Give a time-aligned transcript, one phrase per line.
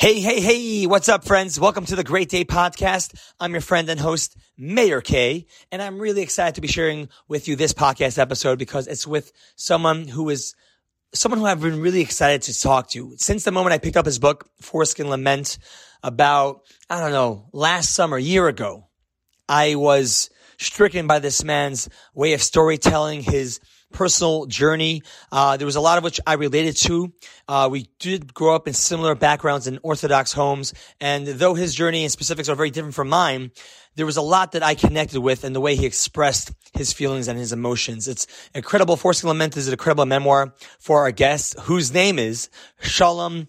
[0.00, 1.60] Hey, hey, hey, what's up, friends?
[1.60, 3.14] Welcome to the Great Day Podcast.
[3.38, 7.48] I'm your friend and host, Meir Kay, and I'm really excited to be sharing with
[7.48, 10.54] you this podcast episode because it's with someone who is
[11.12, 13.12] someone who I've been really excited to talk to.
[13.18, 15.58] Since the moment I picked up his book, Foreskin Lament,
[16.02, 18.88] about, I don't know, last summer, year ago,
[19.50, 23.60] I was stricken by this man's way of storytelling, his
[23.92, 25.02] personal journey.
[25.30, 27.12] Uh, there was a lot of which I related to.
[27.48, 32.04] Uh, we did grow up in similar backgrounds in Orthodox homes, and though his journey
[32.04, 33.50] and specifics are very different from mine,
[33.96, 37.28] there was a lot that I connected with in the way he expressed his feelings
[37.28, 38.06] and his emotions.
[38.08, 38.96] It's incredible.
[38.96, 42.48] Foreskin Lament is an incredible memoir for our guest, whose name is
[42.80, 43.48] Shalom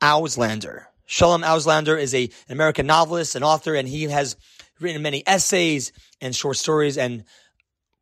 [0.00, 0.84] Auslander.
[1.06, 4.36] Shalom Auslander is a, an American novelist and author, and he has
[4.78, 7.24] written many essays and short stories and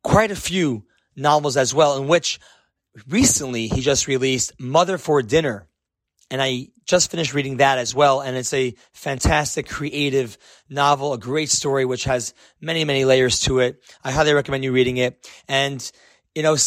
[0.03, 0.83] quite a few
[1.17, 2.39] novels as well, in which
[3.09, 5.67] recently he just released Mother for Dinner.
[6.29, 8.21] And I just finished reading that as well.
[8.21, 10.37] And it's a fantastic, creative
[10.69, 13.81] novel, a great story, which has many, many layers to it.
[14.03, 15.29] I highly recommend you reading it.
[15.47, 15.89] And,
[16.35, 16.57] you know,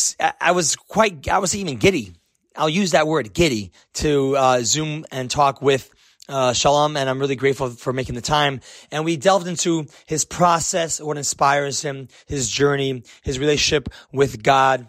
[0.41, 2.15] I was quite, I was even giddy.
[2.57, 5.91] I'll use that word, giddy, to uh, Zoom and talk with
[6.31, 8.61] uh, Shalom, and I'm really grateful for making the time.
[8.91, 14.89] And we delved into his process, what inspires him, his journey, his relationship with God.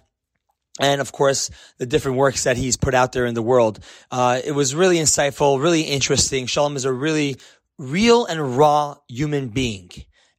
[0.79, 3.79] And of course, the different works that he's put out there in the world.
[4.09, 6.45] Uh, it was really insightful, really interesting.
[6.45, 7.35] Shalom is a really
[7.77, 9.89] real and raw human being.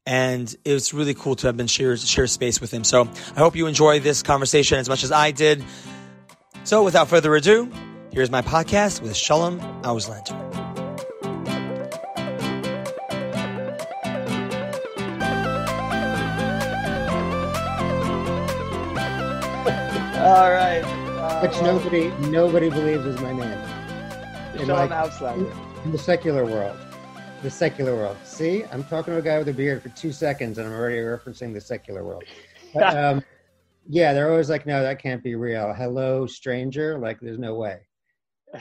[0.05, 2.83] And it's really cool to have been share, share space with him.
[2.83, 5.64] So I hope you enjoy this conversation as much as I did.
[6.64, 7.70] So without further ado,
[8.12, 10.62] here's my podcast with Shalom Auslander.
[20.23, 20.83] All right.
[21.19, 23.59] Uh, Which nobody nobody believes is my name.
[24.55, 25.53] In, like, in,
[25.84, 26.78] in the secular world.
[27.42, 28.17] The secular world.
[28.23, 30.98] See, I'm talking to a guy with a beard for two seconds, and I'm already
[30.98, 32.23] referencing the secular world.
[32.73, 33.25] But, um,
[33.88, 37.00] yeah, they're always like, "No, that can't be real." Hello, stranger.
[37.00, 37.81] Like, there's no way,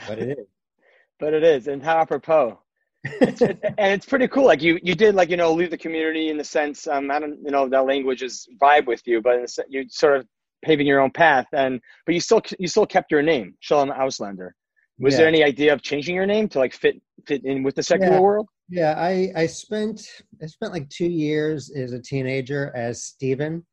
[0.08, 0.46] but it is.
[1.20, 2.58] but it is, and how apropos.
[3.04, 4.46] it's, it, and it's pretty cool.
[4.46, 6.88] Like you, you did like you know leave the community in the sense.
[6.88, 10.26] Um, I don't you know that language is vibe with you, but you sort of
[10.62, 14.50] paving your own path and but you still you still kept your name shalom auslander
[14.98, 15.18] was yeah.
[15.18, 18.14] there any idea of changing your name to like fit fit in with the secular
[18.14, 18.20] yeah.
[18.20, 20.06] world yeah i i spent
[20.42, 23.64] i spent like two years as a teenager as Stephen.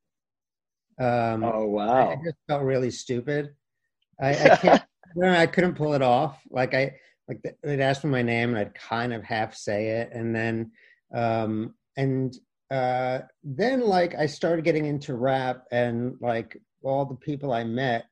[1.00, 3.50] um oh wow i just felt really stupid
[4.21, 4.83] i i can't
[5.21, 6.94] I couldn't pull it off like i
[7.27, 10.71] like they'd ask for my name and i'd kind of half say it and then
[11.16, 12.35] um and
[12.71, 18.06] uh then like i started getting into rap and like all the people I met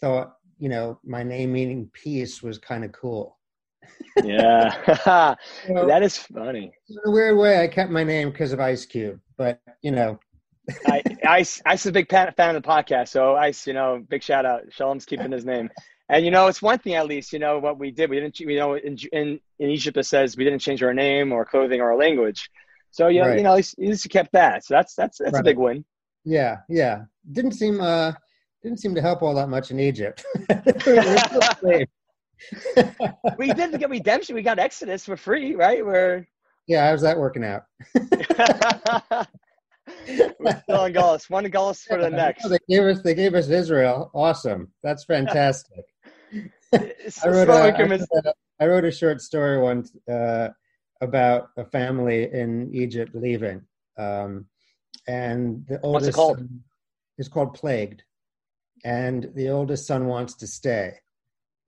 [0.00, 3.38] thought, you know, my name meaning peace was kind of cool.
[4.24, 4.76] yeah,
[5.68, 6.72] that is funny.
[6.88, 10.18] In a weird way, I kept my name because of Ice Cube, but you know.
[10.86, 14.22] I, Ice, Ice is a big fan of the podcast, so Ice, you know, big
[14.22, 14.62] shout out.
[14.72, 15.70] Shalom's keeping his name.
[16.08, 17.32] And you know, it's one thing at least.
[17.32, 18.10] You know what we did.
[18.10, 18.38] We didn't.
[18.38, 21.80] You know, in in, in Egypt it says we didn't change our name or clothing
[21.80, 22.48] or our language.
[22.92, 23.38] So you know, right.
[23.38, 24.64] you know, at least, at least you kept that.
[24.64, 25.40] So that's that's that's right.
[25.40, 25.84] a big win.
[26.26, 27.04] Yeah, yeah.
[27.32, 28.12] Didn't seem uh
[28.62, 30.22] didn't seem to help all that much in Egypt.
[33.38, 34.34] we didn't get redemption.
[34.34, 35.86] We got Exodus for free, right?
[35.86, 36.26] We're
[36.66, 36.90] yeah.
[36.90, 37.62] How's that working out?
[40.40, 41.30] We're still in Galus.
[41.30, 42.48] One Galus for the next.
[42.48, 43.02] They gave us.
[43.02, 44.10] They gave us Israel.
[44.12, 44.72] Awesome.
[44.82, 45.84] That's fantastic.
[46.72, 50.48] I, wrote a, I, wrote a, I wrote a short story once uh,
[51.00, 53.62] about a family in Egypt leaving.
[53.96, 54.46] Um,
[55.06, 56.38] and the oldest What's called?
[56.38, 56.60] Son
[57.18, 58.02] is called Plagued,
[58.84, 60.94] and the oldest son wants to stay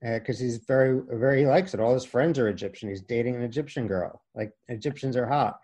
[0.00, 1.80] because uh, he's very very he likes it.
[1.80, 2.88] All his friends are Egyptian.
[2.88, 4.22] He's dating an Egyptian girl.
[4.34, 5.58] Like Egyptians are hot.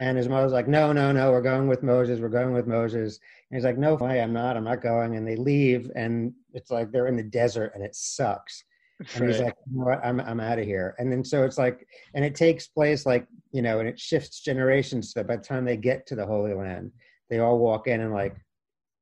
[0.00, 2.20] And his mother's like, no, no, no, we're going with Moses.
[2.20, 3.20] We're going with Moses.
[3.50, 4.56] And he's like, no way, I'm not.
[4.56, 5.14] I'm not going.
[5.14, 8.64] And they leave, and it's like they're in the desert, and it sucks.
[9.00, 9.30] And right.
[9.30, 10.94] he's like, you know I'm I'm out of here.
[10.98, 14.40] And then so it's like, and it takes place like you know, and it shifts
[14.40, 15.12] generations.
[15.12, 16.92] So by the time they get to the Holy Land,
[17.30, 18.36] they all walk in and like,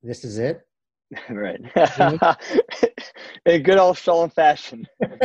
[0.03, 0.61] this is it.
[1.31, 1.61] right.
[3.47, 4.87] in good old Shalom fashion.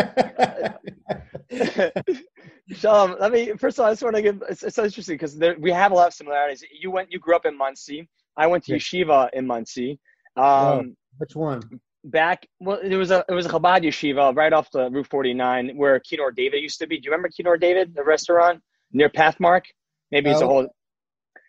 [2.69, 4.41] Shalom, let me first of all, I just want to give.
[4.49, 6.63] It's, it's so interesting because we have a lot of similarities.
[6.71, 8.07] You went, you grew up in Monsey.
[8.37, 9.99] I went to yeshiva in Monsey.
[10.37, 11.61] Um, Which one?
[12.05, 15.75] Back, well, it was a it was a Chabad yeshiva right off the Route 49
[15.75, 16.97] where Kenor David used to be.
[16.97, 18.61] Do you remember Kenor David, the restaurant
[18.93, 19.63] near Pathmark?
[20.11, 20.47] Maybe it's a oh.
[20.47, 20.67] whole.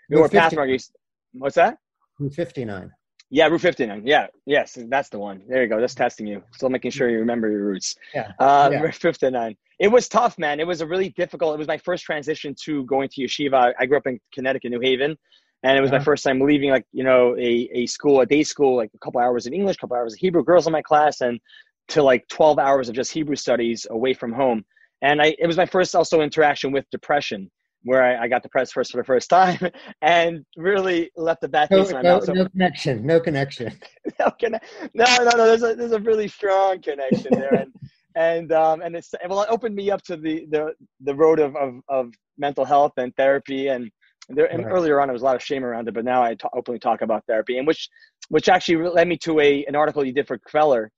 [0.09, 0.93] Where Pathmark used.
[1.35, 1.79] What's that?
[2.19, 2.91] Route 59.
[3.31, 4.03] Yeah, Route 59.
[4.07, 5.43] Yeah, yes, that's the one.
[5.49, 5.81] There you go.
[5.81, 6.43] Just testing you.
[6.53, 7.97] Still making sure you remember your roots.
[8.15, 8.33] Yeah.
[8.39, 8.81] Uh, yeah.
[8.81, 9.57] Route 59.
[9.81, 10.61] it was tough, man.
[10.61, 11.55] It was a really difficult.
[11.55, 13.73] It was my first transition to going to yeshiva.
[13.79, 15.17] I grew up in Connecticut, New Haven,
[15.65, 16.05] and it was my uh-huh.
[16.05, 19.21] first time leaving like you know a, a school, a day school, like a couple
[19.21, 21.41] hours of English, a couple hours of Hebrew, girls in my class, and
[21.89, 24.65] to like twelve hours of just Hebrew studies away from home.
[25.03, 27.51] And I, it was my first also interaction with depression
[27.85, 29.59] where I, I, got press first for the first time
[30.03, 32.25] and really left a bad taste no, in my no, mouth.
[32.25, 33.07] So, no connection.
[33.07, 33.79] No connection.
[34.19, 34.59] no, no,
[34.95, 35.47] no, no.
[35.47, 37.73] There's a there's a really strong connection there, and
[38.17, 41.55] and um and it's well, it opened me up to the the the road of
[41.57, 43.91] of, of mental health and therapy and.
[44.31, 44.73] There, and right.
[44.73, 47.03] earlier on, there was a lot of shame around it, but now I openly talk
[47.03, 47.91] about therapy, and which,
[48.31, 50.89] which actually led me to a an article you did for Kveller,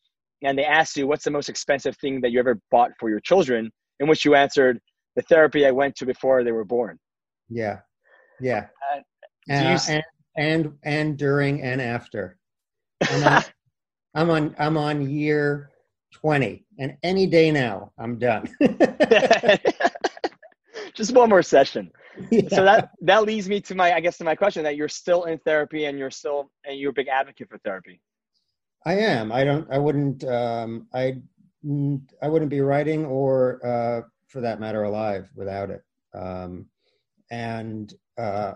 [0.45, 3.19] and they asked you what's the most expensive thing that you ever bought for your
[3.19, 3.69] children,
[3.99, 4.79] in which you answered
[5.17, 6.99] the therapy I went to before they were born.
[7.49, 7.81] Yeah,
[8.41, 8.99] yeah, uh,
[9.51, 10.05] uh, and
[10.37, 12.39] and and during and after.
[13.11, 13.43] I'm on,
[14.15, 15.71] I'm on I'm on year
[16.13, 18.49] twenty, and any day now I'm done.
[20.95, 21.91] Just one more session.
[22.31, 22.49] Yeah.
[22.51, 25.25] So that that leads me to my I guess to my question that you're still
[25.25, 28.01] in therapy and you're still and you're a big advocate for therapy.
[28.85, 29.33] I am.
[29.33, 29.67] I don't.
[29.71, 30.25] I wouldn't.
[30.25, 31.17] Um, I
[32.23, 34.03] I wouldn't be writing or uh,
[34.37, 35.83] for that matter, alive without it.
[36.13, 36.67] Um,
[37.31, 38.53] and uh,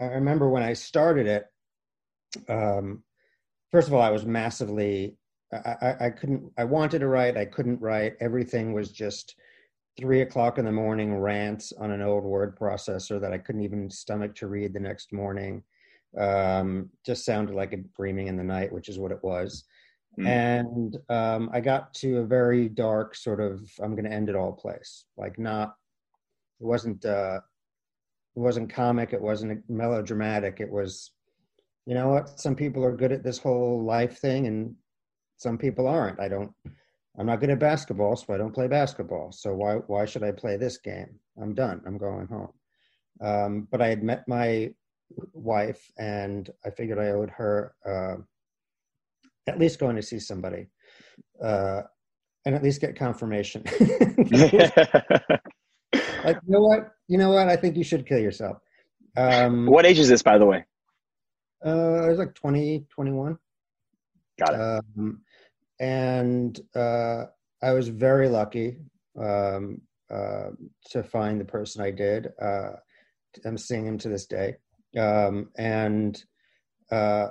[0.00, 1.44] I remember when I started it.
[2.48, 3.04] Um,
[3.70, 5.16] first of all, I was massively.
[5.52, 6.50] I, I, I couldn't.
[6.58, 7.36] I wanted to write.
[7.36, 8.14] I couldn't write.
[8.20, 9.36] Everything was just
[9.96, 13.88] three o'clock in the morning rants on an old word processor that I couldn't even
[13.88, 15.62] stomach to read the next morning.
[16.18, 19.62] Um, just sounded like a dreaming in the night, which is what it was.
[20.18, 20.26] Mm.
[20.26, 24.36] And um, I got to a very dark sort of I'm going to end it
[24.36, 25.04] all place.
[25.16, 25.74] Like not,
[26.60, 27.40] it wasn't, uh,
[28.36, 29.12] it wasn't comic.
[29.12, 30.60] It wasn't melodramatic.
[30.60, 31.12] It was,
[31.86, 32.38] you know what?
[32.38, 34.74] Some people are good at this whole life thing, and
[35.36, 36.20] some people aren't.
[36.20, 36.52] I don't.
[37.18, 39.32] I'm not good at basketball, so I don't play basketball.
[39.32, 41.18] So why why should I play this game?
[41.40, 41.82] I'm done.
[41.86, 42.52] I'm going home.
[43.20, 44.70] Um, but I had met my
[45.32, 47.74] wife, and I figured I owed her.
[47.84, 48.22] Uh,
[49.46, 50.66] at least going to see somebody
[51.42, 51.82] uh,
[52.44, 53.64] and at least get confirmation.
[53.80, 54.52] like,
[55.92, 56.92] you know what?
[57.08, 57.48] You know what?
[57.48, 58.58] I think you should kill yourself.
[59.16, 60.64] Um, what age is this, by the way?
[61.64, 63.38] Uh, I was like 20, 21.
[64.38, 64.60] Got it.
[64.60, 65.20] Um,
[65.80, 67.24] and uh,
[67.62, 68.76] I was very lucky
[69.18, 70.50] um, uh,
[70.90, 72.28] to find the person I did.
[72.40, 72.70] Uh,
[73.44, 74.56] I'm seeing him to this day.
[74.98, 76.22] Um, and
[76.90, 77.28] uh,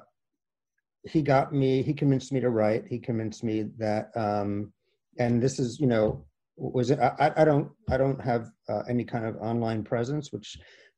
[1.04, 2.86] he got me he convinced me to write.
[2.88, 4.74] He convinced me that um
[5.18, 6.26] and this is you know
[6.58, 10.58] was it i, I don't i don't have uh, any kind of online presence which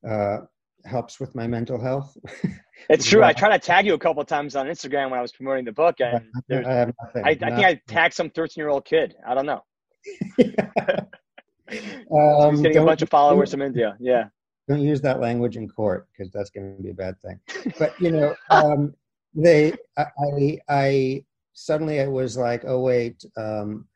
[0.09, 0.37] uh
[0.85, 2.17] helps with my mental health.
[2.89, 3.23] It's true.
[3.23, 5.71] I tried to tag you a couple times on instagram when i was promoting the
[5.71, 9.15] book and i, have nothing, I, I think i tagged some 13 year old kid.
[9.25, 9.63] I don't know.
[12.11, 13.95] Um, he's getting a bunch of followers from india.
[13.99, 14.25] Yeah.
[14.67, 17.39] Don't use that language in court because that's going to be a bad thing.
[17.79, 18.93] But you know um,
[19.33, 23.87] they I, I suddenly it was like oh wait um,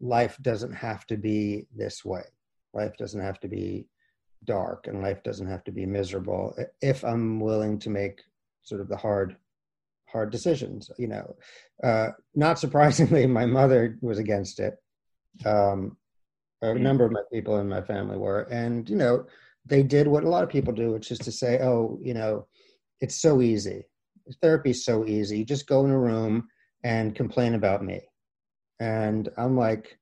[0.00, 2.22] life doesn't have to be this way.
[2.74, 3.86] Life doesn't have to be
[4.44, 8.22] dark and life doesn't have to be miserable if i'm willing to make
[8.62, 9.36] sort of the hard
[10.06, 11.36] hard decisions you know.
[11.82, 14.76] Uh, not surprisingly my mother was against it.
[15.44, 15.96] Um,
[16.62, 16.82] a mm-hmm.
[16.82, 18.42] number of my people in my family were.
[18.42, 19.26] And you know
[19.66, 22.46] they did what a lot of people do which is to say oh you know
[23.00, 23.84] it's so easy
[24.42, 25.38] Therapy is so easy.
[25.38, 26.48] You just go in a room
[26.84, 28.00] and complain about me.
[28.80, 29.98] And I'm like,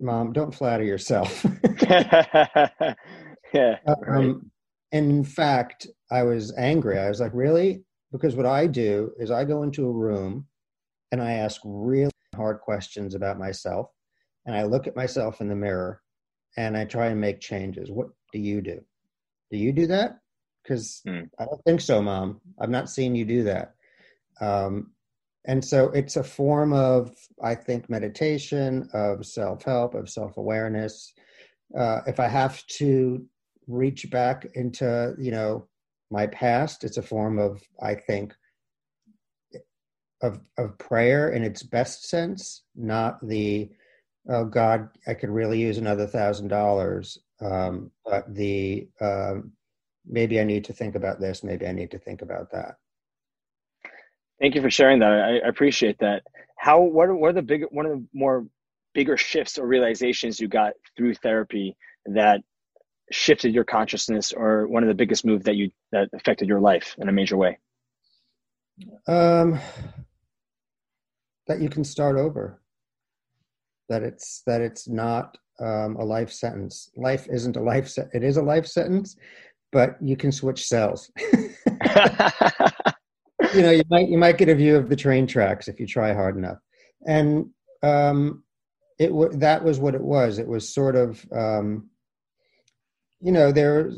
[0.00, 1.44] Mom, don't flatter yourself.
[1.90, 3.76] yeah.
[4.06, 4.50] Um,
[4.92, 6.98] in fact, I was angry.
[6.98, 7.82] I was like, really?
[8.12, 10.46] Because what I do is I go into a room
[11.12, 13.90] and I ask really hard questions about myself.
[14.46, 16.00] And I look at myself in the mirror
[16.56, 17.90] and I try and make changes.
[17.90, 18.80] What do you do?
[19.50, 20.18] Do you do that?
[20.68, 21.28] Because mm.
[21.38, 22.40] I don't think so, Mom.
[22.60, 23.74] I've not seen you do that.
[24.40, 24.92] Um,
[25.46, 31.12] and so it's a form of, I think, meditation, of self help, of self awareness.
[31.76, 33.24] Uh, if I have to
[33.66, 35.66] reach back into, you know,
[36.10, 38.34] my past, it's a form of, I think,
[40.20, 43.70] of of prayer in its best sense, not the
[44.28, 49.52] oh God, I could really use another thousand dollars, um, but the um,
[50.08, 52.76] maybe I need to think about this, maybe I need to think about that.
[54.40, 55.12] Thank you for sharing that.
[55.12, 56.22] I, I appreciate that.
[56.58, 58.46] How what are, what are the big one of the more
[58.94, 62.40] bigger shifts or realizations you got through therapy that
[63.10, 66.94] shifted your consciousness or one of the biggest moves that you that affected your life
[66.98, 67.58] in a major way?
[69.06, 69.58] Um
[71.48, 72.60] that you can start over.
[73.88, 76.90] That it's that it's not um, a life sentence.
[76.96, 79.16] Life isn't a life se- it is a life sentence,
[79.72, 81.10] but you can switch cells.
[83.54, 85.86] you know, you might you might get a view of the train tracks if you
[85.86, 86.58] try hard enough.
[87.06, 87.50] And
[87.82, 88.42] um,
[88.98, 90.38] it w- that was what it was.
[90.38, 91.88] It was sort of um,
[93.20, 93.90] you know there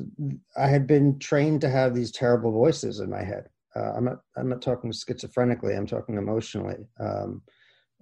[0.56, 3.48] I had been trained to have these terrible voices in my head.
[3.74, 5.76] Uh, I'm not I'm not talking schizophrenically.
[5.76, 6.86] I'm talking emotionally.
[6.98, 7.42] Um,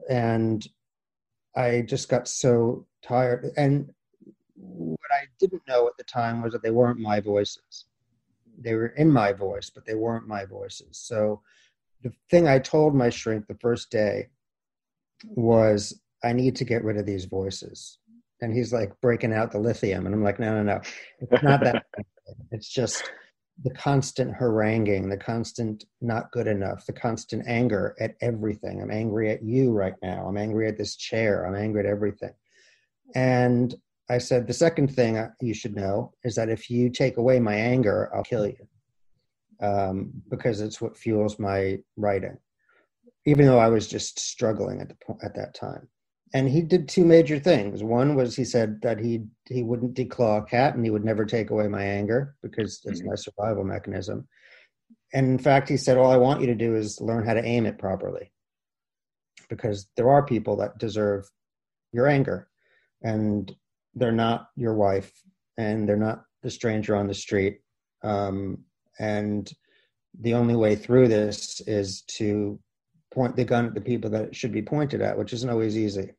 [0.08, 0.66] and
[1.56, 3.50] I just got so tired.
[3.56, 3.90] And
[4.58, 7.86] what I didn't know at the time was that they weren't my voices.
[8.58, 10.98] They were in my voice, but they weren't my voices.
[10.98, 11.42] So
[12.02, 14.28] the thing I told my shrink the first day
[15.24, 17.98] was, I need to get rid of these voices.
[18.40, 20.06] And he's like breaking out the lithium.
[20.06, 20.80] And I'm like, no, no, no.
[21.20, 21.86] It's not that.
[22.50, 23.10] it's just
[23.64, 28.80] the constant haranguing, the constant not good enough, the constant anger at everything.
[28.80, 30.26] I'm angry at you right now.
[30.28, 31.44] I'm angry at this chair.
[31.44, 32.34] I'm angry at everything.
[33.14, 33.74] And
[34.10, 37.54] I said, the second thing you should know is that if you take away my
[37.54, 38.66] anger, I'll kill you
[39.60, 42.38] um, because it's what fuels my writing,
[43.26, 45.88] even though I was just struggling at, the po- at that time
[46.34, 47.82] and he did two major things.
[47.82, 51.24] One was he said that he he wouldn't declaw a cat and he would never
[51.24, 53.10] take away my anger because it's mm-hmm.
[53.10, 54.28] my survival mechanism.
[55.14, 57.44] And in fact, he said, "All I want you to do is learn how to
[57.44, 58.30] aim it properly,
[59.48, 61.24] because there are people that deserve
[61.92, 62.48] your anger,
[63.02, 63.54] and
[63.98, 65.12] they're not your wife,
[65.56, 67.60] and they're not the stranger on the street,
[68.02, 68.58] um,
[68.98, 69.50] and
[70.20, 72.58] the only way through this is to
[73.12, 75.76] point the gun at the people that it should be pointed at, which isn't always
[75.76, 76.10] easy.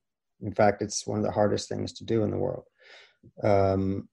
[0.41, 2.63] In fact, it's one of the hardest things to do in the world.
[3.43, 4.07] Um,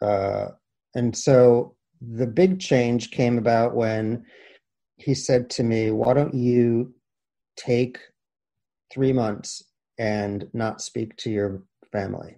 [0.00, 0.48] uh,
[0.94, 4.24] and so the big change came about when
[4.96, 6.94] he said to me, Why don't you
[7.56, 7.98] take
[8.92, 9.62] three months
[9.98, 12.36] and not speak to your family?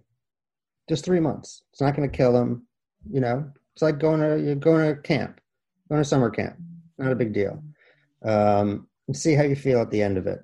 [0.91, 1.63] Just three months.
[1.71, 2.67] It's not going to kill them.
[3.09, 5.41] You know, it's like going to you're going to camp,
[5.89, 6.57] going to summer camp.
[6.99, 7.63] Not a big deal.
[8.25, 10.41] Um, and see how you feel at the end of it.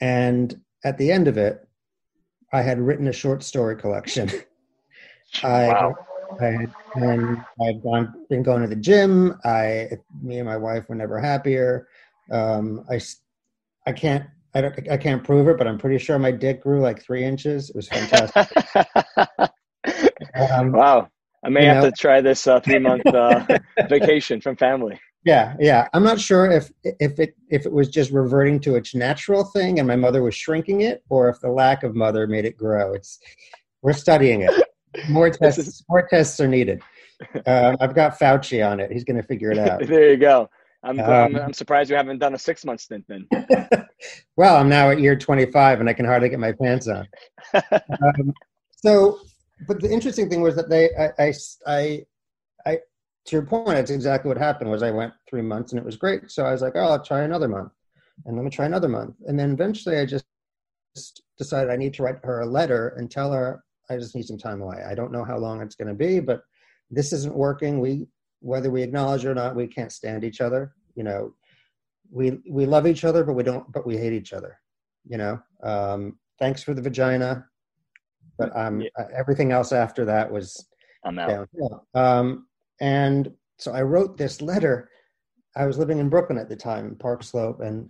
[0.00, 1.68] And at the end of it,
[2.50, 4.30] I had written a short story collection.
[5.42, 5.94] I, wow.
[6.40, 9.38] I had, and I'd gone, been going to the gym.
[9.44, 9.90] I,
[10.22, 11.88] me and my wife were never happier.
[12.30, 13.00] Um, I,
[13.86, 14.24] I can't,
[14.56, 17.22] I don't, I can't prove it, but I'm pretty sure my dick grew like three
[17.22, 17.68] inches.
[17.68, 18.48] It was fantastic.
[20.50, 21.10] um, wow.
[21.44, 21.90] I may have know.
[21.90, 23.46] to try this uh, three month uh,
[23.90, 24.98] vacation from family.
[25.26, 25.88] Yeah, yeah.
[25.92, 29.78] I'm not sure if if it if it was just reverting to its natural thing
[29.78, 32.94] and my mother was shrinking it, or if the lack of mother made it grow.
[32.94, 33.18] It's
[33.82, 34.52] we're studying it.
[35.10, 35.58] More tests.
[35.58, 36.80] Is, more tests are needed.
[37.46, 38.90] Uh, I've got Fauci on it.
[38.90, 39.86] He's going to figure it out.
[39.86, 40.48] there you go.
[40.86, 43.26] I'm, um, I'm, I'm surprised you haven't done a six month stint then.
[44.36, 47.06] well, I'm now at year 25 and I can hardly get my pants on.
[47.54, 48.32] um,
[48.70, 49.20] so,
[49.66, 51.32] but the interesting thing was that they, I,
[51.66, 52.04] I,
[52.66, 52.78] I,
[53.26, 54.70] to your point, that's exactly what happened.
[54.70, 56.30] Was I went three months and it was great.
[56.30, 57.72] So I was like, oh, I'll try another month,
[58.24, 60.24] and let me try another month, and then eventually I just
[61.36, 64.38] decided I need to write her a letter and tell her I just need some
[64.38, 64.82] time away.
[64.88, 66.42] I don't know how long it's going to be, but
[66.90, 67.80] this isn't working.
[67.80, 68.06] We
[68.40, 70.74] whether we acknowledge it or not, we can't stand each other.
[70.94, 71.34] You know,
[72.10, 73.70] we we love each other, but we don't.
[73.72, 74.58] But we hate each other.
[75.08, 75.42] You know.
[75.62, 77.46] Um, thanks for the vagina,
[78.38, 78.88] but um, yeah.
[79.14, 80.66] everything else after that was
[81.04, 81.48] I'm out.
[81.94, 82.46] Um,
[82.80, 84.90] and so I wrote this letter.
[85.56, 87.88] I was living in Brooklyn at the time, Park Slope, and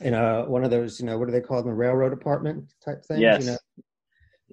[0.00, 3.04] in a, one of those, you know, what do they call them, railroad apartment type
[3.04, 3.20] things?
[3.20, 3.44] Yes.
[3.44, 3.58] You know?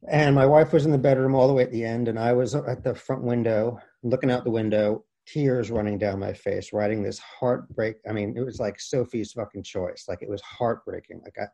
[0.10, 2.34] And my wife was in the bedroom all the way at the end, and I
[2.34, 7.04] was at the front window, looking out the window, tears running down my face, writing
[7.04, 7.98] this heartbreak.
[8.08, 10.06] I mean, it was like Sophie's fucking choice.
[10.08, 11.22] Like it was heartbreaking.
[11.24, 11.48] Like I,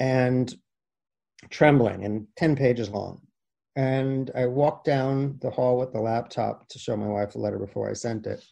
[0.00, 0.54] and
[1.50, 3.20] trembling and 10 pages long
[3.76, 7.58] and I walked down the hall with the laptop to show my wife the letter
[7.58, 8.44] before I sent it.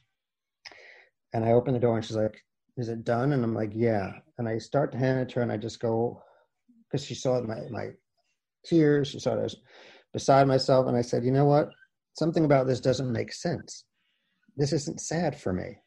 [1.32, 2.42] And I opened the door and she's like,
[2.78, 3.32] Is it done?
[3.32, 4.12] And I'm like, Yeah.
[4.38, 6.22] And I start to hand it to her and I just go,
[6.90, 7.90] because she saw my, my
[8.64, 9.56] tears, she saw I was
[10.12, 10.86] beside myself.
[10.86, 11.70] And I said, You know what?
[12.20, 13.86] Something about this doesn't make sense.
[14.54, 15.78] This isn't sad for me.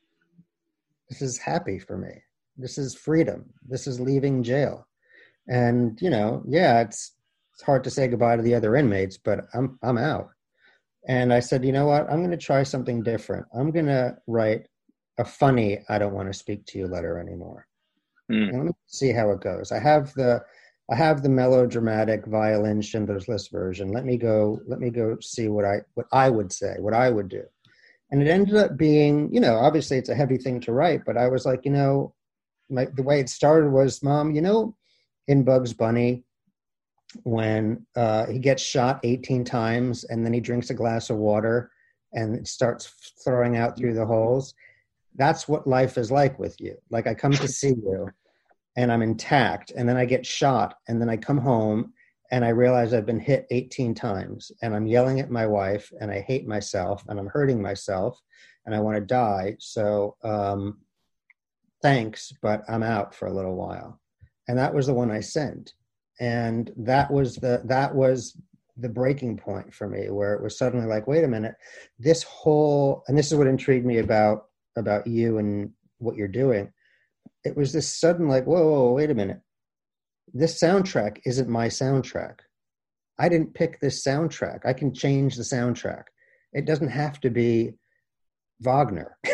[1.08, 2.24] This is happy for me.
[2.58, 3.54] This is freedom.
[3.70, 4.88] This is leaving jail.
[5.48, 7.14] And, you know, yeah, it's
[7.54, 10.30] it's hard to say goodbye to the other inmates, but I'm I'm out.
[11.08, 12.10] And I said, you know what?
[12.10, 13.46] I'm going to try something different.
[13.56, 14.66] I'm going to write
[15.20, 17.68] a funny "I don't want to speak to you" letter anymore.
[18.32, 18.54] Mm.
[18.54, 19.72] let me see how it goes.
[19.72, 20.42] I have the
[20.92, 23.92] I have the melodramatic violin Schindler's List version.
[23.92, 24.60] Let me go.
[24.68, 27.44] Let me go see what I what I would say, what I would do.
[28.12, 31.18] And it ended up being, you know, obviously it's a heavy thing to write, but
[31.18, 32.14] I was like, you know,
[32.70, 34.76] my, the way it started was, Mom, you know,
[35.28, 36.24] in Bugs Bunny,
[37.24, 41.72] when uh, he gets shot 18 times and then he drinks a glass of water
[42.12, 44.54] and starts throwing out through the holes.
[45.16, 46.76] That's what life is like with you.
[46.92, 48.10] Like I come to see you
[48.76, 51.94] and I'm intact, and then I get shot, and then I come home
[52.32, 56.10] and I realize I've been hit 18 times, and I'm yelling at my wife, and
[56.10, 58.20] I hate myself, and I'm hurting myself,
[58.66, 59.56] and I want to die.
[59.60, 60.80] So um,
[61.84, 64.00] thanks, but I'm out for a little while.
[64.48, 65.74] And that was the one I sent
[66.20, 68.38] and that was the that was
[68.78, 71.56] the breaking point for me where it was suddenly like wait a minute
[72.00, 74.46] this whole and this is what intrigued me about
[74.78, 76.72] about you and what you're doing
[77.44, 79.42] it was this sudden like whoa, whoa, wait a minute.
[80.34, 82.40] This soundtrack isn't my soundtrack.
[83.20, 84.66] I didn't pick this soundtrack.
[84.66, 86.04] I can change the soundtrack.
[86.54, 87.74] It doesn't have to be
[88.62, 89.18] wagner.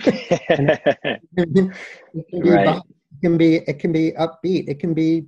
[0.00, 1.20] It,
[2.28, 2.76] can be, right.
[2.76, 4.68] it can be it can be upbeat.
[4.68, 5.26] It can be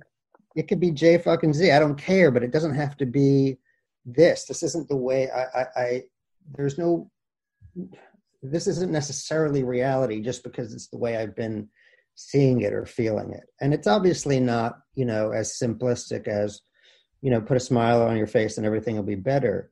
[0.55, 1.71] it could be J fucking Z.
[1.71, 3.57] I don't care, but it doesn't have to be
[4.05, 4.45] this.
[4.45, 6.03] This isn't the way I, I, I
[6.55, 7.09] there's no
[8.41, 11.69] this isn't necessarily reality just because it's the way I've been
[12.15, 13.43] seeing it or feeling it.
[13.61, 16.61] And it's obviously not, you know, as simplistic as,
[17.21, 19.71] you know, put a smile on your face and everything will be better.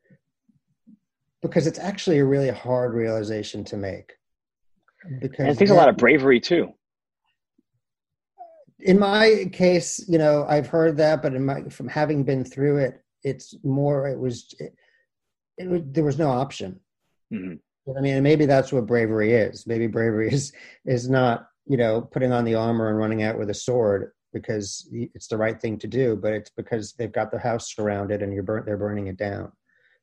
[1.42, 4.14] Because it's actually a really hard realization to make.
[5.22, 6.74] Because and it takes a lot of bravery too
[8.82, 12.78] in my case, you know, I've heard that, but in my from having been through
[12.78, 14.08] it, it's more.
[14.08, 14.74] It was, it,
[15.58, 16.80] it was there was no option.
[17.34, 17.98] Mm-hmm.
[17.98, 19.68] I mean, maybe that's what bravery is.
[19.68, 20.54] Maybe bravery is
[20.86, 24.88] is not you know putting on the armor and running out with a sword because
[24.92, 28.32] it's the right thing to do, but it's because they've got the house surrounded and
[28.34, 28.66] you're burnt.
[28.66, 29.52] They're burning it down,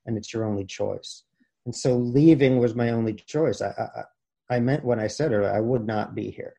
[0.06, 1.24] and it's your only choice.
[1.66, 3.60] And so leaving was my only choice.
[3.60, 6.54] I I, I meant when I said it, I would not be here,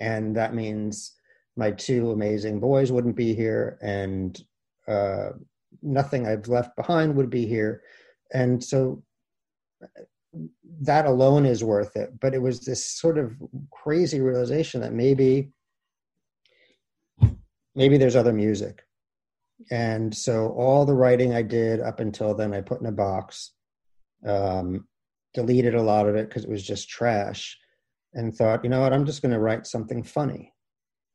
[0.00, 1.12] and that means
[1.56, 4.42] my two amazing boys wouldn't be here, and
[4.88, 5.30] uh,
[5.82, 7.82] nothing I've left behind would be here.
[8.32, 9.02] And so
[10.80, 12.18] that alone is worth it.
[12.20, 13.32] But it was this sort of
[13.70, 15.50] crazy realization that maybe
[17.74, 18.82] maybe there's other music.
[19.70, 23.52] And so all the writing I did up until then, I put in a box,
[24.26, 24.86] um,
[25.32, 27.58] deleted a lot of it because it was just trash,
[28.12, 30.54] and thought, you know what, I'm just going to write something funny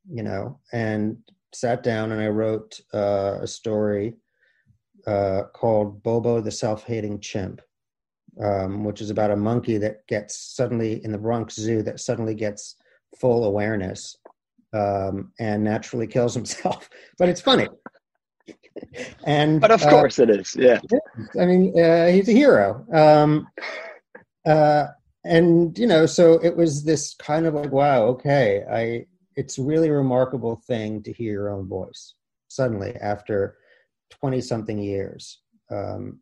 [0.10, 1.18] you know, and
[1.54, 4.16] sat down and I wrote uh, a story
[5.08, 7.62] uh, called Bobo the Self Hating Chimp,
[8.42, 12.36] um, which is about a monkey that gets suddenly in the Bronx Zoo that suddenly
[12.36, 12.76] gets
[13.20, 14.16] full awareness
[14.74, 16.90] um, and naturally kills himself.
[17.18, 17.68] but it's funny.
[19.26, 20.80] and but of uh, course it is yeah
[21.40, 23.48] i mean uh, he's a hero um,
[24.48, 24.88] uh,
[25.26, 29.90] and you know so it was this kind of like wow okay i it's really
[29.90, 32.16] remarkable thing to hear your own voice
[32.48, 33.58] suddenly after
[34.12, 36.20] 20 something years um,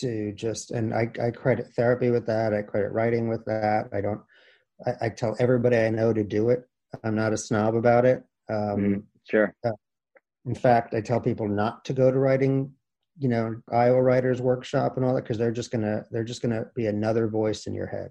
[0.00, 3.88] to just and I, I credit therapy with that i credit writing with that.
[3.92, 4.20] I don't
[4.86, 6.64] I, I, tell everybody i know to do it.
[7.04, 8.22] I'm not a snob about it.
[8.48, 9.54] Um, mm, sure.
[9.64, 9.72] uh,
[10.46, 12.72] in fact i tell people not to go to writing
[13.18, 16.64] you know iowa writers workshop and all that because they're just gonna they're just gonna
[16.74, 18.10] be another voice in your head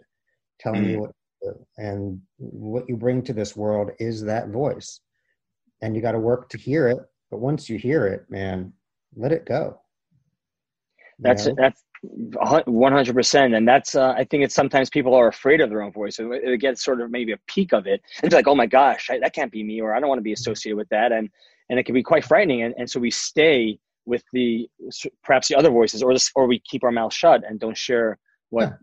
[0.59, 0.91] telling mm.
[0.91, 1.65] you what to do.
[1.77, 4.99] And what you bring to this world is that voice.
[5.81, 6.99] And you got to work to hear it
[7.31, 8.73] but once you hear it man
[9.15, 9.79] let it go
[11.19, 11.55] that's know?
[11.57, 15.91] that's 100% and that's uh, i think it's sometimes people are afraid of their own
[15.91, 18.01] voice it, it gets sort of maybe a peak of it.
[18.17, 20.19] And it's like oh my gosh I, that can't be me or i don't want
[20.19, 21.29] to be associated with that and
[21.69, 23.79] and it can be quite frightening and, and so we stay
[24.09, 24.69] with the
[25.23, 28.17] perhaps the other voices or this, or we keep our mouth shut and don't share
[28.49, 28.73] what yeah.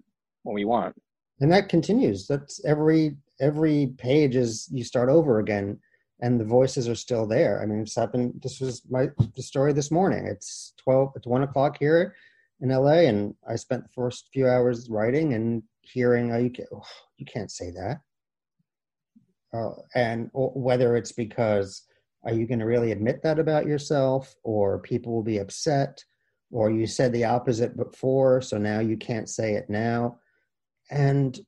[0.44, 0.94] what we want.
[1.40, 2.27] And that continues.
[2.27, 5.79] That's every every page is you start over again
[6.22, 7.61] and the voices are still there.
[7.62, 10.27] I mean it's happened this was my the story this morning.
[10.27, 12.14] It's 12 it's 1 o'clock here
[12.61, 16.66] in la and i spent the first few hours writing and hearing oh, you, can,
[16.75, 16.83] oh,
[17.16, 18.01] you can't say that.
[19.55, 21.83] Uh, and whether it's because
[22.25, 26.03] are you going to really admit that about yourself or people will be upset
[26.51, 30.19] or you said the opposite before so now you can't say it now.
[30.90, 31.38] And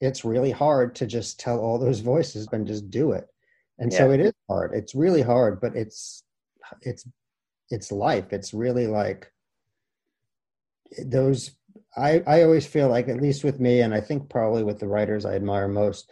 [0.00, 3.26] it's really hard to just tell all those voices and just do it.
[3.78, 3.98] And yeah.
[3.98, 4.72] so it is hard.
[4.74, 6.24] It's really hard but it's
[6.80, 7.06] it's
[7.70, 8.32] it's life.
[8.32, 9.31] It's really like
[11.04, 11.52] those
[11.96, 14.88] i i always feel like at least with me and i think probably with the
[14.88, 16.10] writers i admire most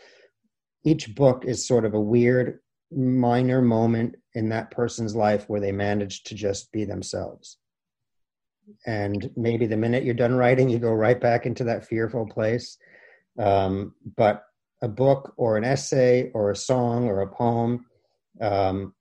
[0.85, 5.73] each book is sort of a weird minor moment in that person's life where they
[5.73, 7.59] manage to just be themselves.
[8.87, 12.79] And maybe the minute you're done writing you go right back into that fearful place.
[13.39, 14.45] Um, but
[14.83, 17.87] a book or an essay or a song or a poem
[18.41, 18.95] um,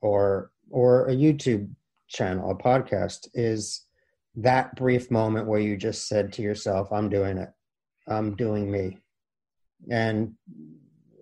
[0.00, 1.68] or or a youtube
[2.08, 3.84] channel, a podcast, is
[4.36, 7.50] that brief moment where you just said to yourself, I'm doing it.
[8.08, 8.98] I'm doing me.
[9.90, 10.34] And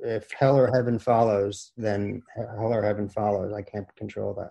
[0.03, 3.53] if hell or heaven follows, then hell or heaven follows.
[3.53, 4.51] I can't control that.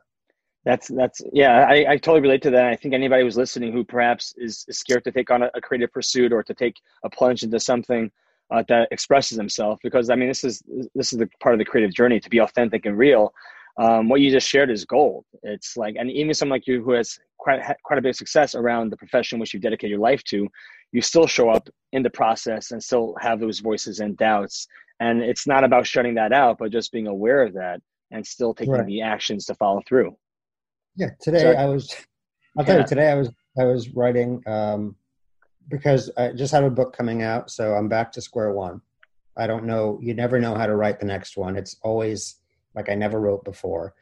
[0.65, 1.65] That's that's yeah.
[1.69, 2.65] I, I totally relate to that.
[2.65, 5.93] I think anybody who's listening who perhaps is, scared to take on a, a, creative
[5.93, 8.11] pursuit or to take a plunge into something
[8.51, 10.61] uh, that expresses himself, because I mean this is
[10.93, 13.33] this is the part of the creative journey to be authentic and real.
[13.79, 15.25] Um, what you just shared is gold.
[15.43, 18.55] It's like, and even someone like you who has quite quite a bit of success
[18.55, 20.47] around the profession which you dedicate your life to,
[20.91, 24.67] you still show up in the process and still have those voices and doubts.
[24.99, 28.53] And it's not about shutting that out, but just being aware of that and still
[28.53, 28.85] taking right.
[28.85, 30.15] the actions to follow through.
[30.95, 31.93] Yeah, today so, I was.
[32.57, 32.81] I'll tell yeah.
[32.81, 32.87] you.
[32.87, 34.95] Today I was I was writing um,
[35.67, 38.81] because I just had a book coming out, so I'm back to square one.
[39.37, 39.99] I don't know.
[40.01, 41.55] You never know how to write the next one.
[41.55, 42.37] It's always
[42.77, 43.93] like I never wrote before,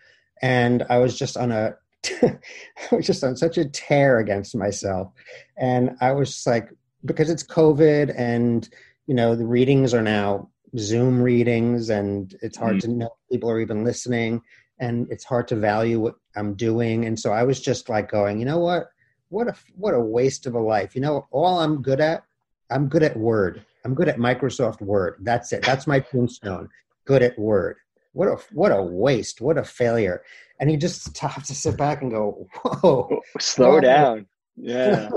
[0.44, 1.76] and I was just on a
[2.22, 5.12] I was just on such a tear against myself.
[5.58, 6.70] And I was like,
[7.04, 8.68] because it's COVID and,
[9.08, 12.92] you know, the readings are now Zoom readings and it's hard mm-hmm.
[12.92, 14.42] to know people are even listening
[14.80, 17.06] and it's hard to value what I'm doing.
[17.06, 18.88] And so I was just like going, you know what?
[19.30, 20.96] What a what a waste of a life.
[20.96, 22.24] You know, all I'm good at,
[22.70, 23.66] I'm good at Word.
[23.84, 25.18] I'm good at Microsoft Word.
[25.22, 25.64] That's it.
[25.64, 26.70] That's my tombstone.
[27.06, 27.78] Good at Word.
[28.16, 29.42] What a what a waste.
[29.42, 30.24] What a failure
[30.60, 33.82] and you just have to sit back and go, "Whoa, slow whoa.
[33.82, 35.10] down." Yeah,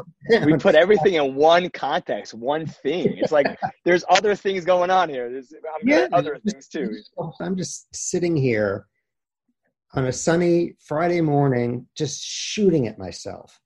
[0.44, 3.18] we put everything in one context, one thing.
[3.18, 3.46] It's like
[3.84, 5.30] there's other things going on here.
[5.30, 6.96] There's I'm yeah, other things too.
[7.40, 8.86] I'm just sitting here
[9.94, 13.60] on a sunny Friday morning, just shooting at myself,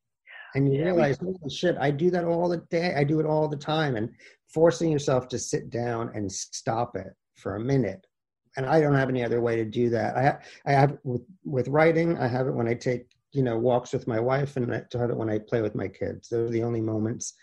[0.54, 2.94] and you yeah, realize, holy shit, I do that all the day.
[2.94, 4.10] I do it all the time, and
[4.52, 8.06] forcing yourself to sit down and stop it for a minute
[8.56, 10.16] and I don't have any other way to do that.
[10.16, 10.38] I
[10.70, 12.18] I have with with writing.
[12.18, 15.10] I have it when I take you know walks with my wife, and I have
[15.10, 16.28] it when I play with my kids.
[16.28, 17.34] Those are the only moments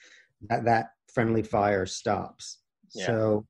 [0.49, 2.59] that that friendly fire stops.
[2.93, 3.07] Yeah.
[3.07, 3.47] So,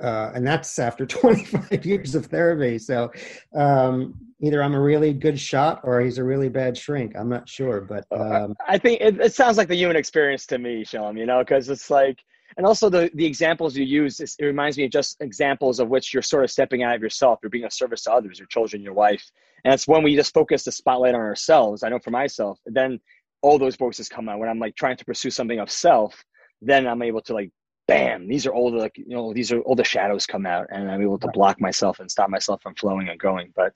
[0.00, 2.78] uh, and that's after 25 years of therapy.
[2.78, 3.10] So,
[3.54, 7.16] um, either I'm a really good shot or he's a really bad shrink.
[7.16, 10.58] I'm not sure, but um, I think it, it sounds like the human experience to
[10.58, 11.16] me, Shalom.
[11.16, 12.22] You know, because it's like
[12.56, 16.12] and also the the examples you use it reminds me of just examples of which
[16.12, 17.38] you're sort of stepping out of yourself.
[17.42, 19.24] You're being of service to others your children your wife.
[19.64, 21.82] And it's when we just focus the spotlight on ourselves.
[21.82, 23.00] I know for myself then
[23.42, 24.38] all those voices come out.
[24.38, 26.24] When i'm like trying to pursue something of self
[26.60, 27.50] then i'm able to like
[27.88, 30.68] bam these are all the like you know these are all the shadows come out
[30.70, 33.72] and i'm able to block myself and stop myself from flowing and going but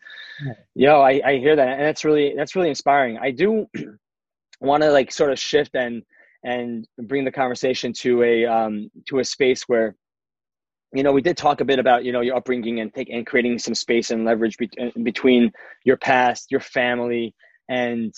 [0.76, 3.18] you know i, I hear that and that's really that's really inspiring.
[3.18, 3.66] I do
[4.60, 6.02] want to like sort of shift and
[6.44, 9.94] and bring the conversation to a um, to a space where
[10.92, 13.26] you know we did talk a bit about you know your upbringing and take, and
[13.26, 15.52] creating some space and leverage be- uh, between
[15.84, 17.34] your past your family
[17.68, 18.14] and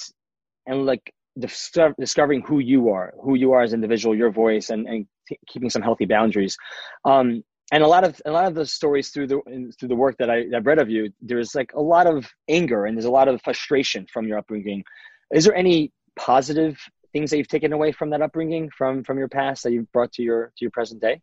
[0.66, 4.70] and like discover, discovering who you are who you are as an individual your voice
[4.70, 6.56] and, and t- keeping some healthy boundaries
[7.04, 9.40] um, and a lot of a lot of the stories through the
[9.78, 12.86] through the work that I, I've read of you, there's like a lot of anger
[12.86, 14.84] and there's a lot of frustration from your upbringing.
[15.32, 16.78] Is there any positive
[17.12, 20.12] things that you've taken away from that upbringing from from your past that you've brought
[20.12, 21.20] to your to your present day?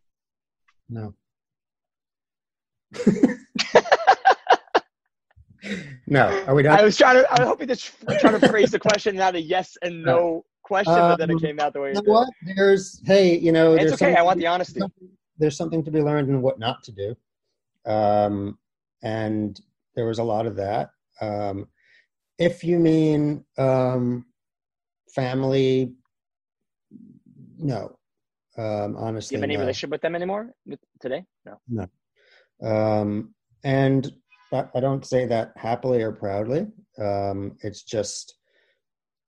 [0.88, 1.14] No.
[6.06, 6.44] no.
[6.46, 6.78] Are we done?
[6.78, 7.32] I was trying to.
[7.32, 7.76] I was hoping to
[8.18, 11.34] try to phrase the question not a yes and no question, um, but then it
[11.34, 11.94] um, came out the way.
[12.04, 12.28] What?
[12.42, 14.14] There's hey, you know, it's okay.
[14.14, 14.80] I want the honesty.
[15.38, 17.16] There's something to be learned and what not to do,
[17.90, 18.58] um,
[19.02, 19.60] and
[19.94, 20.90] there was a lot of that.
[21.20, 21.68] Um,
[22.38, 24.26] if you mean um,
[25.16, 25.92] family,
[27.58, 27.98] no.
[28.56, 29.60] Um, honestly, Do you have any no.
[29.60, 30.54] relationship with them anymore
[31.00, 31.24] today?
[31.44, 31.60] No.
[31.68, 31.86] No.
[32.62, 34.10] Um, and
[34.52, 36.68] I don't say that happily or proudly.
[36.98, 38.36] Um, it's just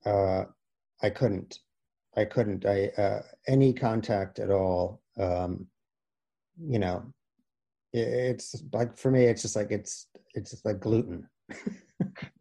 [0.06, 0.44] uh,
[1.02, 1.58] I couldn't.
[2.16, 2.64] I couldn't.
[2.64, 5.02] I uh, any contact at all.
[5.18, 5.66] Um,
[6.60, 7.12] you know,
[7.92, 11.28] it, it's like for me, it's just like it's it's just like gluten.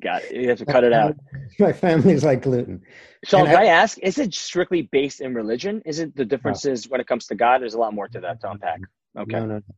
[0.00, 0.32] Got it.
[0.32, 1.16] You have to cut it out.
[1.58, 2.82] My family's like gluten.
[3.24, 5.82] So, can I, I, ask, is it strictly based in religion?
[5.84, 6.92] Is it the differences no.
[6.92, 7.60] when it comes to God?
[7.60, 8.80] There's a lot more to that to unpack.
[9.18, 9.32] Okay.
[9.32, 9.74] No, no, no.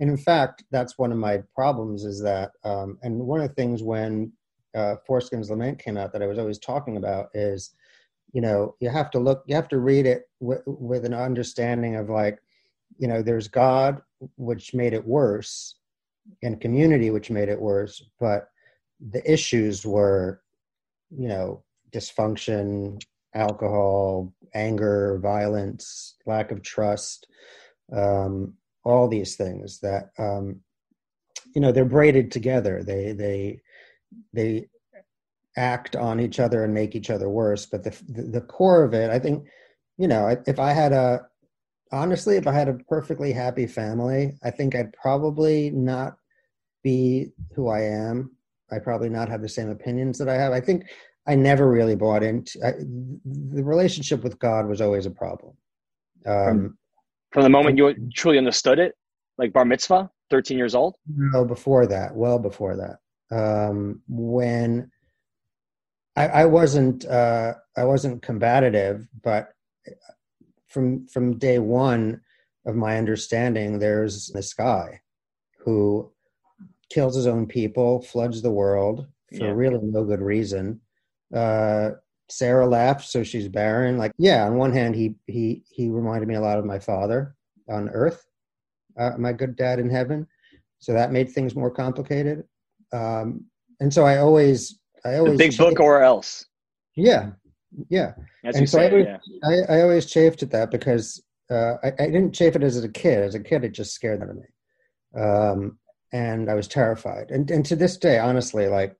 [0.00, 3.54] And in fact, that's one of my problems is that, um, and one of the
[3.54, 4.32] things when
[4.74, 7.74] uh, Foreskin's Lament came out that I was always talking about is,
[8.32, 11.96] you know, you have to look, you have to read it w- with an understanding
[11.96, 12.38] of like,
[12.98, 14.00] you know, there's God,
[14.36, 15.76] which made it worse,
[16.42, 18.48] and community, which made it worse, but
[19.00, 20.40] the issues were,
[21.10, 23.00] you know, dysfunction,
[23.34, 27.26] alcohol, anger, violence, lack of trust,
[27.92, 30.60] um, all these things that um,
[31.54, 32.82] you know they're braided together.
[32.82, 33.60] They they
[34.32, 34.68] they
[35.56, 37.66] act on each other and make each other worse.
[37.66, 39.46] But the the, core of it, I think,
[39.98, 41.26] you know, if I had a
[41.92, 46.16] honestly, if I had a perfectly happy family, I think I'd probably not
[46.82, 48.36] be who I am.
[48.72, 50.52] I'd probably not have the same opinions that I have.
[50.52, 50.84] I think
[51.26, 52.72] I never really bought into I,
[53.24, 55.54] the relationship with God was always a problem.
[56.26, 56.78] Um, from,
[57.32, 58.94] from the moment you truly understood it,
[59.38, 60.96] like bar mitzvah, thirteen years old.
[61.06, 64.90] No, before that, well before that, um, when
[66.16, 69.52] I, I wasn't uh, I wasn't combative, but
[70.68, 72.20] from from day one
[72.66, 75.00] of my understanding, there's this guy
[75.58, 76.12] who
[76.90, 79.52] kills his own people, floods the world for yeah.
[79.52, 80.80] really no good reason.
[81.34, 81.90] Uh,
[82.28, 83.98] Sarah laughs, so she's barren.
[83.98, 87.34] Like, yeah, on one hand, he he he reminded me a lot of my father
[87.68, 88.24] on Earth,
[88.98, 90.26] uh, my good dad in heaven.
[90.78, 92.44] So that made things more complicated.
[92.92, 93.44] Um,
[93.80, 96.44] and so I always, I always the big book or else.
[96.96, 97.30] Yeah,
[97.88, 98.12] yeah.
[98.44, 99.64] As and so say, I, always, yeah.
[99.68, 102.88] I, I, always chafed at that because uh, I, I, didn't chafe it as a
[102.88, 103.22] kid.
[103.22, 105.78] As a kid, it just scared out of me, um,
[106.12, 107.30] and I was terrified.
[107.30, 108.96] And and to this day, honestly, like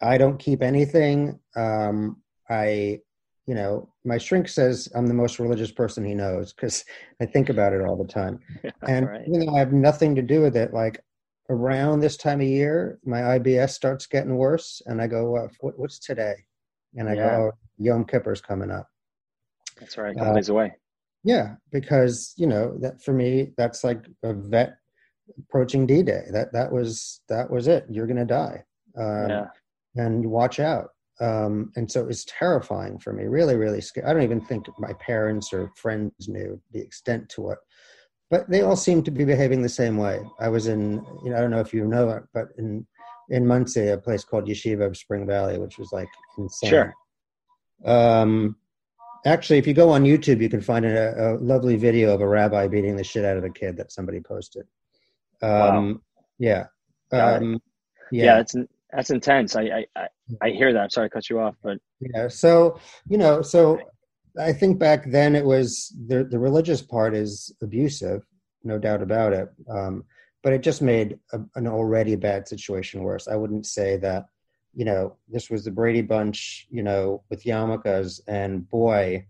[0.00, 1.40] I don't keep anything.
[1.56, 3.00] Um, I,
[3.46, 6.84] you know, my shrink says I'm the most religious person he knows because
[7.20, 8.40] I think about it all the time.
[8.86, 9.22] And right.
[9.26, 11.02] even though I have nothing to do with it, like
[11.50, 15.98] around this time of year, my IBS starts getting worse, and I go, what, "What's
[15.98, 16.34] today?"
[16.94, 17.22] And I yeah.
[17.22, 18.88] go, oh, "Yom Kippur's coming up."
[19.78, 20.72] That's right, a couple uh, days away.
[21.24, 24.78] Yeah, because you know that for me, that's like a vet
[25.40, 26.24] approaching D-Day.
[26.30, 27.86] That that was that was it.
[27.90, 28.64] You're gonna die.
[28.96, 29.46] Um, yeah.
[29.96, 30.88] And watch out.
[31.20, 33.24] Um, and so it was terrifying for me.
[33.24, 34.06] Really, really scary.
[34.06, 37.58] I don't even think my parents or friends knew the extent to what
[38.30, 40.20] but they all seemed to be behaving the same way.
[40.38, 42.86] I was in, you know, I don't know if you know it, but in
[43.30, 46.70] in Monsey, a place called Yeshiva of Spring Valley, which was like insane.
[46.70, 46.94] Sure.
[47.84, 48.56] Um,
[49.26, 52.26] actually, if you go on YouTube, you can find a, a, lovely video of a
[52.26, 54.66] rabbi beating the shit out of a kid that somebody posted.
[55.42, 56.00] Um, wow.
[56.38, 56.66] Yeah.
[57.12, 57.60] Um,
[58.10, 58.24] yeah.
[58.24, 58.56] Yeah, that's
[58.92, 59.56] that's intense.
[59.56, 60.08] I, I
[60.40, 60.82] I hear that.
[60.82, 62.28] I'm sorry to cut you off, but yeah.
[62.28, 63.80] So you know, so
[64.38, 68.22] I think back then it was the the religious part is abusive,
[68.64, 69.48] no doubt about it.
[69.70, 70.04] Um,
[70.42, 73.26] but it just made a, an already bad situation worse.
[73.28, 74.26] I wouldn't say that,
[74.74, 79.26] you know, this was the Brady Bunch, you know, with yarmulkes, and boy,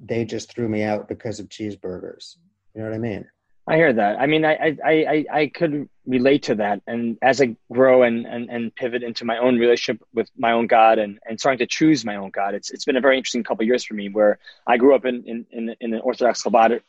[0.00, 2.36] they just threw me out because of cheeseburgers.
[2.74, 3.26] You know what I mean?
[3.68, 4.18] I hear that.
[4.18, 6.82] I mean, I, I, I, I could relate to that.
[6.86, 10.66] And as I grow and, and, and pivot into my own relationship with my own
[10.66, 13.44] God and, and starting to choose my own God, it's, it's been a very interesting
[13.44, 16.80] couple years for me where I grew up in, in, in, in an Orthodox Chabad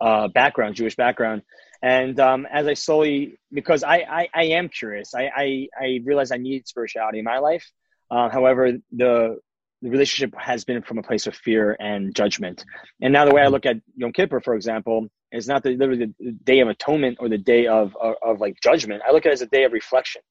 [0.00, 1.42] uh, background, Jewish background.
[1.82, 6.32] And um, as I slowly, because I, I, I am curious, I, I, I realize
[6.32, 7.70] I need spirituality in my life.
[8.10, 9.38] Uh, however, the
[9.84, 12.64] the relationship has been from a place of fear and judgment.
[13.02, 16.14] And now the way I look at Yom Kippur, for example, is not the, literally
[16.18, 19.02] the day of atonement or the day of, of, of like judgment.
[19.06, 20.22] I look at it as a day of reflection.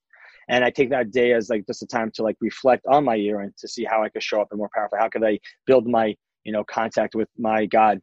[0.50, 3.16] And I take that day as like just a time to like reflect on my
[3.16, 4.98] year and to see how I could show up in more powerful.
[5.00, 8.02] How could I build my, you know, contact with my God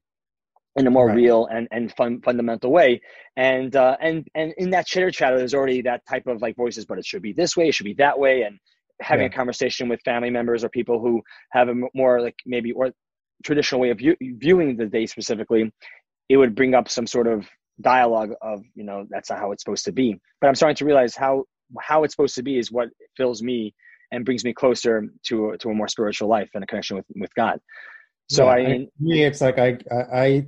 [0.77, 1.17] in a more right.
[1.17, 3.01] real and and fun, fundamental way.
[3.37, 6.87] And uh, and and in that chitter chatter, there's already that type of like voices,
[6.87, 8.59] but it should be this way, it should be that way, and
[9.01, 9.33] having yeah.
[9.33, 12.91] a conversation with family members or people who have a more like maybe or
[13.43, 15.73] traditional way of view, viewing the day specifically,
[16.31, 17.47] it would bring up some sort of
[17.81, 20.19] dialogue of you know that's not how it's supposed to be.
[20.41, 21.45] But I'm starting to realize how
[21.79, 23.75] how it's supposed to be is what fills me
[24.13, 27.35] and brings me closer to to a more spiritual life and a connection with with
[27.35, 27.59] God.
[28.31, 30.47] So yeah, I, me, it's like I I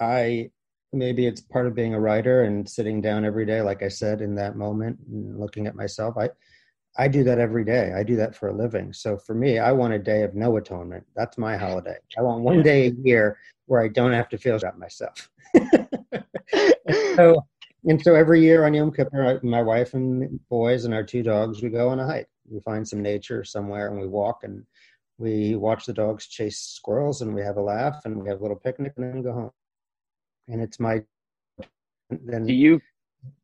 [0.00, 0.50] I
[0.94, 4.22] maybe it's part of being a writer and sitting down every day, like I said
[4.22, 6.16] in that moment, and looking at myself.
[6.16, 6.30] I
[6.96, 7.92] I do that every day.
[7.96, 8.92] I do that for a living.
[8.92, 11.06] So for me, I want a day of no atonement.
[11.14, 11.96] That's my holiday.
[12.16, 15.30] I want one day a year where I don't have to feel about myself.
[17.14, 17.44] so,
[17.84, 21.62] and so every year on Yom Kippur, my wife and boys and our two dogs,
[21.62, 22.28] we go on a hike.
[22.50, 24.64] We find some nature somewhere and we walk and
[25.18, 28.42] we watch the dogs chase squirrels and we have a laugh and we have a
[28.42, 29.50] little picnic and then go home.
[30.48, 31.02] And it's my
[32.10, 32.46] then.
[32.46, 32.80] Do you?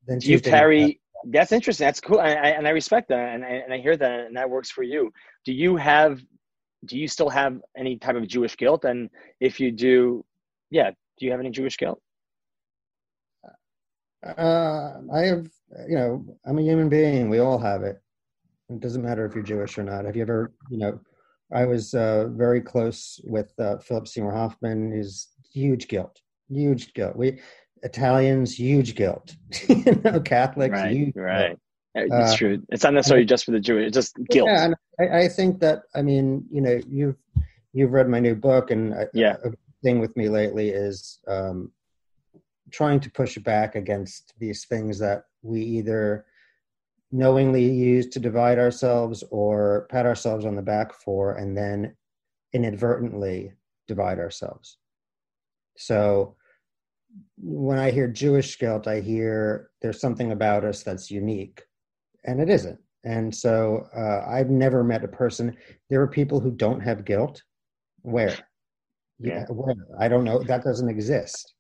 [0.06, 1.00] Then do you carry?
[1.26, 1.86] That's interesting.
[1.86, 4.36] That's cool, and I, and I respect that, and I, and I hear that, and
[4.36, 5.10] that works for you.
[5.44, 6.22] Do you have?
[6.86, 8.84] Do you still have any type of Jewish guilt?
[8.84, 9.08] And
[9.40, 10.24] if you do,
[10.70, 12.00] yeah, do you have any Jewish guilt?
[14.26, 15.48] Uh, I have.
[15.88, 17.28] You know, I'm a human being.
[17.28, 18.00] We all have it.
[18.70, 20.04] It doesn't matter if you're Jewish or not.
[20.04, 21.00] Have you ever, you know,
[21.52, 24.96] I was uh, very close with uh, Philip Seymour Hoffman.
[24.96, 27.16] He's huge guilt, huge guilt.
[27.16, 27.40] We
[27.84, 29.36] Italians, huge guilt.
[29.68, 31.48] you know, Catholics, right, right.
[31.48, 31.60] Guilt.
[31.96, 32.62] It's uh, true.
[32.70, 33.86] It's not necessarily just for the Jewish.
[33.86, 34.48] It's just guilt.
[34.48, 37.16] Yeah, and I, I, think that I mean, you know, you've
[37.72, 39.50] you've read my new book, and yeah, a
[39.84, 41.70] thing with me lately is um,
[42.72, 46.24] trying to push back against these things that we either
[47.12, 51.94] knowingly use to divide ourselves or pat ourselves on the back for, and then
[52.52, 53.52] inadvertently
[53.86, 54.78] divide ourselves.
[55.76, 56.34] So
[57.36, 61.62] when I hear Jewish guilt, I hear there's something about us that's unique,
[62.24, 62.78] and it isn't.
[63.04, 65.56] And so uh, I've never met a person.
[65.90, 67.42] There are people who don't have guilt.
[68.02, 68.36] Where?
[69.18, 69.74] Yeah, where?
[70.00, 70.42] I don't know.
[70.42, 71.54] That doesn't exist.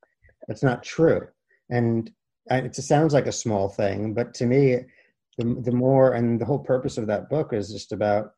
[0.48, 1.26] That's not true.
[1.70, 2.10] And
[2.50, 4.78] it sounds like a small thing, but to me,
[5.38, 8.32] the the more and the whole purpose of that book is just about.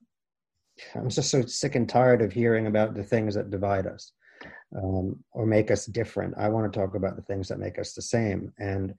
[0.95, 4.13] I'm just so sick and tired of hearing about the things that divide us
[4.77, 6.35] um, or make us different.
[6.39, 8.53] I want to talk about the things that make us the same.
[8.59, 8.95] And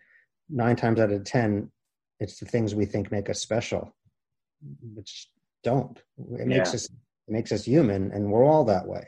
[0.49, 1.71] nine times out of 10,
[2.19, 3.95] it's the things we think make us special,
[4.93, 5.29] which
[5.63, 5.99] don't.
[6.39, 6.75] It makes yeah.
[6.75, 9.05] us it makes us human, and we're all that way.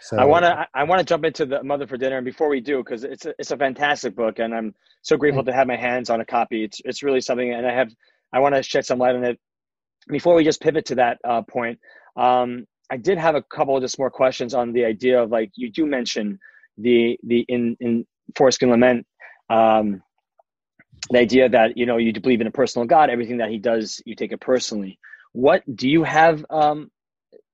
[0.00, 2.48] So I want to I want to jump into the Mother for Dinner, and before
[2.48, 5.66] we do, because it's a, it's a fantastic book, and I'm so grateful to have
[5.66, 6.64] my hands on a copy.
[6.64, 7.92] It's it's really something, and I have
[8.32, 9.38] I want to shed some light on it.
[10.08, 11.78] Before we just pivot to that uh, point,
[12.16, 15.50] um, I did have a couple of just more questions on the idea of like
[15.54, 16.38] you do mention
[16.76, 19.06] the the in in Foreskin Lament
[19.48, 20.02] um,
[21.10, 24.02] the idea that you know you believe in a personal God, everything that He does,
[24.04, 24.98] you take it personally.
[25.32, 26.90] What do you have um,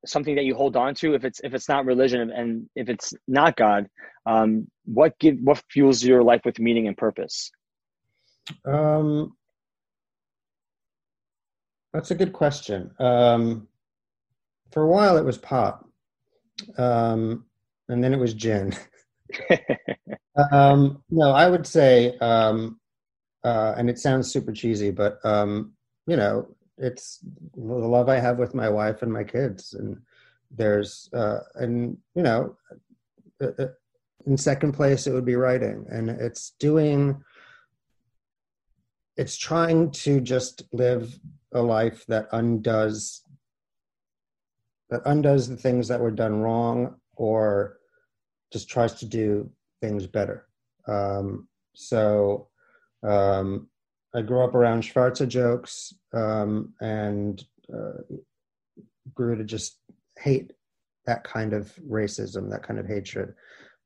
[0.05, 3.15] something that you hold on to if it's if it's not religion and if it's
[3.29, 3.89] not God?
[4.27, 7.53] Um, what give what fuels your life with meaning and purpose?
[8.65, 9.37] Um,
[11.93, 12.91] that's a good question.
[12.99, 13.68] Um,
[14.71, 15.89] for a while it was pop,
[16.77, 17.45] um,
[17.89, 18.75] and then it was gin.
[20.53, 22.81] um, no, I would say, um,
[23.45, 25.73] uh, and it sounds super cheesy, but um,
[26.07, 27.19] you know, it's
[27.55, 29.99] the love I have with my wife and my kids, and
[30.51, 32.57] there's, uh, and you know,
[33.43, 33.67] uh, uh,
[34.27, 37.23] in second place it would be writing, and it's doing,
[39.17, 41.19] it's trying to just live
[41.53, 43.23] a life that undoes
[44.91, 47.79] that undoes the things that were done wrong or
[48.53, 50.47] just tries to do things better.
[50.87, 52.49] Um, so
[53.03, 53.69] um,
[54.15, 58.03] I grew up around Schwarzer jokes um, and uh,
[59.15, 59.79] grew to just
[60.19, 60.53] hate
[61.07, 63.35] that kind of racism, that kind of hatred.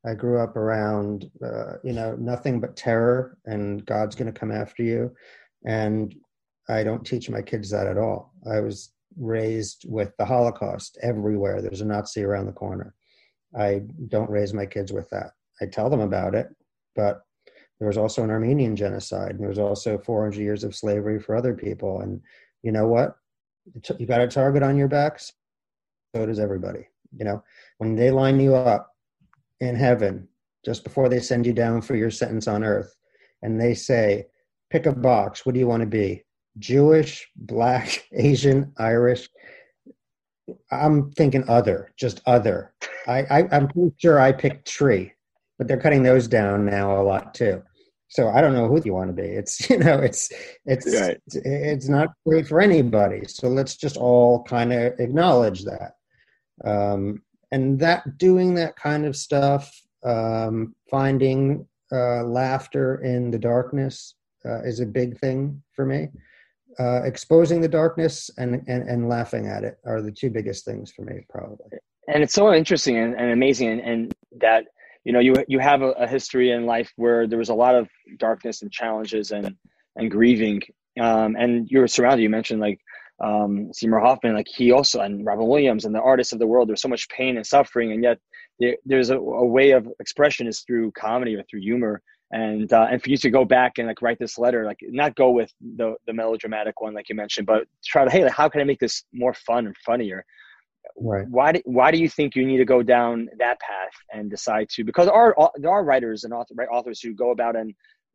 [0.05, 4.51] I grew up around, uh, you know, nothing but terror and God's going to come
[4.51, 5.13] after you.
[5.65, 6.13] And
[6.69, 8.33] I don't teach my kids that at all.
[8.49, 11.61] I was raised with the Holocaust everywhere.
[11.61, 12.93] There's a Nazi around the corner.
[13.57, 15.31] I don't raise my kids with that.
[15.61, 16.47] I tell them about it,
[16.95, 17.21] but
[17.79, 19.31] there was also an Armenian genocide.
[19.31, 22.01] And there was also 400 years of slavery for other people.
[22.01, 22.21] And
[22.61, 23.15] you know what?
[23.97, 25.19] You got a target on your back.
[25.19, 26.87] So does everybody.
[27.15, 27.43] You know,
[27.77, 28.91] when they line you up
[29.59, 30.27] in heaven
[30.65, 32.95] just before they send you down for your sentence on earth,
[33.41, 34.27] and they say,
[34.69, 35.45] pick a box.
[35.45, 36.23] What do you want to be?
[36.59, 39.29] Jewish, black, Asian, Irish.
[40.71, 42.73] I'm thinking other, just other.
[43.07, 45.13] I, I I'm pretty sure I picked tree,
[45.57, 47.63] but they're cutting those down now a lot too.
[48.09, 49.27] So I don't know who you want to be.
[49.27, 50.31] It's you know it's
[50.65, 51.19] it's right.
[51.27, 53.23] it's not great for anybody.
[53.27, 55.93] So let's just all kind of acknowledge that.
[56.63, 59.71] Um, and that doing that kind of stuff,
[60.03, 66.09] um, finding uh, laughter in the darkness uh, is a big thing for me
[66.79, 70.91] uh, exposing the darkness and, and, and laughing at it are the two biggest things
[70.91, 71.77] for me, probably.
[72.07, 74.65] And it's so interesting and, and amazing, and, and, that
[75.05, 77.75] you know you you have a, a, history in life where there was a lot
[77.75, 79.55] of darkness and challenges and
[79.95, 80.61] and grieving,
[80.99, 82.23] um, and you're surrounded.
[82.23, 82.79] You mentioned like
[83.23, 86.67] um, Seymour Hoffman, like he also and Robin Williams and the artists of the world.
[86.67, 88.17] There's so much pain and suffering, and yet
[88.59, 92.01] there, there's a, a way of expression is through comedy or through humor
[92.33, 95.15] and uh, and for you to go back and like write this letter like not
[95.15, 98.49] go with the the melodramatic one like you mentioned but try to hey like, how
[98.49, 100.25] can i make this more fun and funnier?
[100.97, 101.25] Right.
[101.29, 104.67] Why do, why do you think you need to go down that path and decide
[104.69, 107.73] to because there are there are writers and author, right, authors who go about and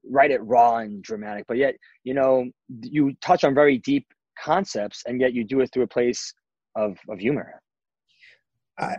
[0.08, 2.44] write it raw and dramatic but yet you know
[2.82, 4.06] you touch on very deep
[4.38, 6.34] concepts and yet you do it through a place
[6.76, 7.60] of of humor.
[8.78, 8.96] I,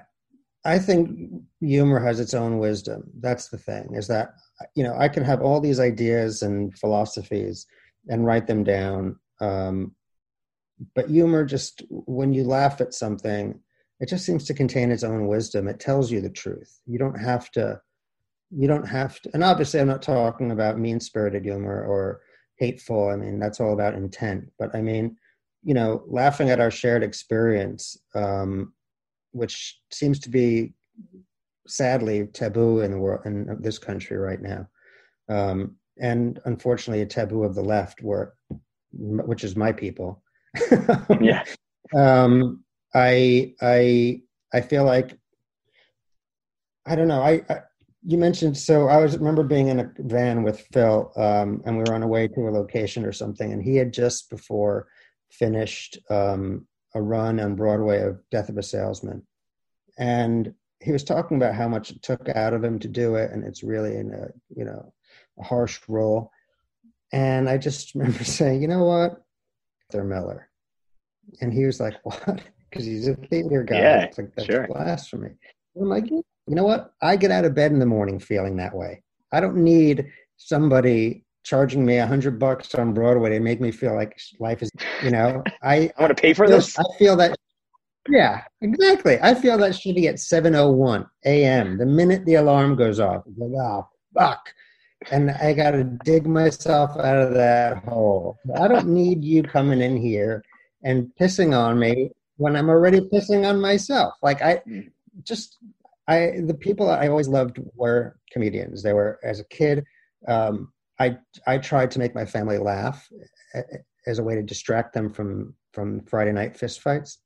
[0.66, 1.32] I think
[1.62, 3.04] humor has its own wisdom.
[3.20, 4.34] That's the thing, is that,
[4.76, 7.66] you know, I can have all these ideas and philosophies
[8.10, 9.18] and write them down.
[9.40, 9.96] Um,
[10.96, 13.60] but humor just, when you laugh at something,
[14.02, 15.68] it just seems to contain its own wisdom.
[15.68, 16.82] It tells you the truth.
[16.86, 17.82] You don't have to,
[18.52, 22.22] you don't have to, and obviously I'm not talking about mean spirited humor or
[22.58, 23.10] hateful.
[23.10, 24.52] I mean, that's all about intent.
[24.58, 25.18] But I mean,
[25.64, 28.74] you know, laughing at our shared experience, um,
[29.32, 30.74] which seems to be
[31.68, 34.68] sadly taboo in the world in this country right now,
[35.30, 38.34] um, and unfortunately a taboo of the left, where
[38.92, 40.24] which is my people.
[41.22, 41.44] yeah.
[41.96, 42.64] Um,
[42.94, 44.22] I I
[44.54, 45.18] I feel like
[46.86, 47.22] I don't know.
[47.22, 47.60] I, I,
[48.04, 51.84] you mentioned so I was remember being in a van with Phil, um, and we
[51.84, 54.88] were on our way to a location or something, and he had just before
[55.32, 56.66] finished um,
[56.96, 59.26] a run on Broadway of Death of a Salesman,
[59.98, 63.32] and he was talking about how much it took out of him to do it,
[63.32, 64.94] and it's really in a you know
[65.40, 66.32] a harsh role.
[67.12, 69.22] And I just remember saying, you know what,
[69.92, 70.50] they're Miller,
[71.42, 72.42] and he was like, what?
[72.70, 73.80] Because he's a theater guy.
[73.80, 74.68] Yeah, it's like that's sure.
[74.68, 75.32] blasphemy.
[75.76, 76.94] I'm like, you know what?
[77.02, 79.04] I get out of bed in the morning feeling that way.
[79.32, 83.96] I don't need somebody charging me a hundred bucks on Broadway to make me feel
[83.96, 84.72] like life is,
[85.04, 86.78] you know, I, I want to pay for feel, this.
[86.78, 87.38] I feel that.
[88.08, 89.20] Yeah, exactly.
[89.22, 91.78] I feel that shitty at 7:01 a.m.
[91.78, 94.54] The minute the alarm goes off, it's like, oh fuck,
[95.12, 98.38] and I got to dig myself out of that hole.
[98.60, 100.44] I don't need you coming in here
[100.84, 104.14] and pissing on me when I'm already pissing on myself.
[104.22, 104.62] Like I
[105.24, 105.58] just,
[106.08, 108.84] I the people I always loved were comedians.
[108.84, 109.86] They were as a kid.
[110.28, 113.08] Um, I I tried to make my family laugh
[114.06, 117.18] as a way to distract them from from Friday night fistfights.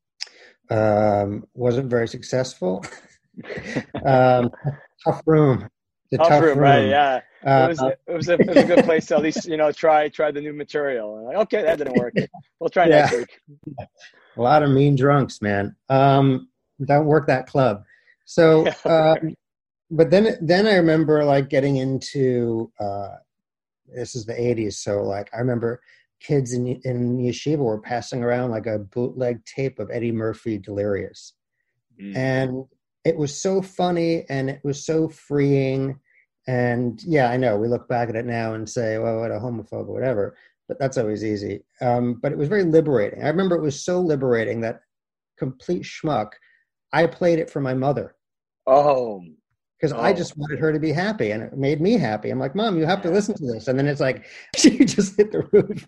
[0.70, 2.86] Um, wasn't very successful.
[4.06, 4.50] um,
[5.04, 5.68] tough room.
[6.12, 6.88] The tough, tough room, room, right?
[6.88, 7.22] Yeah.
[7.46, 9.58] Uh, it was it was, a, it was a good place to at least you
[9.58, 11.26] know try try the new material.
[11.26, 12.14] Like, okay, that didn't work.
[12.60, 13.02] We'll try Yeah.
[13.02, 13.42] next week.
[14.38, 15.76] a lot of mean drunks, man.
[15.90, 16.50] Um,
[16.86, 17.84] don't work that club.
[18.26, 19.36] So, um,
[19.92, 23.16] but then then I remember like getting into uh,
[23.96, 25.82] this is the '80s, so like I remember
[26.20, 31.34] kids in in yeshiva were passing around like a bootleg tape of Eddie Murphy Delirious,
[32.02, 32.16] Mm.
[32.16, 32.66] and
[33.06, 36.00] it was so funny and it was so freeing.
[36.48, 39.36] And yeah, I know we look back at it now and say, well, what a
[39.36, 40.36] homophobe or whatever,
[40.68, 41.64] but that's always easy.
[41.82, 43.24] Um, but it was very liberating.
[43.24, 44.82] I remember it was so liberating that
[45.38, 46.32] complete schmuck,
[46.94, 48.16] I played it for my mother
[48.66, 49.24] Oh,
[49.80, 50.16] because I Oh.
[50.16, 52.30] just wanted her to be happy and it made me happy.
[52.30, 53.68] I'm like, Mom, you have to listen to this.
[53.68, 55.88] And then it's like, she just hit the roof.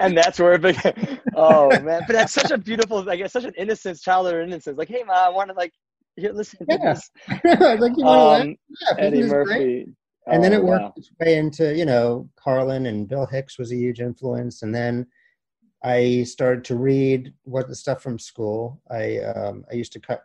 [0.00, 1.20] and that's where it began.
[1.34, 4.76] Oh man, but that's such a beautiful, like it's such an innocence, childhood innocence.
[4.76, 5.72] Like, hey, mom, I want to like
[6.16, 6.94] here, listen to Yeah.
[6.94, 7.10] this.
[7.60, 8.56] Like, you want to Um,
[8.88, 8.98] laugh?
[8.98, 9.22] Isn't Eddie?
[9.22, 9.86] Murphy.
[10.26, 10.92] and then Oh, it worked wow.
[10.96, 15.06] its way into you know Carlin and Bill Hicks was a huge influence, and then
[15.82, 18.82] I started to read what the stuff from school.
[18.90, 20.24] I um, I used to cut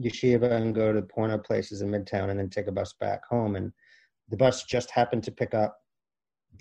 [0.00, 3.56] yeshiva and go to porno places in Midtown, and then take a bus back home.
[3.56, 3.72] And
[4.28, 5.76] the bus just happened to pick up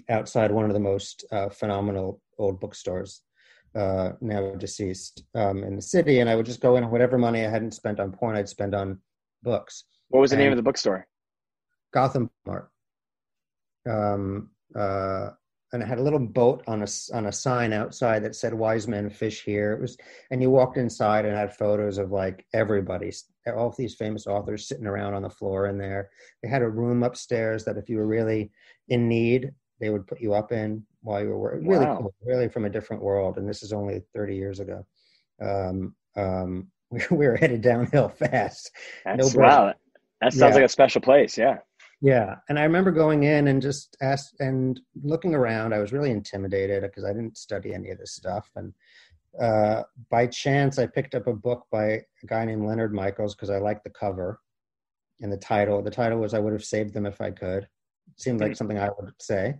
[0.09, 3.21] outside one of the most uh, phenomenal old bookstores,
[3.75, 6.19] uh, now deceased, um, in the city.
[6.19, 8.75] And I would just go in, whatever money I hadn't spent on porn, I'd spend
[8.75, 8.99] on
[9.43, 9.85] books.
[10.09, 11.07] What was the name of the bookstore?
[11.93, 12.69] Gotham Mart.
[13.89, 15.29] Um, uh,
[15.73, 18.87] and it had a little boat on a on a sign outside that said "Wise
[18.87, 19.97] men fish here." It was,
[20.31, 23.11] and you walked inside and had photos of like everybody,
[23.47, 26.11] all of these famous authors sitting around on the floor in there.
[26.41, 28.51] They had a room upstairs that if you were really
[28.89, 31.67] in need, they would put you up in while you were working.
[31.67, 31.97] Really Wow.
[31.97, 33.37] cool, really from a different world.
[33.37, 34.85] And this is only thirty years ago.
[35.41, 38.71] Um, um, we, we were headed downhill fast.
[39.05, 39.37] That's brainer.
[39.37, 39.73] wow.
[40.21, 40.55] That sounds Yeah.
[40.61, 41.35] like a special place.
[41.37, 41.57] Yeah.
[42.03, 45.73] Yeah, and I remember going in and just asked and looking around.
[45.73, 48.51] I was really intimidated because I didn't study any of this stuff.
[48.57, 48.73] And
[49.39, 53.49] uh, by chance, I picked up a book by a guy named Leonard Michaels because
[53.49, 54.41] I liked the cover
[55.21, 55.81] and the title.
[55.81, 57.69] The title was "I Would Have Saved Them If I Could."
[58.17, 59.55] seemed like something I would say.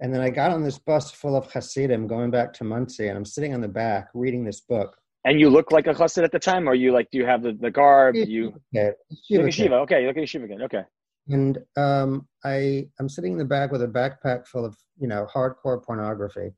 [0.00, 3.16] And then I got on this bus full of Hasidim going back to Monsey, and
[3.16, 4.96] I'm sitting on the back reading this book.
[5.24, 7.12] And you look like a chassid at the time, or you like?
[7.12, 8.16] Do you have the, the garb?
[8.16, 8.94] You Yeshiva
[9.30, 9.54] like a kid.
[9.54, 9.74] shiva.
[9.76, 10.62] Okay, you look like a shiva again.
[10.62, 10.82] Okay.
[11.28, 15.26] And um, I I'm sitting in the back with a backpack full of you know
[15.32, 16.52] hardcore pornography,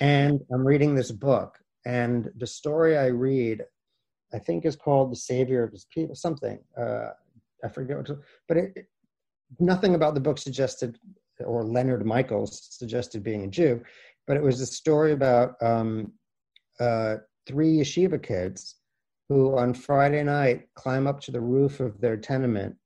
[0.00, 3.64] and I'm reading this book, and the story I read,
[4.32, 6.58] I think is called "The Savior of His People," something.
[6.76, 7.10] Uh,
[7.64, 8.10] I forget what,
[8.48, 8.86] but it-
[9.58, 10.98] nothing about the book suggested,
[11.44, 13.82] or Leonard Michaels suggested being a Jew,
[14.26, 16.12] but it was a story about um,
[16.78, 18.76] uh, three yeshiva kids
[19.28, 22.76] who on Friday night climb up to the roof of their tenement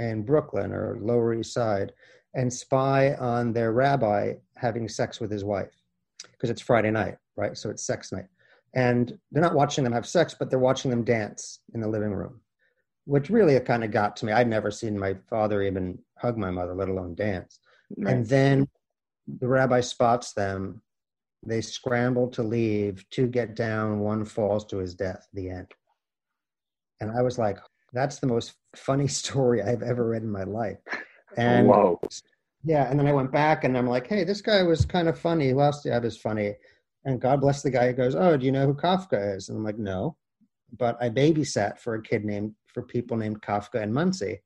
[0.00, 1.92] in Brooklyn or Lower East Side
[2.34, 5.74] and spy on their rabbi having sex with his wife
[6.32, 7.56] because it's Friday night, right?
[7.56, 8.26] So it's sex night.
[8.74, 12.12] And they're not watching them have sex, but they're watching them dance in the living
[12.12, 12.40] room,
[13.04, 14.32] which really kind of got to me.
[14.32, 17.58] I'd never seen my father even hug my mother, let alone dance.
[17.96, 18.14] Right.
[18.14, 18.68] And then
[19.38, 20.82] the rabbi spots them.
[21.44, 23.04] They scramble to leave.
[23.10, 24.00] Two get down.
[24.00, 25.26] One falls to his death.
[25.32, 25.72] The end.
[27.00, 27.58] And I was like,
[27.92, 30.78] that's the most funny story I've ever read in my life.
[31.36, 32.00] And Whoa.
[32.64, 35.18] yeah, and then I went back and I'm like, hey, this guy was kind of
[35.18, 35.50] funny.
[35.50, 36.54] Who else do you have is funny?
[37.04, 39.48] And God bless the guy who goes, oh, do you know who Kafka is?
[39.48, 40.16] And I'm like, no,
[40.76, 44.40] but I babysat for a kid named for people named Kafka and Monsey.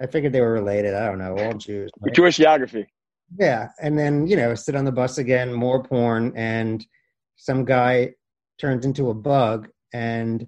[0.00, 0.94] I figured they were related.
[0.94, 1.90] I don't know, all Jews.
[2.00, 2.14] Right?
[2.14, 2.86] Jewish geography.
[3.38, 6.84] Yeah, and then you know, sit on the bus again, more porn, and
[7.36, 8.14] some guy
[8.58, 10.46] turns into a bug, and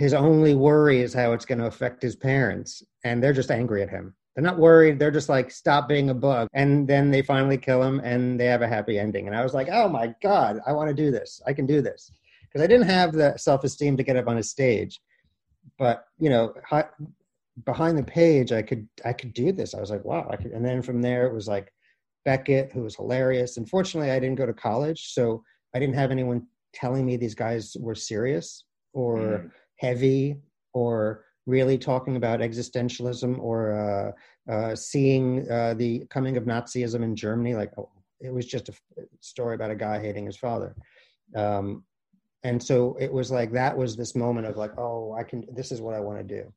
[0.00, 3.82] his only worry is how it's going to affect his parents, and they're just angry
[3.82, 4.14] at him.
[4.34, 4.98] They're not worried.
[4.98, 6.48] They're just like, stop being a bug.
[6.54, 9.26] And then they finally kill him and they have a happy ending.
[9.26, 11.42] And I was like, oh my God, I want to do this.
[11.46, 12.10] I can do this.
[12.42, 14.98] Because I didn't have the self esteem to get up on a stage.
[15.78, 16.54] But, you know,
[17.66, 19.74] behind the page, I could I could do this.
[19.74, 20.30] I was like, wow.
[20.30, 21.70] And then from there, it was like
[22.24, 23.58] Beckett, who was hilarious.
[23.58, 25.12] Unfortunately, I didn't go to college.
[25.12, 25.44] So
[25.74, 29.50] I didn't have anyone telling me these guys were serious or mm.
[29.80, 30.36] Heavy
[30.74, 34.14] or really talking about existentialism or
[34.48, 37.54] uh, uh, seeing uh, the coming of Nazism in Germany.
[37.54, 38.72] Like oh, it was just a
[39.20, 40.76] story about a guy hating his father.
[41.34, 41.84] Um,
[42.42, 45.44] and so it was like that was this moment of like, oh, I can.
[45.52, 46.52] This is what I want to do.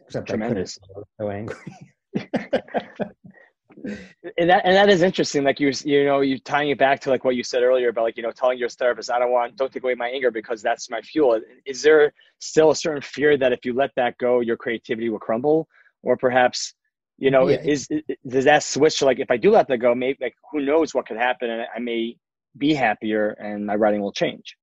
[0.00, 0.78] Except Tremendous.
[0.96, 1.56] I so angry.
[3.84, 5.44] and that and that is interesting.
[5.44, 8.04] Like you you know you tying it back to like what you said earlier about
[8.04, 10.62] like you know telling your therapist I don't want don't take away my anger because
[10.62, 11.40] that's my fuel.
[11.66, 15.18] Is there still a certain fear that if you let that go, your creativity will
[15.18, 15.68] crumble,
[16.02, 16.74] or perhaps
[17.18, 17.60] you know yeah.
[17.62, 20.34] is, is, does that switch to like if I do let that go, maybe like
[20.50, 22.16] who knows what could happen and I may
[22.56, 24.56] be happier and my writing will change.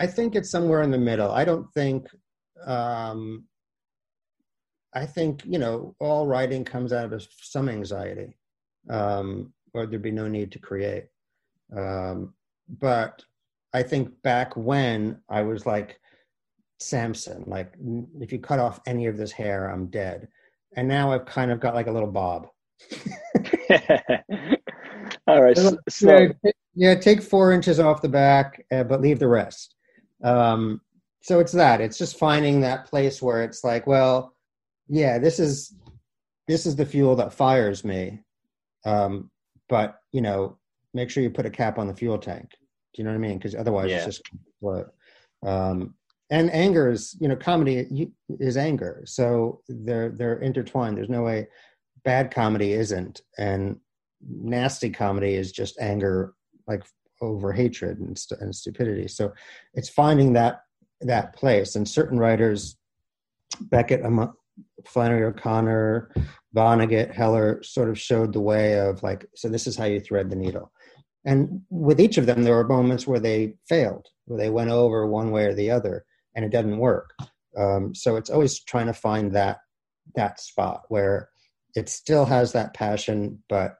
[0.00, 1.30] I think it's somewhere in the middle.
[1.30, 2.06] I don't think.
[2.66, 3.44] um
[4.94, 8.36] I think you know all writing comes out of some anxiety,
[8.88, 11.06] um, or there'd be no need to create.
[11.76, 12.34] Um,
[12.68, 13.22] but
[13.72, 15.98] I think back when I was like
[16.78, 17.74] Samson, like
[18.20, 20.28] if you cut off any of this hair, I'm dead.
[20.76, 22.48] And now I've kind of got like a little bob.
[25.26, 26.28] all right, so, yeah,
[26.74, 29.74] yeah, take four inches off the back, uh, but leave the rest.
[30.22, 30.80] Um,
[31.20, 31.80] so it's that.
[31.80, 34.33] It's just finding that place where it's like, well
[34.88, 35.74] yeah this is
[36.46, 38.20] this is the fuel that fires me.
[38.84, 39.30] Um
[39.68, 40.58] but you know
[40.92, 42.50] make sure you put a cap on the fuel tank.
[42.50, 43.38] Do you know what i mean?
[43.38, 43.96] Because otherwise yeah.
[43.96, 44.22] it's just
[44.60, 44.86] float
[45.46, 45.94] um
[46.30, 48.10] and anger is you know comedy
[48.40, 49.02] is anger.
[49.06, 50.96] So they're they're intertwined.
[50.96, 51.48] There's no way
[52.04, 53.20] bad comedy isn't.
[53.38, 53.78] And
[54.26, 56.34] nasty comedy is just anger
[56.66, 56.84] like
[57.20, 59.08] over hatred and, st- and stupidity.
[59.08, 59.32] So
[59.74, 60.60] it's finding that
[61.00, 61.76] that place.
[61.76, 62.76] And certain writers
[63.60, 64.02] beckett
[64.86, 66.10] Flannery O'Connor,
[66.54, 70.30] Vonnegut, Heller sort of showed the way of like, so this is how you thread
[70.30, 70.70] the needle.
[71.24, 75.06] And with each of them, there were moments where they failed, where they went over
[75.06, 76.04] one way or the other,
[76.34, 77.10] and it doesn't work.
[77.56, 79.58] Um, so it's always trying to find that
[80.16, 81.30] that spot where
[81.74, 83.76] it still has that passion, but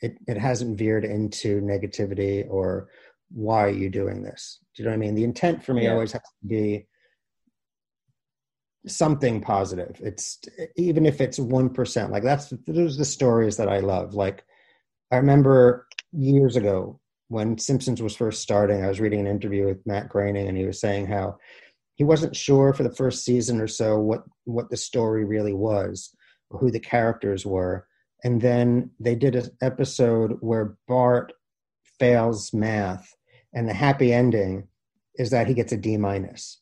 [0.00, 2.88] it, it hasn't veered into negativity or
[3.30, 4.58] why are you doing this?
[4.74, 5.14] Do you know what I mean?
[5.14, 5.92] The intent for me yeah.
[5.92, 6.86] always has to be
[8.86, 10.00] something positive.
[10.02, 10.40] It's
[10.76, 12.10] even if it's one percent.
[12.10, 14.14] Like that's those are the stories that I love.
[14.14, 14.44] Like
[15.10, 19.86] I remember years ago when Simpsons was first starting, I was reading an interview with
[19.86, 21.38] Matt Groening, and he was saying how
[21.94, 26.14] he wasn't sure for the first season or so what what the story really was,
[26.50, 27.86] who the characters were.
[28.24, 31.32] And then they did an episode where Bart
[31.98, 33.14] fails math,
[33.54, 34.68] and the happy ending
[35.16, 36.60] is that he gets a D minus,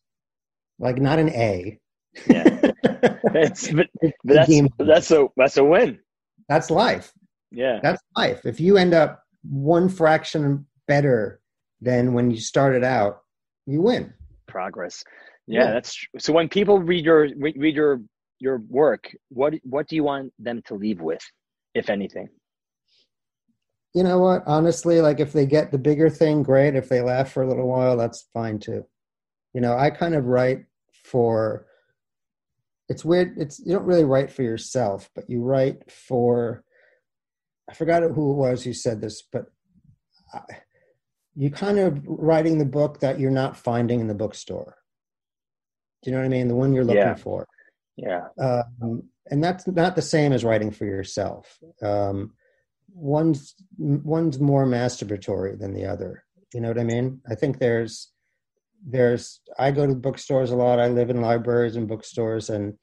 [0.78, 1.80] like not an A,
[2.26, 2.72] yeah,
[3.34, 5.98] it's, but, but that's that's a that's a win.
[6.48, 7.12] That's life.
[7.50, 8.44] Yeah, that's life.
[8.44, 11.40] If you end up one fraction better
[11.80, 13.20] than when you started out,
[13.66, 14.12] you win.
[14.46, 15.04] Progress.
[15.46, 15.72] Yeah, yeah.
[15.72, 16.20] that's true.
[16.20, 16.32] so.
[16.32, 18.00] When people read your read your
[18.38, 21.22] your work, what what do you want them to leave with,
[21.74, 22.28] if anything?
[23.94, 24.42] You know what?
[24.46, 26.76] Honestly, like if they get the bigger thing, great.
[26.76, 28.84] If they laugh for a little while, that's fine too.
[29.54, 30.64] You know, I kind of write
[31.04, 31.66] for
[32.90, 33.38] it's weird.
[33.38, 36.64] It's you don't really write for yourself, but you write for.
[37.68, 39.46] I forgot who it was who said this, but
[40.34, 40.40] I,
[41.36, 44.76] you kind of writing the book that you're not finding in the bookstore.
[46.02, 46.48] Do you know what I mean?
[46.48, 47.14] The one you're looking yeah.
[47.14, 47.46] for.
[47.96, 48.26] Yeah.
[48.40, 51.58] Um, and that's not the same as writing for yourself.
[51.80, 52.32] Um,
[52.92, 56.24] one's one's more masturbatory than the other.
[56.52, 57.20] You know what I mean?
[57.30, 58.10] I think there's
[58.86, 60.80] there's I go to bookstores a lot.
[60.80, 62.74] I live in libraries and bookstores, and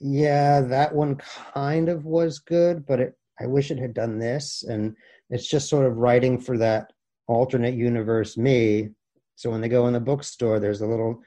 [0.00, 4.64] yeah, that one kind of was good, but it I wish it had done this.
[4.64, 4.96] And
[5.30, 6.92] it's just sort of writing for that
[7.26, 8.90] alternate universe me.
[9.36, 11.20] So when they go in the bookstore, there's a little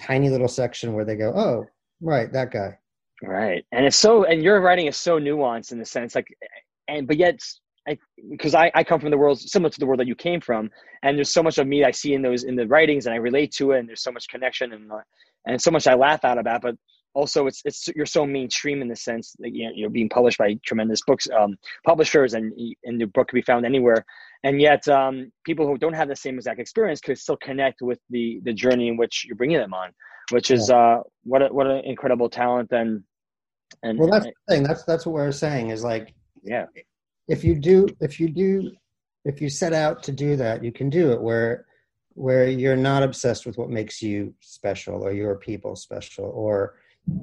[0.00, 1.64] tiny little section where they go, oh,
[2.00, 2.78] right, that guy.
[3.22, 3.64] Right.
[3.72, 6.28] And it's so, and your writing is so nuanced in the sense like,
[6.86, 7.40] and, but yet,
[8.30, 10.70] because I, I come from the world similar to the world that you came from,
[11.02, 13.18] and there's so much of me I see in those in the writings, and I
[13.18, 15.00] relate to it, and there's so much connection, and uh,
[15.46, 16.62] and so much I laugh out about.
[16.62, 16.76] But
[17.14, 20.38] also, it's it's you're so mainstream in the sense that you know, you're being published
[20.38, 22.52] by tremendous books um, publishers, and
[22.84, 24.04] and the book can be found anywhere.
[24.44, 27.98] And yet, um, people who don't have the same exact experience could still connect with
[28.10, 29.90] the the journey in which you're bringing them on,
[30.30, 33.02] which is uh, what a, what an incredible talent and
[33.82, 34.62] and well, that's the thing.
[34.62, 36.66] That's that's what we're saying is like yeah
[37.28, 38.70] if you do if you do
[39.24, 41.66] if you set out to do that you can do it where
[42.14, 46.74] where you're not obsessed with what makes you special or your people special or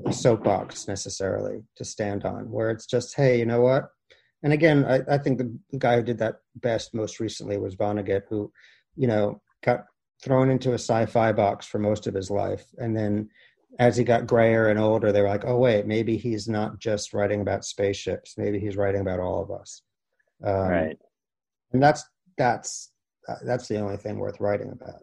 [0.06, 3.90] a soapbox necessarily to stand on where it's just hey you know what?
[4.44, 8.24] And again i, I think the, guy who did that best most recently was vonnegut
[8.30, 8.52] who
[8.96, 9.86] you know got
[10.24, 12.66] thrown into a sci-fi box for most of his life.
[12.78, 13.30] And then
[13.80, 17.14] as he got grayer and older they were like oh wait maybe he's not just
[17.14, 18.36] writing about spaceships.
[18.38, 19.82] Maybe he's writing about all of us
[20.46, 20.98] um, right.
[21.74, 22.04] And that's
[22.38, 22.92] that's
[23.44, 25.02] that's the only thing worth writing about.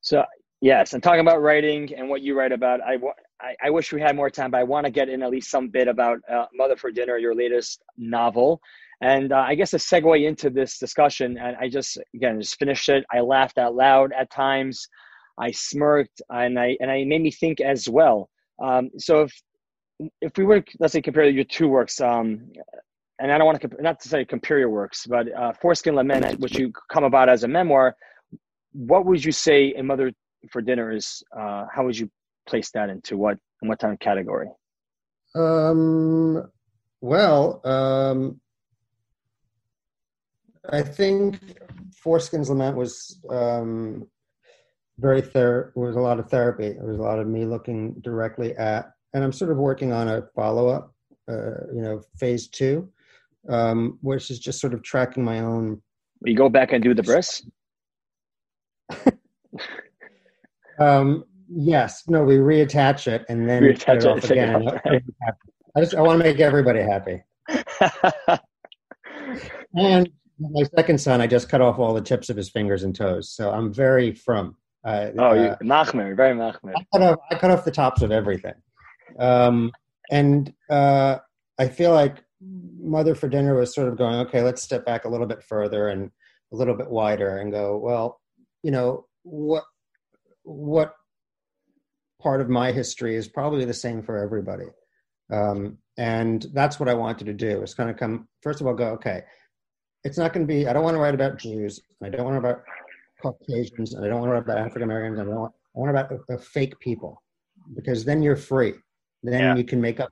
[0.00, 0.24] So
[0.60, 2.96] yes, and talking about writing and what you write about, I,
[3.40, 5.50] I, I wish we had more time, but I want to get in at least
[5.50, 8.60] some bit about uh, Mother for Dinner, your latest novel.
[9.02, 12.88] And uh, I guess a segue into this discussion, and I just again just finished
[12.88, 13.04] it.
[13.12, 14.86] I laughed out loud at times.
[15.38, 18.28] I smirked, and I and I made me think as well.
[18.62, 19.32] Um, so if
[20.20, 22.52] if we were let's say compare your two works, um,
[23.20, 26.40] and I don't want to not to say compare your works, but uh, Foreskin Lament,
[26.40, 27.94] which you come about as a memoir,
[28.72, 30.12] what would you say in Mother
[30.50, 31.22] for Dinner is?
[31.36, 32.10] Uh, how would you
[32.46, 34.48] place that into what in what time category?
[35.34, 36.50] Um,
[37.00, 38.40] well, um,
[40.70, 41.38] I think
[42.02, 44.08] Foreskin's Lament was um,
[44.98, 46.70] very ther- was a lot of therapy.
[46.72, 50.08] There was a lot of me looking directly at, and I'm sort of working on
[50.08, 50.94] a follow up.
[51.28, 52.88] Uh, you know, phase two,
[53.48, 55.82] um, which is just sort of tracking my own.
[56.24, 57.42] You go back and do the bris.
[60.78, 64.68] um, yes, no, we reattach it and then reattach it off again.
[65.76, 67.22] I just I want to make everybody happy.
[69.74, 72.94] and my second son, I just cut off all the tips of his fingers and
[72.94, 74.56] toes, so I'm very frum.
[74.84, 76.72] Uh, oh, uh, Nachmer, very Nachmer.
[76.76, 78.54] I cut, off, I cut off the tops of everything,
[79.18, 79.70] um,
[80.10, 81.18] and uh,
[81.58, 85.08] I feel like mother for dinner was sort of going okay let's step back a
[85.08, 86.10] little bit further and
[86.52, 88.20] a little bit wider and go well
[88.62, 89.64] you know what
[90.42, 90.94] what
[92.20, 94.66] part of my history is probably the same for everybody
[95.32, 98.74] um, and that's what i wanted to do is kind of come first of all
[98.74, 99.22] go okay
[100.04, 102.36] it's not going to be i don't want to write about jews i don't want
[102.36, 102.64] to write about
[103.20, 105.90] caucasians and i don't want to write about african americans i don't want, I want
[105.90, 107.22] to write about fake people
[107.74, 108.74] because then you're free
[109.22, 109.56] then yeah.
[109.56, 110.10] you can make up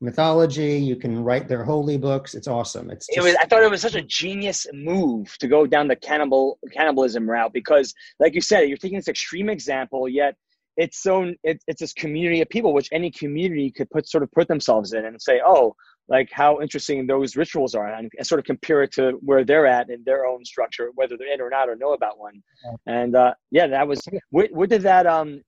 [0.00, 0.78] mythology.
[0.78, 2.34] You can write their holy books.
[2.34, 2.90] It's awesome.
[2.90, 3.34] It's just- it was.
[3.36, 7.52] I thought it was such a genius move to go down the cannibal cannibalism route
[7.52, 10.34] because, like you said, you're taking this extreme example, yet
[10.76, 14.30] it's so it, it's this community of people which any community could put sort of
[14.32, 15.74] put themselves in and say, oh,
[16.08, 19.66] like how interesting those rituals are, and, and sort of compare it to where they're
[19.66, 22.42] at in their own structure, whether they're in or not or know about one.
[22.86, 24.00] And uh, yeah, that was.
[24.30, 25.42] What, what did that um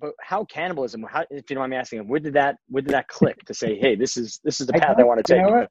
[0.00, 1.04] but how cannibalism?
[1.08, 3.54] How, if you know what I'm asking, where did that where did that click to
[3.54, 5.40] say, hey, this is this is the path I, I want to take?
[5.40, 5.66] You know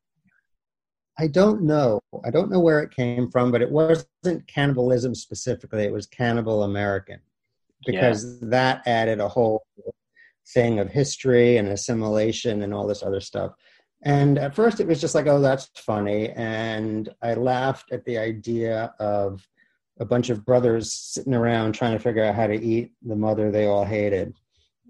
[1.19, 1.99] I don't know.
[2.25, 5.83] I don't know where it came from, but it wasn't cannibalism specifically.
[5.83, 7.19] It was cannibal American
[7.85, 8.47] because yeah.
[8.49, 9.63] that added a whole
[10.53, 13.53] thing of history and assimilation and all this other stuff.
[14.03, 16.29] And at first, it was just like, oh, that's funny.
[16.31, 19.47] And I laughed at the idea of
[19.99, 23.51] a bunch of brothers sitting around trying to figure out how to eat the mother
[23.51, 24.33] they all hated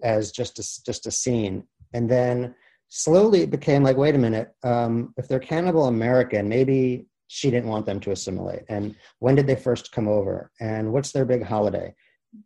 [0.01, 1.63] as just a, just a scene.
[1.93, 2.55] And then
[2.89, 7.69] slowly it became like, wait a minute, um, if they're cannibal American, maybe she didn't
[7.69, 8.63] want them to assimilate.
[8.69, 10.51] And when did they first come over?
[10.59, 11.95] And what's their big holiday?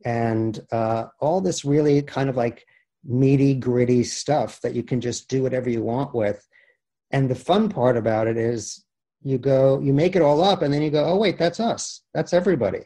[0.06, 2.66] And uh, all this really kind of like
[3.04, 6.46] meaty, gritty stuff that you can just do whatever you want with.
[7.12, 8.84] And the fun part about it is
[9.24, 12.02] you go you make it all up and then you go oh wait that's us.
[12.14, 12.82] That's everybody.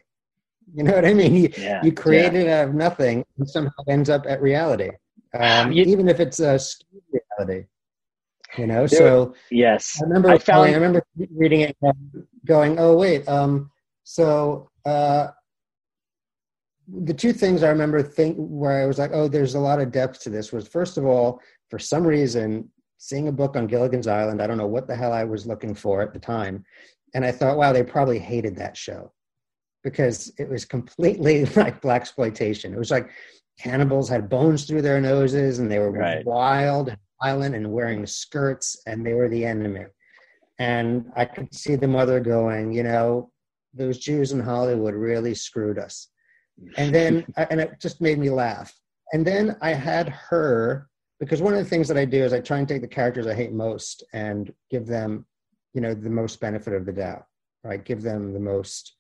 [0.74, 1.36] You know what i mean?
[1.42, 2.40] You, yeah, you create yeah.
[2.40, 4.92] it out of nothing and somehow ends up at reality.
[5.38, 7.66] Um, you, even if it's a skewed reality
[8.58, 8.86] you know?
[8.86, 10.00] So yes.
[10.02, 11.04] I remember I, found, i remember
[11.36, 11.78] reading it
[12.46, 13.70] going oh wait um
[14.04, 15.28] so uh
[16.88, 19.92] the two things i remember think where i was like oh there's a lot of
[19.92, 22.68] depth to this was first of all for some reason
[23.02, 24.44] seeing a book on Gilligan's Island.
[24.44, 26.64] I don't know what the hell I was looking for at the time.
[27.16, 29.12] And I thought, wow, they probably hated that show
[29.84, 32.76] because it was completely like black exploitation.
[32.76, 33.10] It was like
[33.58, 36.24] cannibals had bones through their noses and they were right.
[36.28, 39.86] wild and violent and wearing skirts and they were the enemy.
[40.60, 43.32] And I could see the mother going, you know,
[43.74, 46.10] those Jews in Hollywood really screwed us.
[46.78, 48.72] And then, and it just made me laugh.
[49.12, 50.88] And then I had her,
[51.22, 53.28] because one of the things that I do is I try and take the characters
[53.28, 55.28] I hate most and give them,
[55.72, 57.26] you know, the most benefit of the doubt,
[57.64, 57.86] right?
[57.86, 58.96] Give them the most,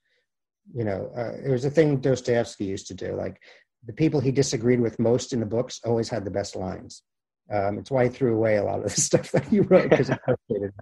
[0.71, 3.15] you know, uh, it was a thing Dostoevsky used to do.
[3.15, 3.41] Like
[3.83, 7.01] the people he disagreed with most in the books always had the best lines.
[7.51, 10.11] Um, it's why he threw away a lot of the stuff that he wrote because
[10.11, 10.73] it frustrated.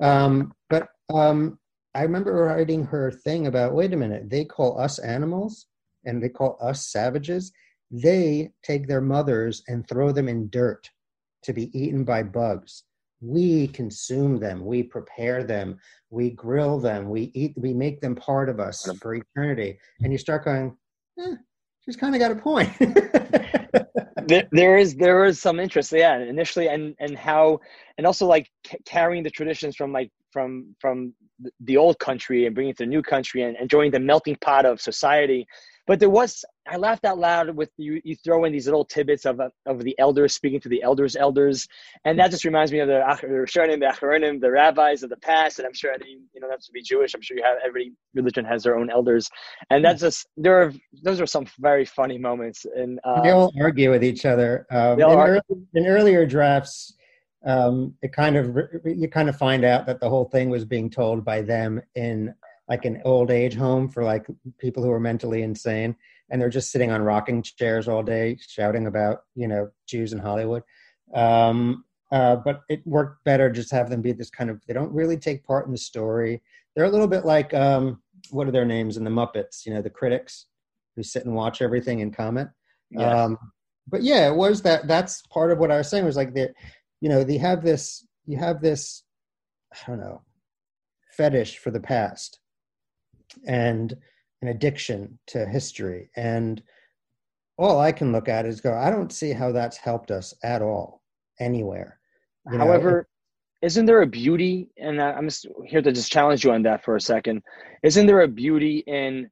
[0.00, 1.60] Um, but um,
[1.94, 5.66] I remember writing her thing about wait a minute, they call us animals
[6.04, 7.52] and they call us savages.
[7.90, 10.88] They take their mothers and throw them in dirt
[11.42, 12.84] to be eaten by bugs.
[13.20, 15.78] We consume them, we prepare them,
[16.08, 19.78] we grill them, we eat, we make them part of us for eternity.
[20.02, 20.76] And you start going,
[21.18, 21.34] eh,
[21.80, 22.70] she's kind of got a point.
[24.26, 27.60] there, there is there is some interest, yeah, initially, and and how,
[27.98, 31.12] and also like c- carrying the traditions from like from from
[31.60, 34.64] the old country and bringing it to the new country and enjoying the melting pot
[34.64, 35.46] of society
[35.90, 38.00] but there was I laughed out loud with you.
[38.04, 41.66] You throw in these little tidbits of of the elders speaking to the elders' elders,
[42.04, 45.58] and that just reminds me of the Rishonim, the Acharonim, the rabbis of the past.
[45.58, 47.12] And I'm sure you know that's to be Jewish.
[47.12, 49.28] I'm sure you have every religion has their own elders,
[49.70, 50.72] and that's just there are
[51.02, 52.64] those are some very funny moments.
[52.76, 54.68] And uh, they all argue with each other.
[54.70, 55.40] Um, in, early,
[55.74, 56.94] in, earlier drafts,
[57.44, 60.88] um, it kind of you kind of find out that the whole thing was being
[60.88, 62.32] told by them in
[62.70, 64.26] like an old age home for like
[64.58, 65.94] people who are mentally insane
[66.30, 70.18] and they're just sitting on rocking chairs all day shouting about you know jews in
[70.18, 70.62] hollywood.
[71.14, 74.92] Um, uh, but it worked better just have them be this kind of they don't
[74.92, 76.40] really take part in the story.
[76.74, 79.82] They're a little bit like um, what are their names in the muppets you know
[79.82, 80.46] the critics
[80.96, 82.48] who sit and watch everything and comment.
[82.90, 83.24] Yeah.
[83.24, 83.38] Um,
[83.90, 86.54] but yeah it was that that's part of what i was saying was like that
[87.00, 89.02] you know they have this you have this
[89.72, 90.22] i don't know
[91.12, 92.39] fetish for the past
[93.46, 93.94] and
[94.42, 96.10] an addiction to history.
[96.16, 96.62] And
[97.58, 100.62] all I can look at is go, I don't see how that's helped us at
[100.62, 101.02] all
[101.38, 101.98] anywhere.
[102.50, 102.90] You However,
[103.62, 104.70] know, isn't there a beauty?
[104.78, 107.42] And I'm just here to just challenge you on that for a second.
[107.82, 109.30] Isn't there a beauty in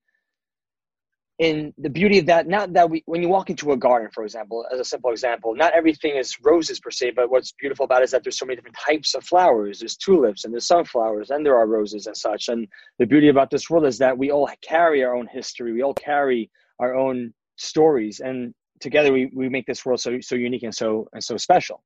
[1.39, 4.25] in the beauty of that not that we when you walk into a garden for
[4.25, 8.03] example as a simple example not everything is roses per se but what's beautiful about
[8.03, 9.81] it is that there's so many different types of flowers.
[9.81, 12.49] There's tulips and there's sunflowers and there are roses and such.
[12.49, 12.67] And
[12.99, 15.73] the beauty about this world is that we all carry our own history.
[15.73, 20.37] We all carry our own stories and together we, we make this world so so
[20.37, 21.83] unique and so and so special.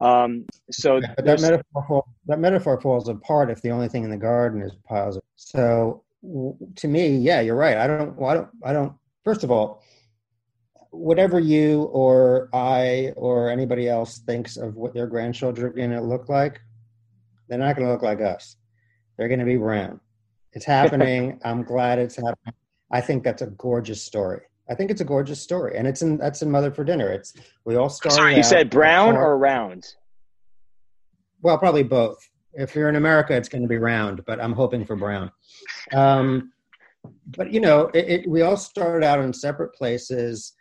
[0.00, 4.62] Um so that metaphor that metaphor falls apart if the only thing in the garden
[4.62, 5.28] is positive.
[5.36, 7.76] So to me, yeah, you're right.
[7.76, 8.92] I don't, well, I don't, I don't,
[9.24, 9.82] first of all,
[10.90, 16.00] whatever you or I or anybody else thinks of what their grandchildren are going to
[16.00, 16.60] look like,
[17.48, 18.56] they're not going to look like us.
[19.16, 20.00] They're going to be brown.
[20.52, 21.40] It's happening.
[21.44, 22.54] I'm glad it's happening.
[22.90, 24.42] I think that's a gorgeous story.
[24.70, 27.10] I think it's a gorgeous story, and it's in that's in Mother for Dinner.
[27.10, 27.32] It's
[27.64, 28.14] we all start.
[28.14, 29.86] Sorry, you said brown or round?
[31.40, 32.27] Well, probably both.
[32.54, 35.30] If you're in America, it's going to be round, but I'm hoping for brown.
[35.94, 36.52] Um,
[37.36, 40.54] but you know, it, it, we all started out in separate places,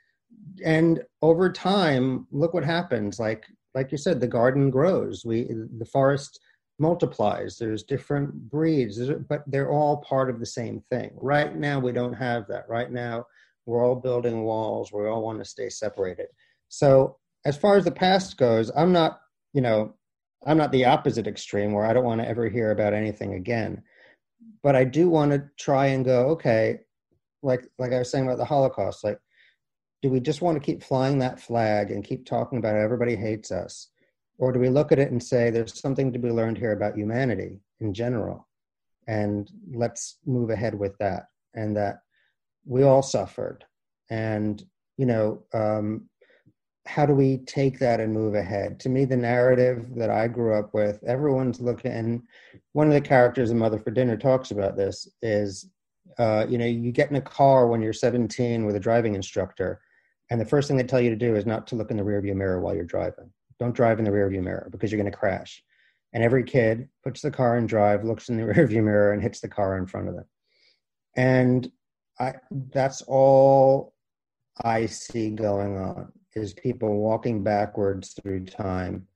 [0.63, 3.19] and over time, look what happens.
[3.19, 5.23] Like like you said, the garden grows.
[5.25, 6.39] We the forest
[6.79, 7.57] multiplies.
[7.57, 11.11] There's different breeds, but they're all part of the same thing.
[11.15, 12.67] Right now, we don't have that.
[12.69, 13.25] Right now,
[13.65, 14.91] we're all building walls.
[14.91, 16.27] We all want to stay separated.
[16.69, 19.21] So, as far as the past goes, I'm not,
[19.53, 19.93] you know,
[20.45, 23.81] I'm not the opposite extreme where I don't want to ever hear about anything again.
[24.63, 26.79] But I do want to try and go, okay,
[27.41, 29.19] like like I was saying about the Holocaust, like,
[30.01, 33.51] do we just want to keep flying that flag and keep talking about everybody hates
[33.51, 33.89] us?
[34.37, 36.97] Or do we look at it and say there's something to be learned here about
[36.97, 38.47] humanity in general?
[39.07, 41.27] And let's move ahead with that.
[41.55, 42.01] And that
[42.65, 43.65] we all suffered.
[44.09, 44.63] And,
[44.97, 46.09] you know, um,
[46.87, 48.79] how do we take that and move ahead?
[48.81, 52.23] To me, the narrative that I grew up with, everyone's looking, and
[52.71, 55.69] one of the characters in Mother for Dinner talks about this is,
[56.17, 59.81] uh, you know, you get in a car when you're 17 with a driving instructor,
[60.29, 62.03] and the first thing they tell you to do is not to look in the
[62.03, 63.29] rearview mirror while you're driving.
[63.59, 65.63] Don't drive in the rearview mirror because you're going to crash.
[66.13, 69.41] And every kid puts the car in drive, looks in the rearview mirror, and hits
[69.41, 70.25] the car in front of them.
[71.15, 71.69] And
[72.19, 72.35] I,
[72.73, 73.93] that's all
[74.63, 79.07] I see going on is people walking backwards through time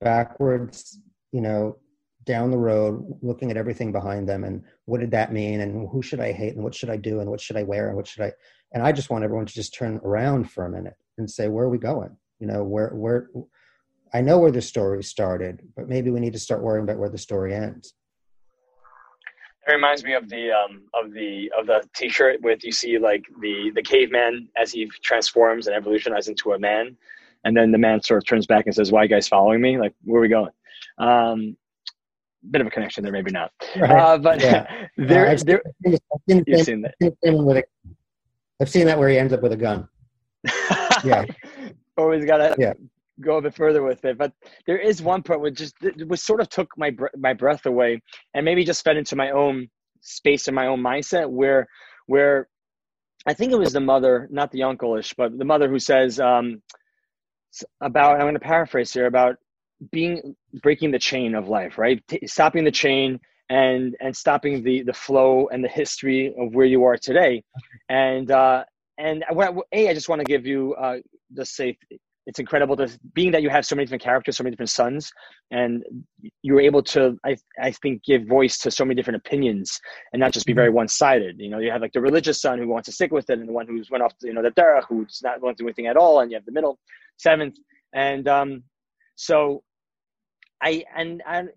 [0.00, 0.98] backwards,
[1.32, 1.76] you know,
[2.24, 6.02] down the road, looking at everything behind them and what did that mean and who
[6.02, 8.06] should I hate and what should I do and what should I wear and what
[8.06, 8.32] should I
[8.72, 11.66] and I just want everyone to just turn around for a minute and say, where
[11.66, 12.16] are we going?
[12.40, 13.28] You know, where where
[14.12, 17.08] I know where the story started, but maybe we need to start worrying about where
[17.08, 17.94] the story ends.
[19.66, 23.24] It reminds me of the um, of the of the T-shirt with you see like
[23.40, 26.96] the the caveman as he transforms and evolutionizes into a man,
[27.44, 29.60] and then the man sort of turns back and says, "Why are you guys following
[29.60, 29.78] me?
[29.78, 30.50] Like, where are we going?"
[30.98, 31.56] Um,
[32.50, 33.52] bit of a connection there, maybe not.
[33.76, 33.90] Right.
[33.90, 34.86] Uh, but yeah.
[34.96, 36.94] there, uh, I've, there, seen, I've seen, you've seen that.
[37.02, 37.62] A,
[38.60, 39.88] I've seen that where he ends up with a gun.
[41.04, 41.24] yeah.
[41.96, 42.72] Always got to yeah.
[43.20, 44.18] Go a bit further with it.
[44.18, 44.32] But
[44.66, 45.74] there is one part which just
[46.06, 48.00] which sort of took my my breath away,
[48.34, 49.68] and maybe just fed into my own
[50.00, 51.66] space and my own mindset where
[52.06, 52.48] where
[53.26, 56.60] I think it was the mother, not the uncle-ish, but the mother who says um,
[57.80, 59.36] about I'm going to paraphrase here about
[59.92, 63.18] being breaking the chain of life right T- stopping the chain
[63.50, 67.42] and and stopping the the flow and the history of where you are today
[67.88, 68.64] and uh
[68.98, 70.96] and a i just want to give you uh
[71.36, 71.76] just say
[72.26, 75.12] it's incredible to being that you have so many different characters so many different sons
[75.50, 75.82] and
[76.42, 79.80] you're able to i i think give voice to so many different opinions
[80.12, 80.76] and not just be very mm-hmm.
[80.76, 83.38] one-sided you know you have like the religious son who wants to stick with it
[83.38, 85.62] and the one who's went off to, you know the dara who's not going to
[85.62, 86.78] do anything at all and you have the middle
[87.18, 87.56] seventh
[87.92, 88.62] and um
[89.16, 89.62] so
[90.64, 91.50] I and and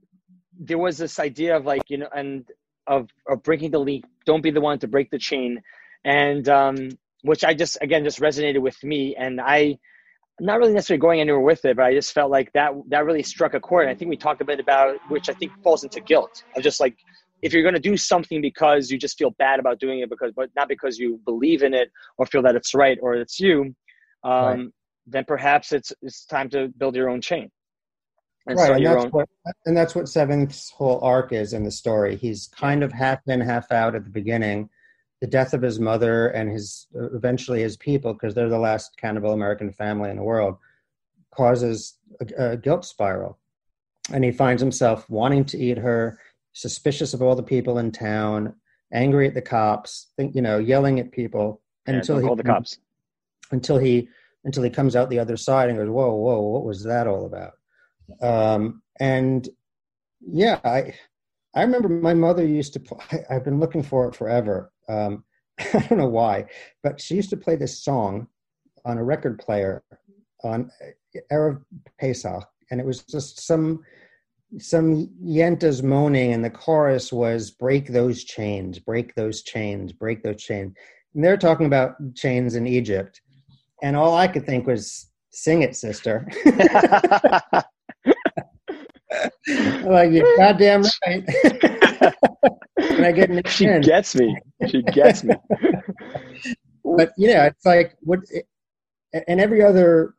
[0.59, 2.45] there was this idea of like you know and
[2.85, 4.05] of of breaking the leak.
[4.25, 5.61] Don't be the one to break the chain,
[6.03, 6.89] and um,
[7.21, 9.79] which I just again just resonated with me, and I.
[10.39, 13.23] Not really necessarily going anywhere with it, but I just felt like that that really
[13.23, 13.87] struck a chord.
[13.87, 16.63] And I think we talked a bit about which I think falls into guilt of
[16.63, 16.95] just like
[17.41, 20.31] if you're going to do something because you just feel bad about doing it because
[20.35, 23.75] but not because you believe in it or feel that it's right or it's you
[24.23, 24.67] um, right.
[25.05, 27.49] then perhaps it's it's time to build your own chain
[28.47, 29.11] and right, and that's own...
[29.11, 29.29] what
[29.65, 32.15] and that's what Seventh's whole arc is in the story.
[32.15, 34.69] He's kind of half in, half out at the beginning.
[35.21, 39.33] The death of his mother and his eventually his people, because they're the last cannibal
[39.33, 40.57] American family in the world,
[41.35, 43.39] causes a, a guilt spiral,
[44.13, 46.19] and he finds himself wanting to eat her,
[46.53, 48.53] suspicious of all the people in town,
[48.93, 52.77] angry at the cops, think you know, yelling at people yeah, until he the cops
[53.51, 54.09] until he
[54.43, 57.25] until he comes out the other side and goes, "Whoa, whoa, what was that all
[57.25, 57.53] about?"
[58.21, 59.47] Um, and
[60.21, 60.93] yeah, I
[61.53, 63.25] I remember my mother used to play.
[63.29, 64.71] I've been looking for it forever.
[64.87, 65.23] Um,
[65.59, 66.45] I don't know why,
[66.83, 68.27] but she used to play this song
[68.85, 69.83] on a record player
[70.43, 70.71] on
[71.31, 71.61] Erev
[71.99, 73.83] Pesach, and it was just some
[74.59, 80.41] some yentas moaning, and the chorus was "Break those chains, break those chains, break those
[80.41, 80.75] chains."
[81.13, 83.21] And they're talking about chains in Egypt,
[83.81, 86.27] and all I could think was, "Sing it, sister."
[89.83, 91.23] like you're goddamn right.
[93.07, 94.37] I get she gets me.
[94.67, 95.35] She gets me.
[96.83, 98.19] but yeah, it's like what,
[99.27, 100.15] and every other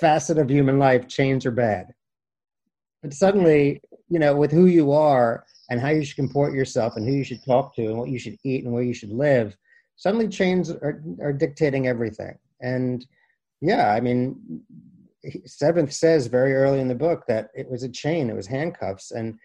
[0.00, 1.86] facet of human life, chains are bad.
[3.02, 7.06] But suddenly, you know, with who you are and how you should comport yourself and
[7.06, 9.56] who you should talk to and what you should eat and where you should live,
[9.96, 12.38] suddenly chains are, are dictating everything.
[12.60, 13.06] And
[13.60, 14.62] yeah, I mean,
[15.44, 19.10] Seventh says very early in the book that it was a chain, it was handcuffs,
[19.10, 19.38] and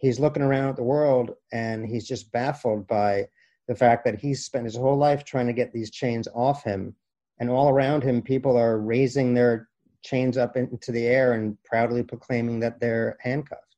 [0.00, 3.26] he's looking around at the world and he's just baffled by
[3.68, 6.92] the fact that he's spent his whole life trying to get these chains off him,
[7.38, 9.68] and all around him, people are raising their
[10.02, 13.76] chains up into the air and proudly proclaiming that they're handcuffed,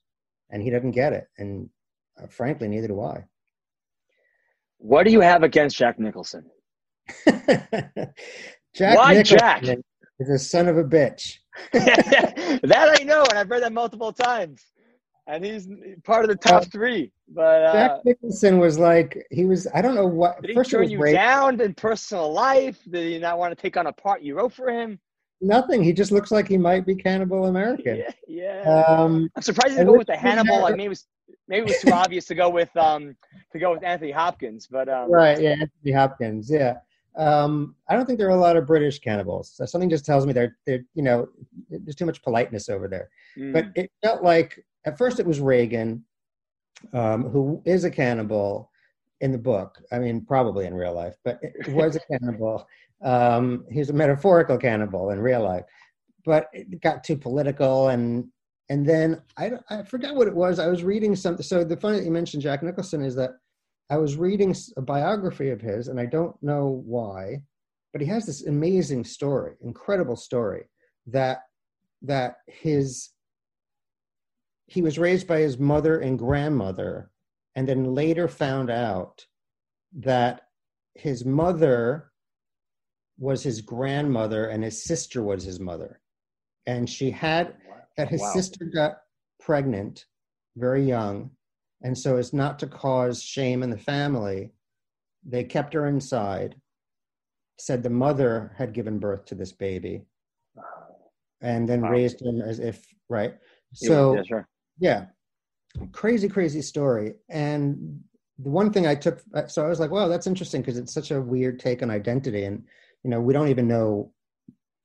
[0.48, 1.68] and he doesn't get it, and
[2.18, 3.24] uh, frankly, neither do I.
[4.78, 6.46] What do you have against Jack Nicholson?
[7.26, 9.62] Jack Why Nicholson Jack?
[10.20, 11.34] is a son of a bitch.
[11.72, 14.64] that I know, and I've read that multiple times.
[15.26, 15.68] And he's
[16.04, 17.12] part of the top uh, three.
[17.28, 19.68] But uh, Jack Nicholson was like he was.
[19.72, 20.42] I don't know what.
[20.42, 21.12] Did he turn you great.
[21.12, 22.78] down in personal life?
[22.90, 24.98] Did he not want to take on a part you wrote for him?
[25.40, 25.82] Nothing.
[25.82, 27.96] He just looks like he might be Cannibal American.
[27.96, 28.62] Yeah.
[28.64, 28.84] yeah.
[28.84, 30.60] Um, I'm surprised to go with the Hannibal.
[30.60, 31.06] Like maybe it was
[31.48, 33.16] maybe it was too obvious to go with um
[33.52, 35.40] to go with Anthony Hopkins, but um, right.
[35.40, 36.50] Yeah, Anthony Hopkins.
[36.50, 36.74] Yeah.
[37.16, 39.52] Um, I don't think there are a lot of British cannibals.
[39.54, 41.28] So something just tells me they're, they're, you know,
[41.68, 43.10] there's too much politeness over there.
[43.36, 43.52] Mm.
[43.52, 46.04] But it felt like at first it was Reagan,
[46.92, 48.70] um, who is a cannibal
[49.20, 49.80] in the book.
[49.92, 52.66] I mean, probably in real life, but it was a cannibal.
[53.02, 55.64] Um, he's a metaphorical cannibal in real life,
[56.24, 58.26] but it got too political and
[58.68, 60.58] and then I, I forgot what it was.
[60.58, 61.42] I was reading something.
[61.42, 63.32] So the funny that you mentioned Jack Nicholson is that
[63.92, 67.42] I was reading a biography of his, and I don't know why,
[67.92, 70.70] but he has this amazing story, incredible story
[71.08, 71.40] that
[72.00, 73.10] that his
[74.64, 77.10] he was raised by his mother and grandmother,
[77.54, 79.26] and then later found out
[79.92, 80.40] that
[80.94, 82.12] his mother
[83.18, 86.00] was his grandmother and his sister was his mother.
[86.64, 87.56] And she had
[87.98, 88.32] that his wow.
[88.32, 89.02] sister got
[89.38, 90.06] pregnant
[90.56, 91.32] very young.
[91.82, 94.52] And so, as not to cause shame in the family,
[95.24, 96.56] they kept her inside,
[97.58, 100.04] said the mother had given birth to this baby,
[101.40, 101.90] and then wow.
[101.90, 103.34] raised him as if, right?
[103.74, 104.48] So, yeah, sure.
[104.78, 105.04] yeah,
[105.92, 107.14] crazy, crazy story.
[107.28, 108.00] And
[108.38, 110.94] the one thing I took, uh, so I was like, well, that's interesting because it's
[110.94, 112.44] such a weird take on identity.
[112.44, 112.64] And,
[113.02, 114.12] you know, we don't even know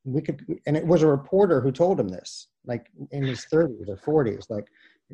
[0.07, 3.89] we could and it was a reporter who told him this like in his 30s
[3.89, 4.65] or 40s like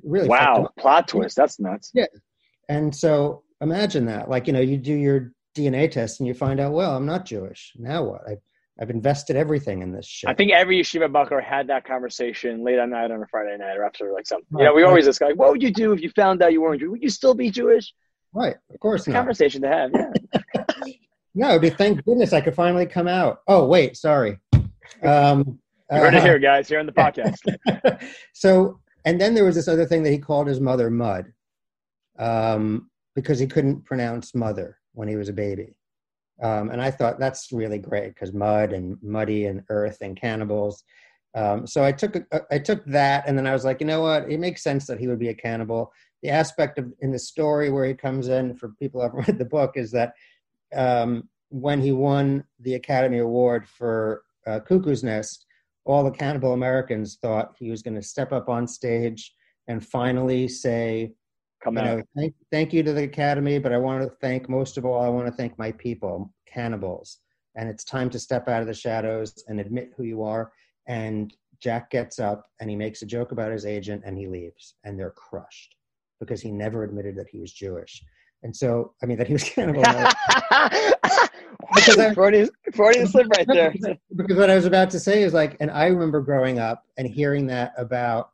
[0.04, 2.06] really wow plot twist that's nuts yeah
[2.70, 6.60] and so imagine that like you know you do your dna test and you find
[6.60, 8.36] out well i'm not jewish now what I,
[8.82, 10.30] I've invested everything in this shit.
[10.30, 13.78] I think every yeshiva bacher had that conversation late at night on a Friday night
[13.78, 14.48] or after like something.
[14.50, 14.64] Right.
[14.64, 16.62] You know, we always ask like, "What would you do if you found out you
[16.62, 16.92] weren't Jewish?
[16.92, 17.94] Would you still be Jewish?"
[18.34, 19.06] Right, of course.
[19.06, 19.92] Conversation to have.
[19.94, 20.64] Yeah.
[21.36, 23.42] no, it'd be thank goodness I could finally come out.
[23.48, 24.40] Oh wait, sorry.
[25.04, 25.60] Um,
[25.92, 27.38] you heard uh, it here, guys, here on the podcast.
[28.34, 31.34] so, and then there was this other thing that he called his mother Mud,
[32.20, 35.76] um, because he couldn't pronounce mother when he was a baby.
[36.42, 40.84] Um, and I thought that's really great because mud and muddy and earth and cannibals.
[41.36, 42.16] Um, so I took
[42.52, 44.30] I took that, and then I was like, you know what?
[44.30, 45.92] It makes sense that he would be a cannibal.
[46.22, 49.40] The aspect of in the story where he comes in for people who have read
[49.40, 50.14] the book is that
[50.76, 55.46] um, when he won the Academy Award for uh, Cuckoo's Nest,
[55.86, 59.34] all the Cannibal Americans thought he was going to step up on stage
[59.68, 61.14] and finally say,
[61.64, 64.78] Come you know, thank, thank you to the Academy, but I want to thank, most
[64.78, 67.20] of all, I want to thank my people, cannibals.
[67.56, 70.52] And it's time to step out of the shadows and admit who you are.
[70.88, 74.76] And Jack gets up and he makes a joke about his agent and he leaves.
[74.84, 75.76] And they're crushed
[76.20, 78.04] because he never admitted that he was Jewish.
[78.44, 79.82] And so, I mean, that he was cannibal.
[81.76, 83.74] because I, Freudian, Freudian slip right there.
[84.16, 87.08] Because what I was about to say is like, and I remember growing up and
[87.08, 88.32] hearing that about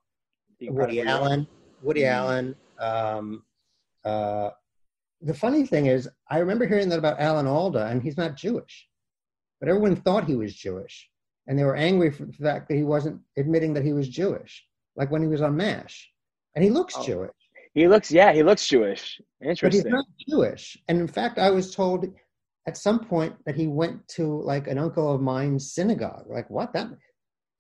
[0.62, 1.48] Woody Allen,
[1.82, 2.14] Woody mm-hmm.
[2.14, 2.56] Allen.
[2.80, 3.44] Um,
[4.04, 4.50] uh,
[5.22, 8.88] the funny thing is, I remember hearing that about Alan Alda, and he's not Jewish,
[9.60, 11.10] but everyone thought he was Jewish,
[11.48, 14.66] and they were angry for the fact that he wasn't admitting that he was Jewish,
[14.96, 16.10] like when he was on MASH,
[16.56, 17.06] and he looks oh.
[17.06, 17.32] Jewish.
[17.74, 19.22] He looks, yeah, he looks Jewish.
[19.44, 19.84] Interesting.
[19.84, 22.06] But he's not Jewish, and in fact, I was told
[22.68, 26.26] at some point that he went to like an uncle of mine's synagogue.
[26.28, 26.88] Like what that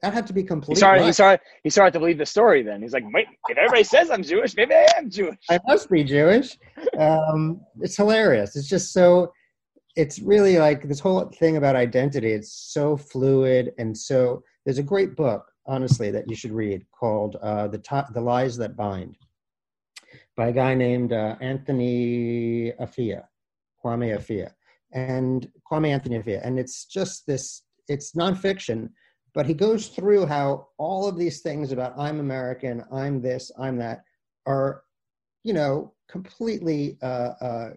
[0.01, 0.76] that had to be completely.
[0.76, 1.05] He started.
[1.05, 1.39] He started.
[1.64, 2.64] He started to believe the story.
[2.64, 5.39] Then he's like, wait, if everybody says I'm Jewish, maybe I am Jewish.
[5.49, 6.57] I must be Jewish.
[6.97, 8.55] Um, it's hilarious.
[8.55, 9.32] It's just so.
[9.95, 12.32] It's really like this whole thing about identity.
[12.32, 14.43] It's so fluid and so.
[14.66, 18.55] There's a great book, honestly, that you should read called uh, "the to- The Lies
[18.57, 19.18] That Bind,"
[20.40, 23.26] by a guy named uh, Anthony Appiah,
[23.84, 24.52] Kwame Appiah
[24.94, 26.40] and Kwame Anthony Appiah.
[26.48, 28.88] And it's just this, it's nonfiction,
[29.34, 33.76] but he goes through how all of these things about I'm American, I'm this, I'm
[33.80, 34.06] that
[34.46, 34.84] are,
[35.44, 37.70] you know, completely uh, uh,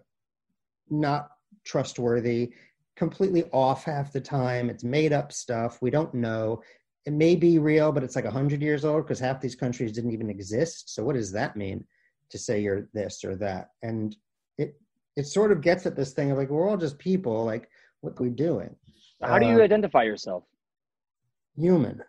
[0.88, 1.30] not
[1.64, 2.52] trustworthy,
[2.94, 4.70] completely off half the time.
[4.70, 5.82] It's made up stuff.
[5.82, 6.62] We don't know.
[7.06, 10.12] It may be real, but it's like 100 years old because half these countries didn't
[10.12, 10.94] even exist.
[10.94, 11.84] So, what does that mean
[12.32, 13.70] to say you're this or that?
[13.82, 14.16] And
[14.58, 14.74] it
[15.16, 17.44] it sort of gets at this thing of like we're all just people.
[17.44, 17.68] Like,
[18.00, 18.74] what are we doing?
[19.22, 20.44] How do you uh, identify yourself?
[21.56, 22.02] Human.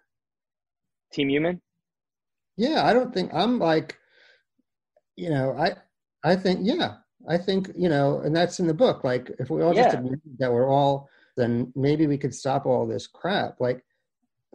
[1.13, 1.61] Team human.
[2.57, 3.97] Yeah, I don't think I'm like,
[5.15, 5.73] you know, I
[6.23, 6.95] I think yeah,
[7.29, 9.03] I think you know, and that's in the book.
[9.03, 9.83] Like, if we all yeah.
[9.83, 13.59] just admit that we're all, then maybe we could stop all this crap.
[13.59, 13.83] Like,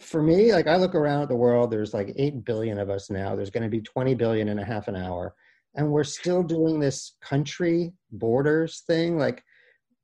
[0.00, 3.10] for me, like I look around at the world, there's like 8 billion of us
[3.10, 3.34] now.
[3.34, 5.34] There's going to be 20 billion in a half an hour
[5.78, 9.42] and we're still doing this country borders thing like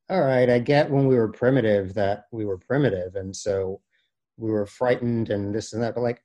[0.09, 3.79] all right i get when we were primitive that we were primitive and so
[4.37, 6.23] we were frightened and this and that but like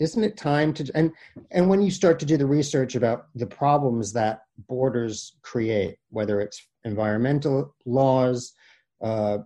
[0.00, 1.12] isn't it time to and
[1.52, 6.40] and when you start to do the research about the problems that borders create whether
[6.40, 8.54] it's environmental laws
[9.02, 9.38] uh,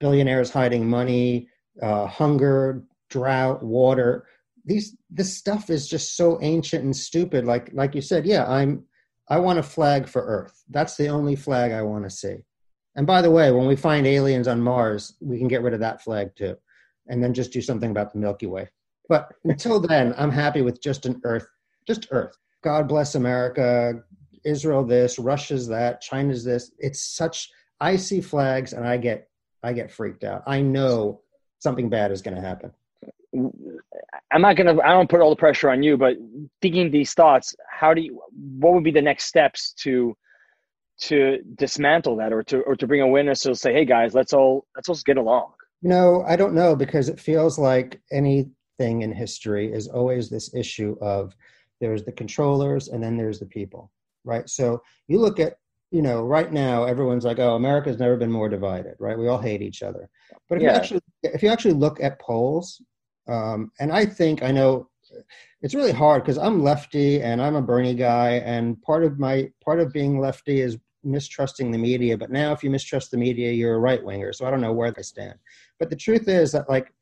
[0.00, 1.48] billionaires hiding money
[1.82, 4.26] uh, hunger drought water
[4.66, 7.46] these this stuff is just so ancient and stupid.
[7.46, 8.84] Like like you said yeah i'm
[9.28, 10.62] i want a flag for earth.
[10.68, 12.36] That's the only flag i want to see.
[12.96, 15.80] And by the way when we find aliens on mars we can get rid of
[15.80, 16.56] that flag too
[17.06, 18.68] and then just do something about the milky way.
[19.08, 21.46] But until then i'm happy with just an earth
[21.86, 22.36] just earth.
[22.62, 24.02] God bless america
[24.44, 26.72] israel this russia's that china's this.
[26.78, 27.50] It's such
[27.80, 29.28] i see flags and i get
[29.62, 30.42] i get freaked out.
[30.44, 31.20] I know
[31.60, 32.72] something bad is going to happen
[34.32, 34.80] I'm not gonna.
[34.82, 36.16] I don't put all the pressure on you, but
[36.60, 38.20] thinking these thoughts, how do you?
[38.58, 40.16] What would be the next steps to
[40.98, 44.66] to dismantle that, or to or to bring awareness to say, hey guys, let's all
[44.74, 45.52] let's all get along.
[45.82, 50.96] No, I don't know because it feels like anything in history is always this issue
[51.00, 51.34] of
[51.80, 53.92] there's the controllers and then there's the people,
[54.24, 54.48] right?
[54.48, 55.58] So you look at
[55.92, 59.18] you know, right now everyone's like, "Oh, America's never been more divided," right?
[59.18, 60.08] We all hate each other.
[60.48, 60.70] But if yeah.
[60.70, 62.82] you actually, if you actually look at polls,
[63.28, 64.88] um, and I think I know
[65.62, 69.50] it's really hard because I'm lefty and I'm a Bernie guy, and part of my
[69.64, 72.18] part of being lefty is mistrusting the media.
[72.18, 74.32] But now, if you mistrust the media, you're a right winger.
[74.32, 75.38] So I don't know where I stand.
[75.78, 76.92] But the truth is that like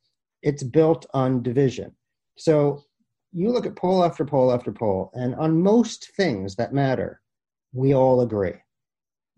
[0.42, 1.92] it's built on division.
[2.36, 2.84] So
[3.32, 7.20] you look at poll after poll after poll, and on most things that matter,
[7.72, 8.54] we all agree.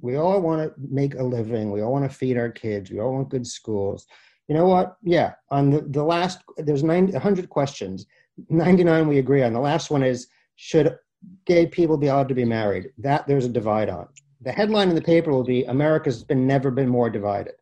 [0.00, 1.72] We all want to make a living.
[1.72, 2.90] We all want to feed our kids.
[2.90, 4.06] We all want good schools.
[4.48, 4.96] You know what?
[5.02, 5.32] Yeah.
[5.50, 8.06] On the, the last, there's 90, 100 questions.
[8.48, 9.52] 99 we agree on.
[9.52, 10.96] The last one is should
[11.44, 12.90] gay people be allowed to be married?
[12.98, 14.08] That there's a divide on.
[14.42, 17.54] The headline in the paper will be America's been never been more divided.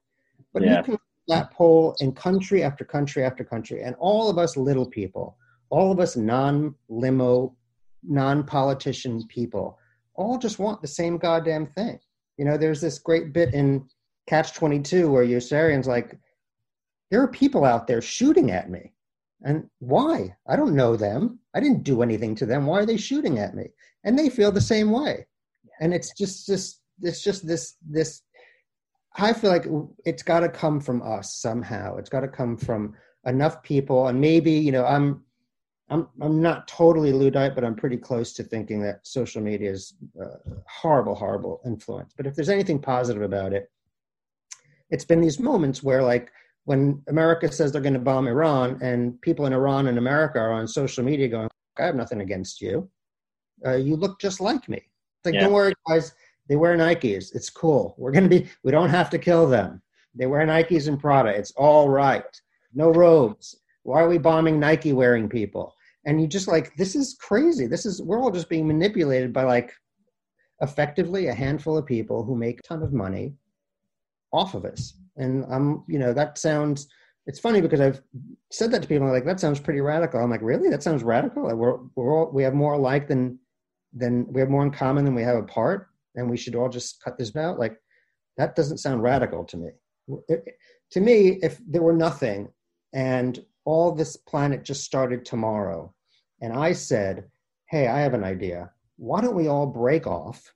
[0.53, 0.79] But yeah.
[0.79, 4.85] you can that poll in country after country after country, and all of us little
[4.85, 5.39] people,
[5.71, 7.57] all of us non limo,
[8.03, 9.79] non politician people,
[10.15, 11.99] all just want the same goddamn thing.
[12.37, 13.89] You know, there's this great bit in
[14.27, 16.19] Catch 22 where Yossarian's like,
[17.15, 18.93] there are people out there shooting at me.
[19.45, 20.35] And why?
[20.49, 21.39] I don't know them.
[21.55, 22.67] I didn't do anything to them.
[22.67, 23.67] Why are they shooting at me?
[24.03, 25.25] And they feel the same way.
[25.81, 28.23] And it's just just it's just this this
[29.17, 29.67] I feel like
[30.05, 31.99] it's got to come from us somehow.
[31.99, 32.97] It's got to come from
[33.27, 35.23] enough people and maybe, you know, I'm
[35.91, 39.95] I'm I'm not totally Luddite, but I'm pretty close to thinking that social media is
[40.67, 42.13] horrible, horrible influence.
[42.17, 43.71] But if there's anything positive about it,
[44.91, 46.31] it's been these moments where, like,
[46.65, 50.53] when America says they're going to bomb Iran, and people in Iran and America are
[50.53, 51.49] on social media going,
[51.79, 52.89] "I have nothing against you.
[53.65, 55.41] Uh, you look just like me." It's like, yeah.
[55.43, 56.13] don't worry, guys.
[56.49, 57.35] They wear Nikes.
[57.35, 57.95] It's cool.
[57.99, 58.49] We're going to be.
[58.63, 59.83] We don't have to kill them.
[60.15, 61.31] They wear Nikes and Prada.
[61.31, 62.25] It's all right.
[62.75, 65.75] No robes why are we bombing Nike wearing people?
[66.07, 67.67] And you just like, this is crazy.
[67.67, 69.73] This is, we're all just being manipulated by like
[70.61, 73.35] effectively a handful of people who make a ton of money
[74.35, 74.95] off of us.
[75.17, 76.89] And I'm, you know, that sounds,
[77.27, 78.03] it's funny because I've
[78.51, 80.21] said that to people like, that sounds pretty radical.
[80.21, 80.69] I'm like, really?
[80.69, 81.45] That sounds radical?
[81.45, 83.39] Like we're, we're all, we have more alike than,
[83.93, 85.89] than we have more in common than we have apart.
[86.17, 87.59] And we should all just cut this out.
[87.59, 87.77] Like
[88.37, 89.69] that doesn't sound radical to me.
[90.29, 90.45] It,
[90.91, 92.49] to me, if there were nothing
[92.93, 95.95] and all this planet just started tomorrow.
[96.41, 97.25] And I said,
[97.71, 98.71] hey, I have an idea.
[98.97, 100.53] Why don't we all break off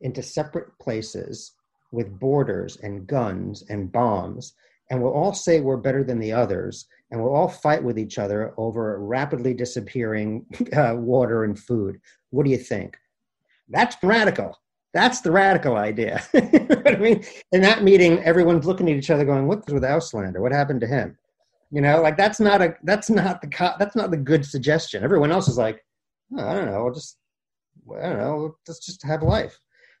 [0.00, 1.52] into separate places
[1.92, 4.54] with borders and guns and bombs?
[4.90, 6.86] And we'll all say we're better than the others.
[7.10, 12.00] And we'll all fight with each other over rapidly disappearing uh, water and food.
[12.30, 12.96] What do you think?
[13.68, 14.58] That's radical.
[14.92, 16.22] That's the radical idea.
[16.34, 20.40] I mean, in that meeting, everyone's looking at each other going, What's with Auslander?
[20.40, 21.16] What happened to him?
[21.70, 25.04] You know, like that's not a that's not the that's not the good suggestion.
[25.04, 25.84] Everyone else is like,
[26.36, 27.16] oh, I don't know, we'll just
[27.96, 29.56] I don't know, let's just have life.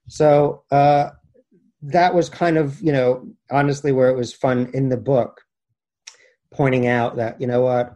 [0.08, 1.10] So uh,
[1.82, 5.40] that was kind of you know honestly where it was fun in the book,
[6.52, 7.94] pointing out that you know what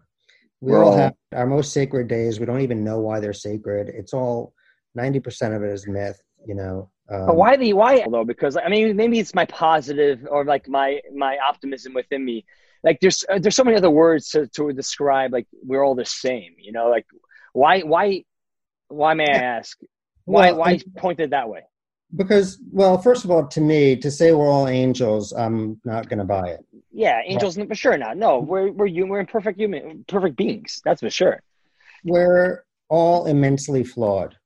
[0.61, 2.41] we all, all have our most sacred days.
[2.41, 3.89] We don't even know why they're sacred.
[3.89, 4.55] It's all
[4.95, 6.21] ninety percent of it is myth.
[6.47, 8.25] You know, um, but why the why though?
[8.25, 12.45] Because I mean, maybe it's my positive or like my my optimism within me
[12.85, 16.05] like there's uh, there's so many other words to, to describe like we're all the
[16.05, 17.07] same you know like
[17.53, 18.23] why why
[18.89, 19.79] why may i ask
[20.27, 21.63] why well, why pointed that way
[22.17, 26.19] because well first of all to me to say we're all angels i'm not going
[26.19, 26.65] to buy it.
[26.93, 27.69] Yeah angels right.
[27.69, 28.17] for sure not.
[28.17, 31.41] No we're we're human we're imperfect human perfect beings that's for sure.
[32.05, 34.37] We're all immensely flawed.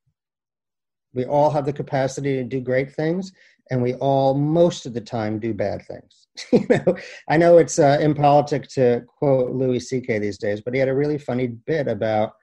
[1.13, 3.33] We all have the capacity to do great things
[3.71, 6.27] and we all most of the time do bad things.
[6.53, 6.97] You know
[7.29, 10.95] i know it's uh, impolitic to quote louis ck these days but he had a
[10.95, 12.35] really funny bit about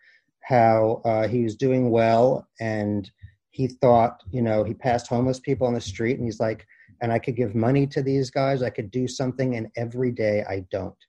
[0.41, 3.09] how uh, he was doing well and
[3.55, 6.67] he thought you know he passed homeless people on the street and he's like
[7.01, 8.61] and i could give money to these guys.
[8.61, 11.01] I could do something and every day i don't.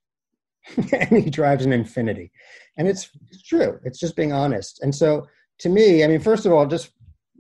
[0.93, 2.31] And he drives an infiniti.
[2.77, 3.79] And it's, it's true.
[3.85, 4.81] It's just being honest.
[4.83, 5.27] And so
[5.59, 6.91] to me i mean first of all just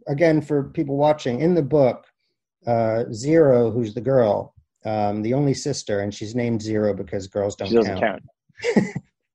[0.08, 2.06] again for people watching in the book
[2.66, 4.54] uh, Zero, who's the girl,
[4.84, 8.88] um, the only sister, and she's named Zero because girls don't count, count.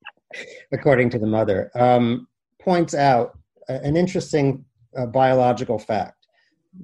[0.73, 2.27] according to the mother, um,
[2.59, 3.37] points out
[3.69, 4.65] an interesting
[4.97, 6.27] uh, biological fact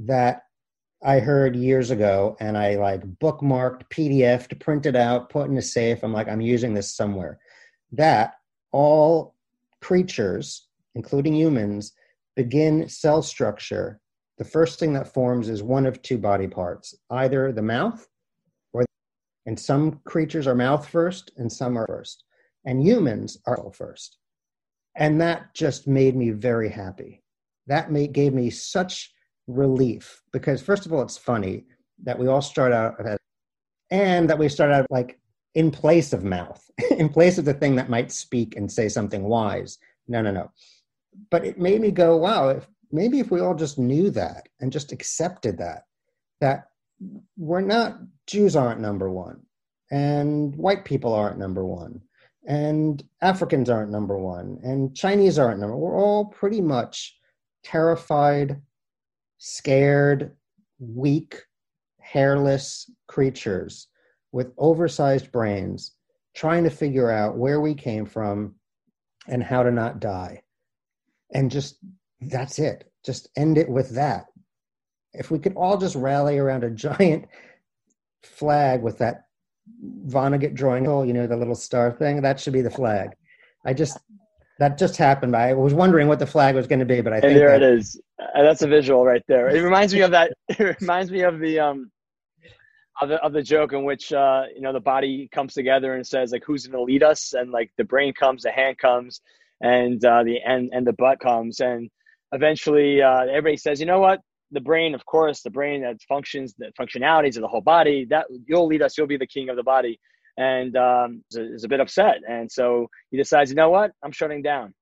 [0.05, 0.43] that
[1.03, 6.03] I heard years ago, and I like bookmarked, PDFed, printed out, put in a safe.
[6.03, 7.39] I'm like, I'm using this somewhere.
[7.91, 8.33] That
[8.71, 9.35] all
[9.81, 10.67] creatures
[10.97, 11.93] including humans,
[12.35, 14.01] begin cell structure,
[14.39, 18.07] the first thing that forms is one of two body parts, either the mouth
[18.73, 18.83] or
[19.45, 22.23] and some creatures are mouth first and some are first.
[22.65, 24.17] And humans are first.
[24.95, 27.21] And that just made me very happy.
[27.67, 29.13] That made, gave me such
[29.47, 31.63] relief because first of all it's funny
[32.03, 33.17] that we all start out as,
[33.91, 35.19] and that we start out like
[35.55, 39.23] in place of mouth, in place of the thing that might speak and say something
[39.23, 39.77] wise.
[40.07, 40.51] No, no, no.
[41.31, 44.71] But it made me go, wow, if maybe if we all just knew that and
[44.71, 45.83] just accepted that,
[46.41, 46.65] that
[47.37, 49.41] we're not, Jews aren't number one,
[49.91, 52.01] and white people aren't number one,
[52.47, 57.16] and Africans aren't number one, and Chinese aren't number We're all pretty much
[57.63, 58.61] terrified,
[59.37, 60.35] scared,
[60.79, 61.41] weak,
[61.99, 63.87] hairless creatures
[64.31, 65.93] with oversized brains
[66.35, 68.55] trying to figure out where we came from
[69.27, 70.41] and how to not die.
[71.33, 71.77] And just
[72.21, 72.91] that's it.
[73.03, 74.27] Just end it with that.
[75.13, 77.25] If we could all just rally around a giant
[78.23, 79.25] flag with that
[80.05, 83.09] Vonnegut drawing, you know, the little star thing, that should be the flag.
[83.65, 83.97] I just
[84.59, 85.35] that just happened.
[85.35, 87.61] I was wondering what the flag was going to be, but I think there that,
[87.61, 87.99] it is.
[88.19, 89.49] Uh, that's a visual right there.
[89.49, 90.33] It reminds me of that.
[90.49, 91.91] It reminds me of the um
[93.01, 96.05] of the of the joke in which uh you know the body comes together and
[96.05, 99.21] says like who's going to lead us, and like the brain comes, the hand comes,
[99.61, 101.89] and uh, the and and the butt comes, and
[102.31, 104.19] eventually uh, everybody says, you know what?
[104.51, 108.27] The brain, of course, the brain that functions, the functionalities of the whole body, that
[108.45, 109.99] you'll lead us, you'll be the king of the body.
[110.37, 112.17] And um, is, a bit upset.
[112.29, 113.91] And so he decides, you know what?
[114.03, 114.73] I'm shutting down.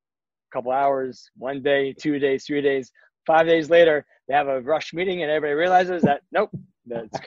[0.52, 2.92] A couple hours, one day, two days, three days,
[3.26, 6.50] five days later, they have a rush meeting and everybody realizes that, nope.
[6.86, 7.18] That's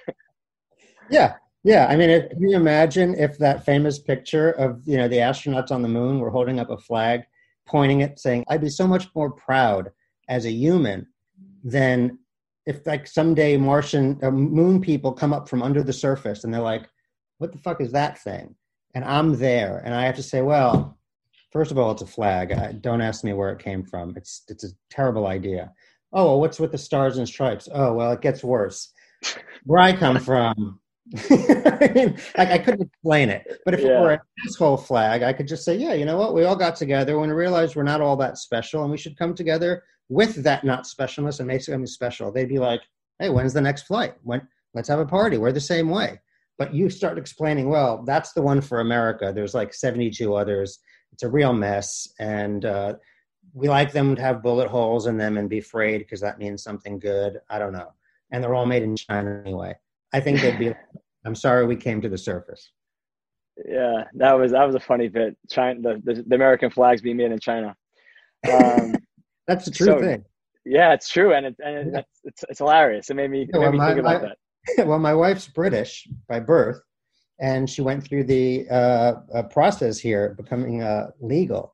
[1.09, 1.35] yeah.
[1.63, 5.17] Yeah, I mean, if, can you imagine if that famous picture of you know the
[5.17, 7.23] astronauts on the moon were holding up a flag,
[7.67, 9.91] pointing it, saying, "I'd be so much more proud
[10.29, 11.05] as a human
[11.63, 12.17] than
[12.65, 16.61] if like someday Martian uh, moon people come up from under the surface and they're
[16.61, 16.87] like,
[17.39, 18.55] what the fuck is that thing?
[18.93, 20.97] And I'm there and I have to say, well,
[21.51, 22.51] first of all, it's a flag.
[22.51, 24.13] I, don't ask me where it came from.
[24.15, 25.71] It's it's a terrible idea.
[26.13, 27.67] Oh, well, what's with the stars and stripes?
[27.71, 28.93] Oh, well, it gets worse.
[29.63, 30.79] Where I come from,
[31.29, 33.61] I mean, like I couldn't explain it.
[33.65, 33.87] But if yeah.
[33.87, 36.33] it were an asshole flag, I could just say, yeah, you know what?
[36.33, 39.17] We all got together when we realized we're not all that special, and we should
[39.17, 42.31] come together with that not specialness and make something special.
[42.31, 42.81] They'd be like,
[43.19, 44.15] hey, when's the next flight?
[44.23, 45.37] When let's have a party.
[45.37, 46.19] We're the same way.
[46.59, 49.31] But you start explaining, well, that's the one for America.
[49.33, 50.79] There's like 72 others.
[51.13, 52.07] It's a real mess.
[52.19, 52.95] And uh,
[53.53, 56.61] we like them to have bullet holes in them and be frayed because that means
[56.61, 57.39] something good.
[57.49, 57.93] I don't know.
[58.31, 59.73] And they're all made in China anyway.
[60.13, 60.73] I think they'd be,
[61.25, 62.71] I'm sorry we came to the surface.
[63.67, 65.35] Yeah, that was that was a funny bit.
[65.49, 67.75] China, the, the, the American flags being made in China.
[68.49, 68.95] Um,
[69.47, 70.23] That's the true so, thing.
[70.65, 71.99] Yeah, it's true, and, it, and yeah.
[71.99, 73.09] it's, it's, it's hilarious.
[73.09, 74.37] It made me, it made me my, think about my, that.
[74.85, 76.81] Well, my wife's British by birth,
[77.39, 81.73] and she went through the uh, uh, process here, becoming uh, legal.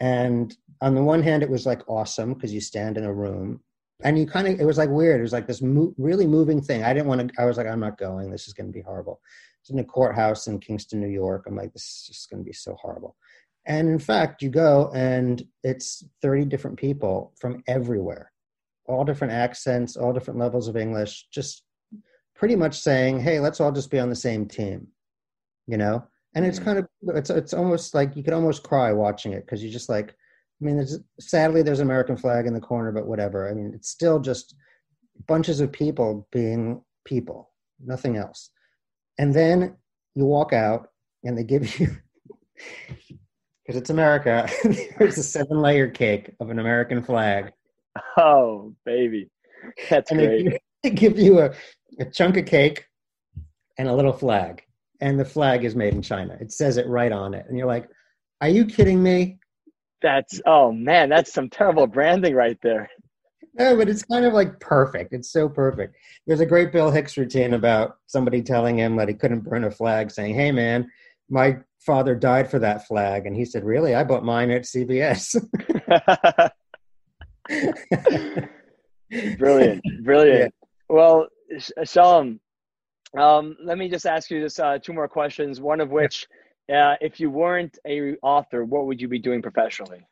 [0.00, 3.60] And on the one hand, it was like awesome because you stand in a room,
[4.02, 5.18] and you kind of it was like weird.
[5.18, 6.84] It was like this mo- really moving thing.
[6.84, 7.42] I didn't want to.
[7.42, 8.30] I was like, I'm not going.
[8.30, 9.20] This is going to be horrible.
[9.60, 11.44] It's in a courthouse in Kingston, New York.
[11.46, 13.16] I'm like, this is going to be so horrible.
[13.66, 18.30] And in fact, you go and it's 30 different people from everywhere,
[18.86, 21.64] all different accents, all different levels of English, just
[22.36, 24.86] pretty much saying, hey, let's all just be on the same team,
[25.66, 26.04] you know?
[26.34, 26.64] And it's mm.
[26.64, 29.88] kind of, it's, it's almost like you could almost cry watching it because you just
[29.88, 33.48] like, I mean, there's, sadly, there's an American flag in the corner, but whatever.
[33.48, 34.54] I mean, it's still just
[35.26, 37.50] bunches of people being people,
[37.84, 38.50] nothing else.
[39.18, 39.76] And then
[40.14, 40.88] you walk out
[41.24, 41.88] and they give you
[43.66, 44.48] because it's America.
[44.98, 47.52] There's a seven layer cake of an American flag.
[48.18, 49.30] Oh, baby.
[49.88, 50.60] That's and great.
[50.82, 51.54] They give you a,
[51.98, 52.86] a chunk of cake
[53.78, 54.62] and a little flag.
[55.00, 56.36] And the flag is made in China.
[56.40, 57.44] It says it right on it.
[57.48, 57.88] And you're like,
[58.40, 59.38] are you kidding me?
[60.02, 62.88] That's, oh man, that's some terrible branding right there.
[63.58, 65.12] No, but it's kind of like perfect.
[65.14, 65.96] It's so perfect.
[66.26, 69.70] There's a great Bill Hicks routine about somebody telling him that he couldn't burn a
[69.70, 70.90] flag, saying, Hey, man,
[71.30, 73.26] my father died for that flag.
[73.26, 73.94] And he said, Really?
[73.94, 75.36] I bought mine at CVS.
[79.38, 79.82] brilliant.
[80.04, 80.54] Brilliant.
[80.88, 81.26] Well,
[81.84, 82.40] Shalom,
[83.18, 85.60] um, let me just ask you this uh, two more questions.
[85.60, 86.26] One of which,
[86.72, 90.06] uh, if you weren't a author, what would you be doing professionally?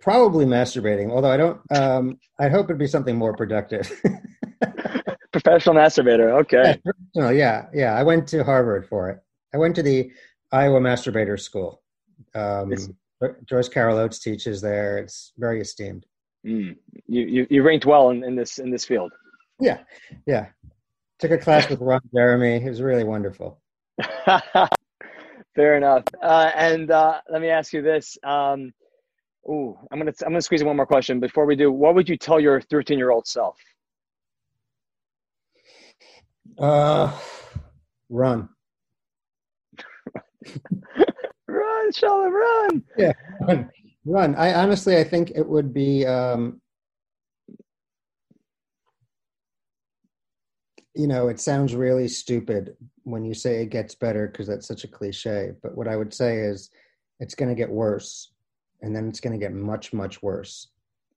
[0.00, 1.60] Probably masturbating, although I don't.
[1.70, 3.90] Um, I hope it'd be something more productive.
[5.32, 6.40] Professional masturbator.
[6.40, 6.80] Okay.
[7.14, 7.94] Yeah, yeah, yeah.
[7.94, 9.18] I went to Harvard for it.
[9.54, 10.10] I went to the
[10.52, 11.82] Iowa Masturbator School.
[12.34, 12.72] Um,
[13.44, 14.98] Joyce Carol Oates teaches there.
[14.98, 16.06] It's very esteemed.
[16.48, 16.76] Mm.
[17.06, 19.12] You, you you ranked well in, in this in this field.
[19.60, 19.78] Yeah,
[20.26, 20.46] yeah.
[21.18, 22.56] Took a class with Ron Jeremy.
[22.56, 23.60] It was really wonderful.
[25.54, 26.04] Fair enough.
[26.22, 28.16] Uh, and uh, let me ask you this.
[28.22, 28.72] Um,
[29.48, 31.72] ooh, I'm gonna I'm gonna squeeze in one more question before we do.
[31.72, 33.58] What would you tell your 13 year old self?
[36.58, 37.16] Uh,
[38.08, 38.48] run.
[41.48, 42.84] run, Sheldon, run.
[42.96, 43.70] Yeah, run.
[44.08, 44.34] Run.
[44.36, 46.06] I honestly, I think it would be.
[46.06, 46.62] Um,
[50.94, 52.74] you know, it sounds really stupid
[53.04, 55.52] when you say it gets better because that's such a cliche.
[55.62, 56.70] But what I would say is,
[57.20, 58.32] it's going to get worse,
[58.80, 60.68] and then it's going to get much, much worse,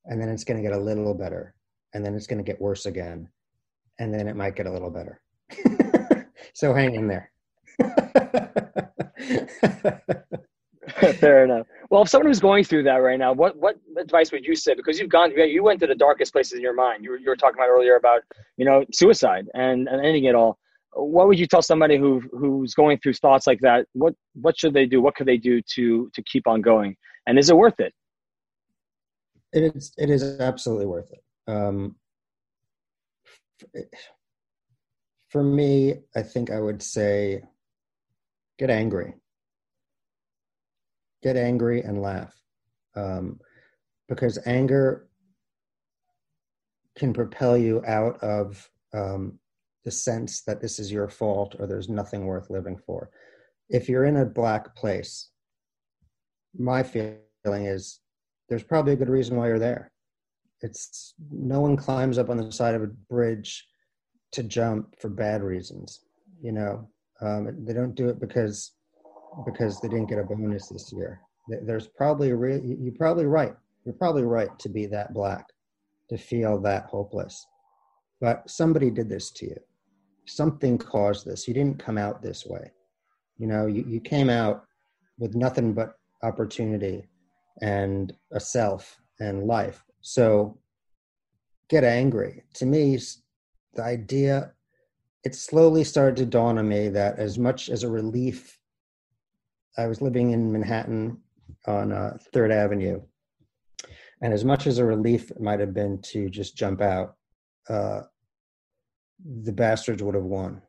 [0.05, 1.55] and then it's going to get a little better,
[1.93, 3.30] and then it's going to get worse again,
[3.99, 5.22] and then it might get a little better.
[6.53, 7.31] so hang in there.
[11.19, 11.68] Fair enough.
[11.91, 14.73] Well, if someone who's going through that right now, what what advice would you say?
[14.73, 17.03] Because you've gone, you went to the darkest places in your mind.
[17.03, 18.22] You were, you were talking about earlier about
[18.55, 20.57] you know suicide and, and ending it all.
[20.93, 23.88] What would you tell somebody who who's going through thoughts like that?
[23.91, 25.01] What what should they do?
[25.01, 26.95] What could they do to to keep on going?
[27.27, 27.93] And is it worth it?
[29.51, 29.91] It is.
[29.97, 31.23] It is absolutely worth it.
[31.51, 31.97] Um,
[35.27, 37.43] for me, I think I would say
[38.57, 39.13] get angry.
[41.22, 42.34] Get angry and laugh.
[42.95, 43.39] Um,
[44.10, 45.07] because anger
[46.98, 49.39] can propel you out of um,
[49.85, 53.10] the sense that this is your fault or there's nothing worth living for.
[53.69, 55.30] If you're in a black place,
[56.57, 57.15] my feeling
[57.45, 58.02] is
[58.49, 59.91] there's probably a good reason why you're there.
[60.61, 63.65] It's no one climbs up on the side of a bridge
[64.34, 66.02] to jump for bad reasons.
[66.41, 66.89] You know,
[67.22, 68.73] um, they don't do it because
[69.45, 71.21] because they didn't get a bonus this year.
[71.47, 72.61] There's probably real.
[72.63, 73.53] You're probably right.
[73.85, 75.45] You're probably right to be that black,
[76.09, 77.45] to feel that hopeless.
[78.19, 79.57] But somebody did this to you.
[80.27, 81.47] Something caused this.
[81.47, 82.71] You didn't come out this way.
[83.37, 84.65] You know, you, you came out
[85.17, 87.09] with nothing but opportunity
[87.61, 89.83] and a self and life.
[90.01, 90.59] So
[91.69, 92.43] get angry.
[92.55, 92.99] To me,
[93.73, 94.51] the idea
[95.23, 98.59] it slowly started to dawn on me that as much as a relief
[99.77, 101.18] i was living in manhattan
[101.68, 103.02] on uh, third avenue.
[104.22, 107.15] And as much as a relief it might have been to just jump out
[107.69, 108.02] uh,
[109.43, 110.61] the bastards would have won.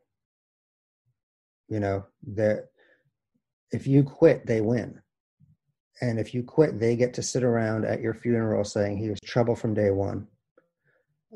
[1.68, 2.68] You know that
[3.70, 5.00] if you quit they win.
[6.00, 9.20] And if you quit they get to sit around at your funeral saying he was
[9.20, 10.26] trouble from day one.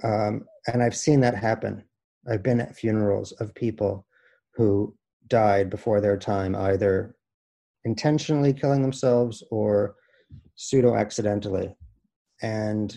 [0.03, 1.85] Um, and I've seen that happen.
[2.29, 4.07] I've been at funerals of people
[4.55, 4.95] who
[5.29, 7.16] died before their time, either
[7.87, 9.95] intentionally killing themselves or
[10.57, 11.75] pseudo accidentally.
[12.43, 12.95] And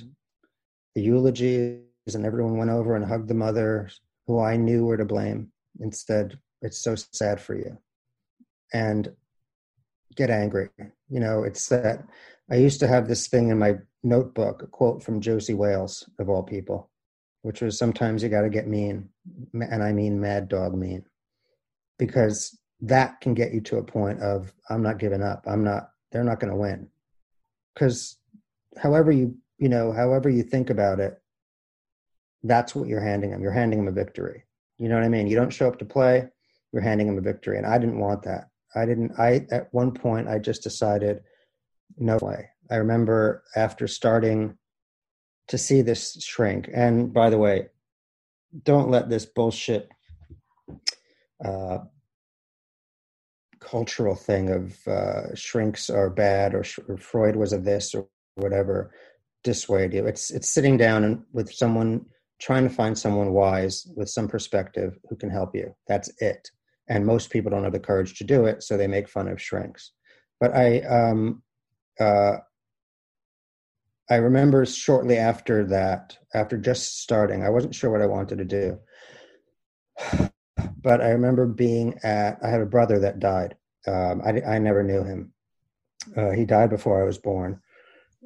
[0.95, 1.83] the eulogies,
[2.13, 3.89] and everyone went over and hugged the mother
[4.25, 5.51] who I knew were to blame.
[5.79, 7.77] Instead, it's so sad for you.
[8.73, 9.13] And
[10.15, 10.69] get angry.
[11.07, 12.03] You know, it's that
[12.51, 16.29] I used to have this thing in my notebook, a quote from Josey Wales, of
[16.29, 16.89] all people,
[17.43, 19.09] which was sometimes you got to get mean,
[19.53, 21.05] and I mean mad dog mean,
[21.99, 25.45] because that can get you to a point of I'm not giving up.
[25.47, 25.91] I'm not.
[26.11, 26.87] They're not going to win,
[27.73, 28.17] because
[28.77, 31.21] however you you know however you think about it,
[32.43, 33.41] that's what you're handing them.
[33.41, 34.45] You're handing them a victory.
[34.77, 35.27] You know what I mean?
[35.27, 36.27] You don't show up to play,
[36.71, 38.49] you're handing them a victory, and I didn't want that.
[38.75, 39.19] I didn't.
[39.19, 41.21] I at one point I just decided,
[41.97, 42.49] no way.
[42.71, 44.57] I remember after starting
[45.47, 46.69] to see this shrink.
[46.73, 47.69] And by the way,
[48.63, 49.89] don't let this bullshit
[51.43, 51.79] uh,
[53.69, 58.91] cultural thing of uh, shrinks are bad or, or, Freud was a this or whatever
[59.43, 60.05] dissuade you.
[60.07, 62.05] It's it's sitting down and with someone
[62.41, 65.75] trying to find someone wise with some perspective who can help you.
[65.87, 66.49] That's it.
[66.87, 69.41] And most people don't have the courage to do it, so they make fun of
[69.41, 69.91] shrinks.
[70.39, 71.43] But I um,
[71.99, 72.37] uh,
[74.09, 78.45] I remember shortly after that, after just starting, I wasn't sure what I wanted to
[78.45, 78.79] do.
[80.81, 83.55] But I remember being at, I had a brother that died.
[83.87, 85.33] Um, I, I never knew him.
[86.15, 87.61] Uh, he died before I was born.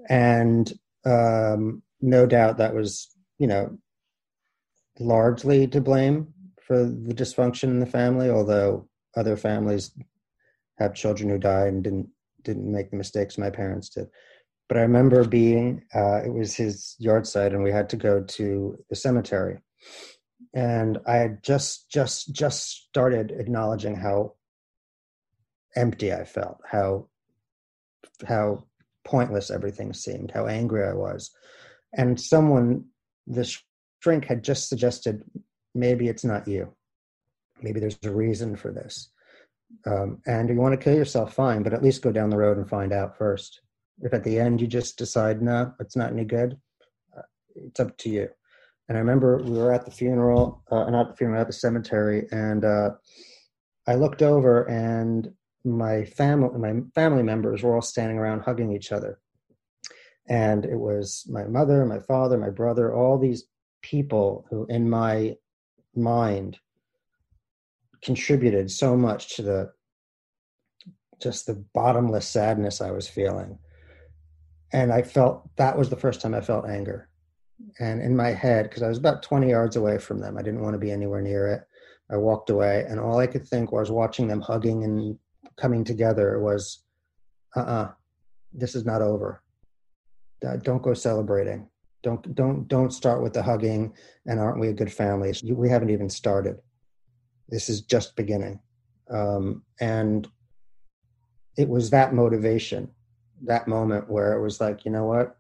[0.09, 0.71] And
[1.05, 3.09] um, no doubt that was,
[3.39, 3.77] you know,
[4.99, 9.91] largely to blame for the dysfunction in the family, although other families
[10.77, 12.09] have children who died and didn't
[12.43, 14.09] didn't make the mistakes my parents did
[14.73, 18.77] but I remember being, uh, it was his yahrzeit, and we had to go to
[18.89, 19.59] the cemetery.
[20.53, 24.33] And I had just, just, just started acknowledging how
[25.75, 27.07] empty I felt, how
[28.27, 28.63] how
[29.03, 31.31] pointless everything seemed, how angry I was.
[31.93, 32.85] And someone,
[33.27, 33.49] the
[34.01, 35.23] shrink, had just suggested
[35.75, 36.73] maybe it's not you.
[37.61, 39.11] Maybe there's a reason for this.
[39.85, 42.57] Um, and you want to kill yourself, fine, but at least go down the road
[42.57, 43.61] and find out first.
[44.01, 46.57] If at the end you just decide, no, it's not any good,
[47.17, 47.21] uh,
[47.55, 48.29] it's up to you.
[48.87, 52.27] And I remember we were at the funeral, uh, not the funeral, at the cemetery,
[52.31, 52.91] and uh,
[53.87, 55.31] I looked over and
[55.65, 59.19] my family, my family members were all standing around hugging each other.
[60.29, 63.45] And it was my mother, my father, my brother, all these
[63.81, 65.35] people who, in my
[65.95, 66.57] mind,
[68.01, 69.71] contributed so much to the
[71.21, 73.57] just the bottomless sadness I was feeling.
[74.73, 77.09] And I felt that was the first time I felt anger.
[77.79, 80.61] And in my head, because I was about 20 yards away from them, I didn't
[80.61, 81.61] want to be anywhere near it.
[82.11, 85.17] I walked away, and all I could think was watching them hugging and
[85.57, 86.83] coming together was,
[87.55, 87.91] uh uh-uh, uh
[88.53, 89.41] this is not over.
[90.61, 91.69] Don't go celebrating.
[92.03, 93.93] Don't don't don't start with the hugging
[94.27, 95.33] and aren't we a good family?
[95.49, 96.57] We haven't even started.
[97.47, 98.59] This is just beginning,
[99.09, 100.27] um, and
[101.57, 102.89] it was that motivation,
[103.43, 105.37] that moment where it was like, you know what?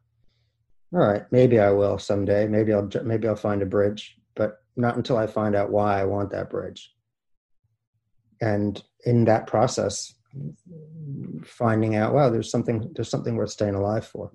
[0.93, 2.47] All right, maybe I will someday.
[2.47, 6.05] Maybe I'll maybe I'll find a bridge, but not until I find out why I
[6.05, 6.93] want that bridge.
[8.41, 10.13] And in that process,
[11.43, 14.31] finding out, wow, there's something there's something worth staying alive for.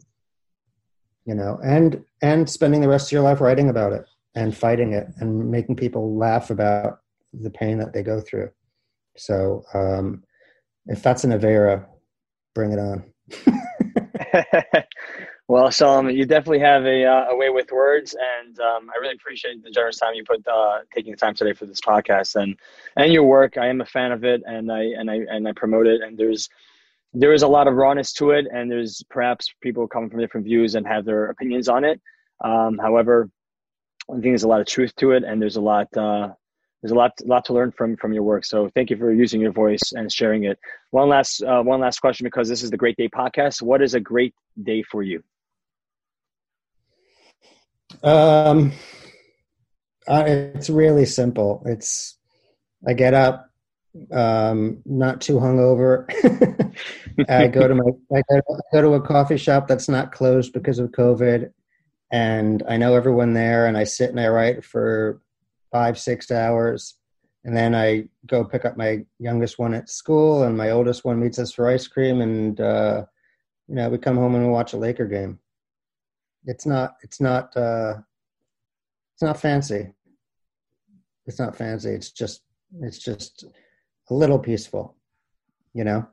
[1.24, 4.04] You know, and and spending the rest of your life writing about it
[4.34, 7.00] and fighting it and making people laugh about
[7.32, 8.50] the pain that they go through.
[9.16, 10.22] So um,
[10.86, 11.84] if that's an Avera,
[12.54, 13.04] bring it on.
[15.50, 19.14] Well, Shalom, you definitely have a, uh, a way with words, and um, I really
[19.14, 22.54] appreciate the generous time you put uh, taking the time today for this podcast and
[22.96, 23.56] and your work.
[23.56, 26.02] I am a fan of it, and I and I and I promote it.
[26.02, 26.50] And there's
[27.14, 30.44] there is a lot of rawness to it, and there's perhaps people coming from different
[30.44, 31.98] views and have their opinions on it.
[32.44, 33.30] Um, however,
[34.10, 36.28] I think there's a lot of truth to it, and there's a lot uh,
[36.82, 38.44] there's a lot lot to learn from from your work.
[38.44, 40.58] So thank you for using your voice and sharing it.
[40.90, 43.62] One last uh, one last question because this is the Great Day podcast.
[43.62, 45.22] What is a great day for you?
[48.02, 48.72] Um,
[50.06, 51.62] it's really simple.
[51.66, 52.16] It's
[52.86, 53.50] I get up,
[54.12, 56.06] um, not too hungover.
[57.28, 60.52] I go to my I go, I go to a coffee shop that's not closed
[60.52, 61.50] because of COVID,
[62.12, 65.20] and I know everyone there, and I sit and I write for
[65.72, 66.94] five six hours,
[67.44, 71.20] and then I go pick up my youngest one at school, and my oldest one
[71.20, 73.04] meets us for ice cream, and uh,
[73.66, 75.40] you know we come home and we watch a Laker game
[76.44, 77.94] it's not it's not uh
[79.14, 79.92] it's not fancy.
[81.26, 81.90] It's not fancy.
[81.90, 82.42] It's just
[82.80, 83.44] it's just
[84.10, 84.98] a little peaceful
[85.78, 86.06] you know?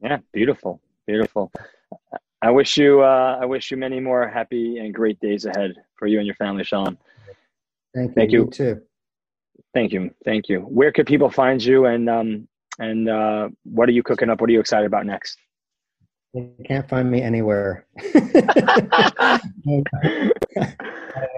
[0.00, 1.52] Yeah beautiful beautiful.
[2.40, 6.06] I wish you uh i wish you many more happy and great days ahead for
[6.06, 6.96] you and your family sean.
[7.94, 8.14] Thank you.
[8.14, 8.50] Thank you, you.
[8.50, 8.80] too.
[9.74, 10.10] Thank you.
[10.24, 10.60] Thank you.
[10.60, 12.48] Where could people find you and um
[12.78, 14.40] and uh what are you cooking up?
[14.40, 15.38] What are you excited about next
[16.34, 17.86] you can't find me anywhere.
[18.14, 19.38] uh,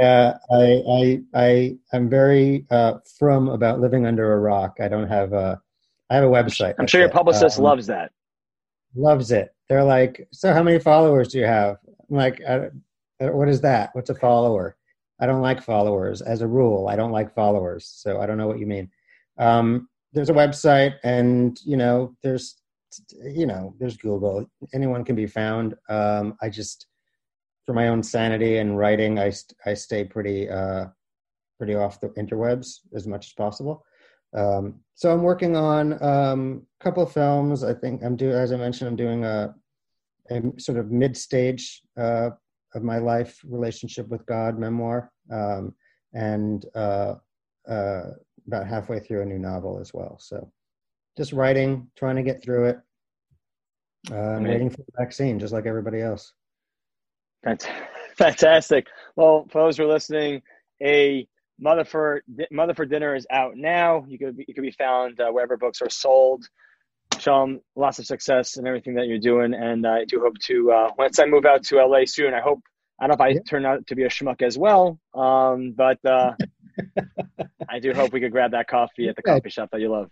[0.00, 4.76] I, I, I, I'm very uh, from about living under a rock.
[4.80, 5.60] I don't have a,
[6.10, 6.74] I have a website.
[6.78, 8.12] I'm sure your publicist um, loves that.
[8.94, 9.54] Loves it.
[9.68, 11.78] They're like, so how many followers do you have?
[12.10, 12.68] I'm like, I,
[13.18, 13.90] what is that?
[13.94, 14.76] What's a follower?
[15.20, 16.88] I don't like followers as a rule.
[16.88, 17.86] I don't like followers.
[17.86, 18.90] So I don't know what you mean.
[19.38, 22.56] Um, there's a website and, you know, there's
[23.22, 24.46] you know, there's Google.
[24.72, 25.74] Anyone can be found.
[25.88, 26.86] Um, I just,
[27.66, 29.32] for my own sanity and writing, I
[29.64, 30.86] I stay pretty uh,
[31.58, 33.84] pretty off the interwebs as much as possible.
[34.36, 37.62] Um, so I'm working on um, a couple of films.
[37.62, 39.54] I think I'm doing, as I mentioned, I'm doing a,
[40.30, 42.30] a sort of mid-stage uh,
[42.74, 45.74] of my life relationship with God memoir, um,
[46.12, 47.14] and uh,
[47.68, 48.10] uh,
[48.46, 50.18] about halfway through a new novel as well.
[50.20, 50.50] So
[51.16, 52.78] just writing, trying to get through it.
[54.10, 56.32] Uh, I'm waiting for the vaccine, just like everybody else.
[58.16, 58.86] Fantastic.
[59.16, 60.42] Well, for those who are listening,
[60.82, 61.26] a
[61.58, 64.04] Mother for Mother for Dinner is out now.
[64.08, 66.44] You could be, you could be found uh, wherever books are sold.
[67.18, 70.90] Sean, lots of success in everything that you're doing, and I do hope to uh,
[70.98, 72.34] once I move out to LA soon.
[72.34, 72.60] I hope
[73.00, 76.04] I don't know if I turn out to be a schmuck as well, um, but
[76.04, 76.32] uh,
[77.68, 80.10] I do hope we could grab that coffee at the coffee shop that you love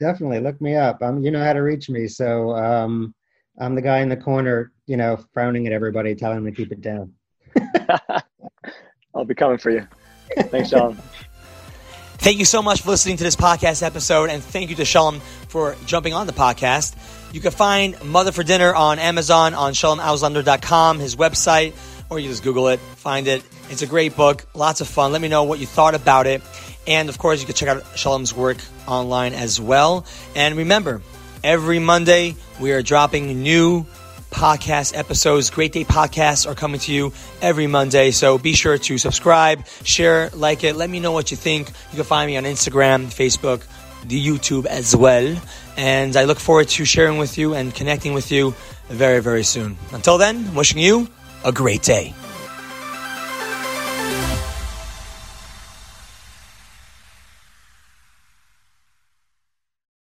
[0.00, 1.02] definitely look me up.
[1.02, 2.08] Um, you know how to reach me.
[2.08, 3.14] So um,
[3.58, 6.72] I'm the guy in the corner, you know, frowning at everybody, telling them to keep
[6.72, 7.12] it down.
[9.14, 9.86] I'll be coming for you.
[10.36, 10.98] Thanks, Sean.
[12.18, 15.20] Thank you so much for listening to this podcast episode, and thank you to Shalom
[15.48, 16.96] for jumping on the podcast.
[17.34, 21.74] You can find Mother for Dinner on Amazon, on shalomauslander.com, his website,
[22.10, 23.42] or you just Google it, find it.
[23.70, 25.12] It's a great book, lots of fun.
[25.12, 26.42] Let me know what you thought about it.
[26.86, 30.04] And of course, you can check out Shalom's work online as well.
[30.34, 31.02] And remember,
[31.42, 33.86] every Monday we are dropping new
[34.30, 35.50] podcast episodes.
[35.50, 38.10] Great Day podcasts are coming to you every Monday.
[38.10, 40.74] So be sure to subscribe, share, like it.
[40.74, 41.68] Let me know what you think.
[41.68, 43.64] You can find me on Instagram, Facebook,
[44.06, 45.36] the YouTube as well.
[45.76, 48.54] And I look forward to sharing with you and connecting with you
[48.88, 49.76] very, very soon.
[49.92, 51.08] Until then, wishing you
[51.44, 52.14] a great day.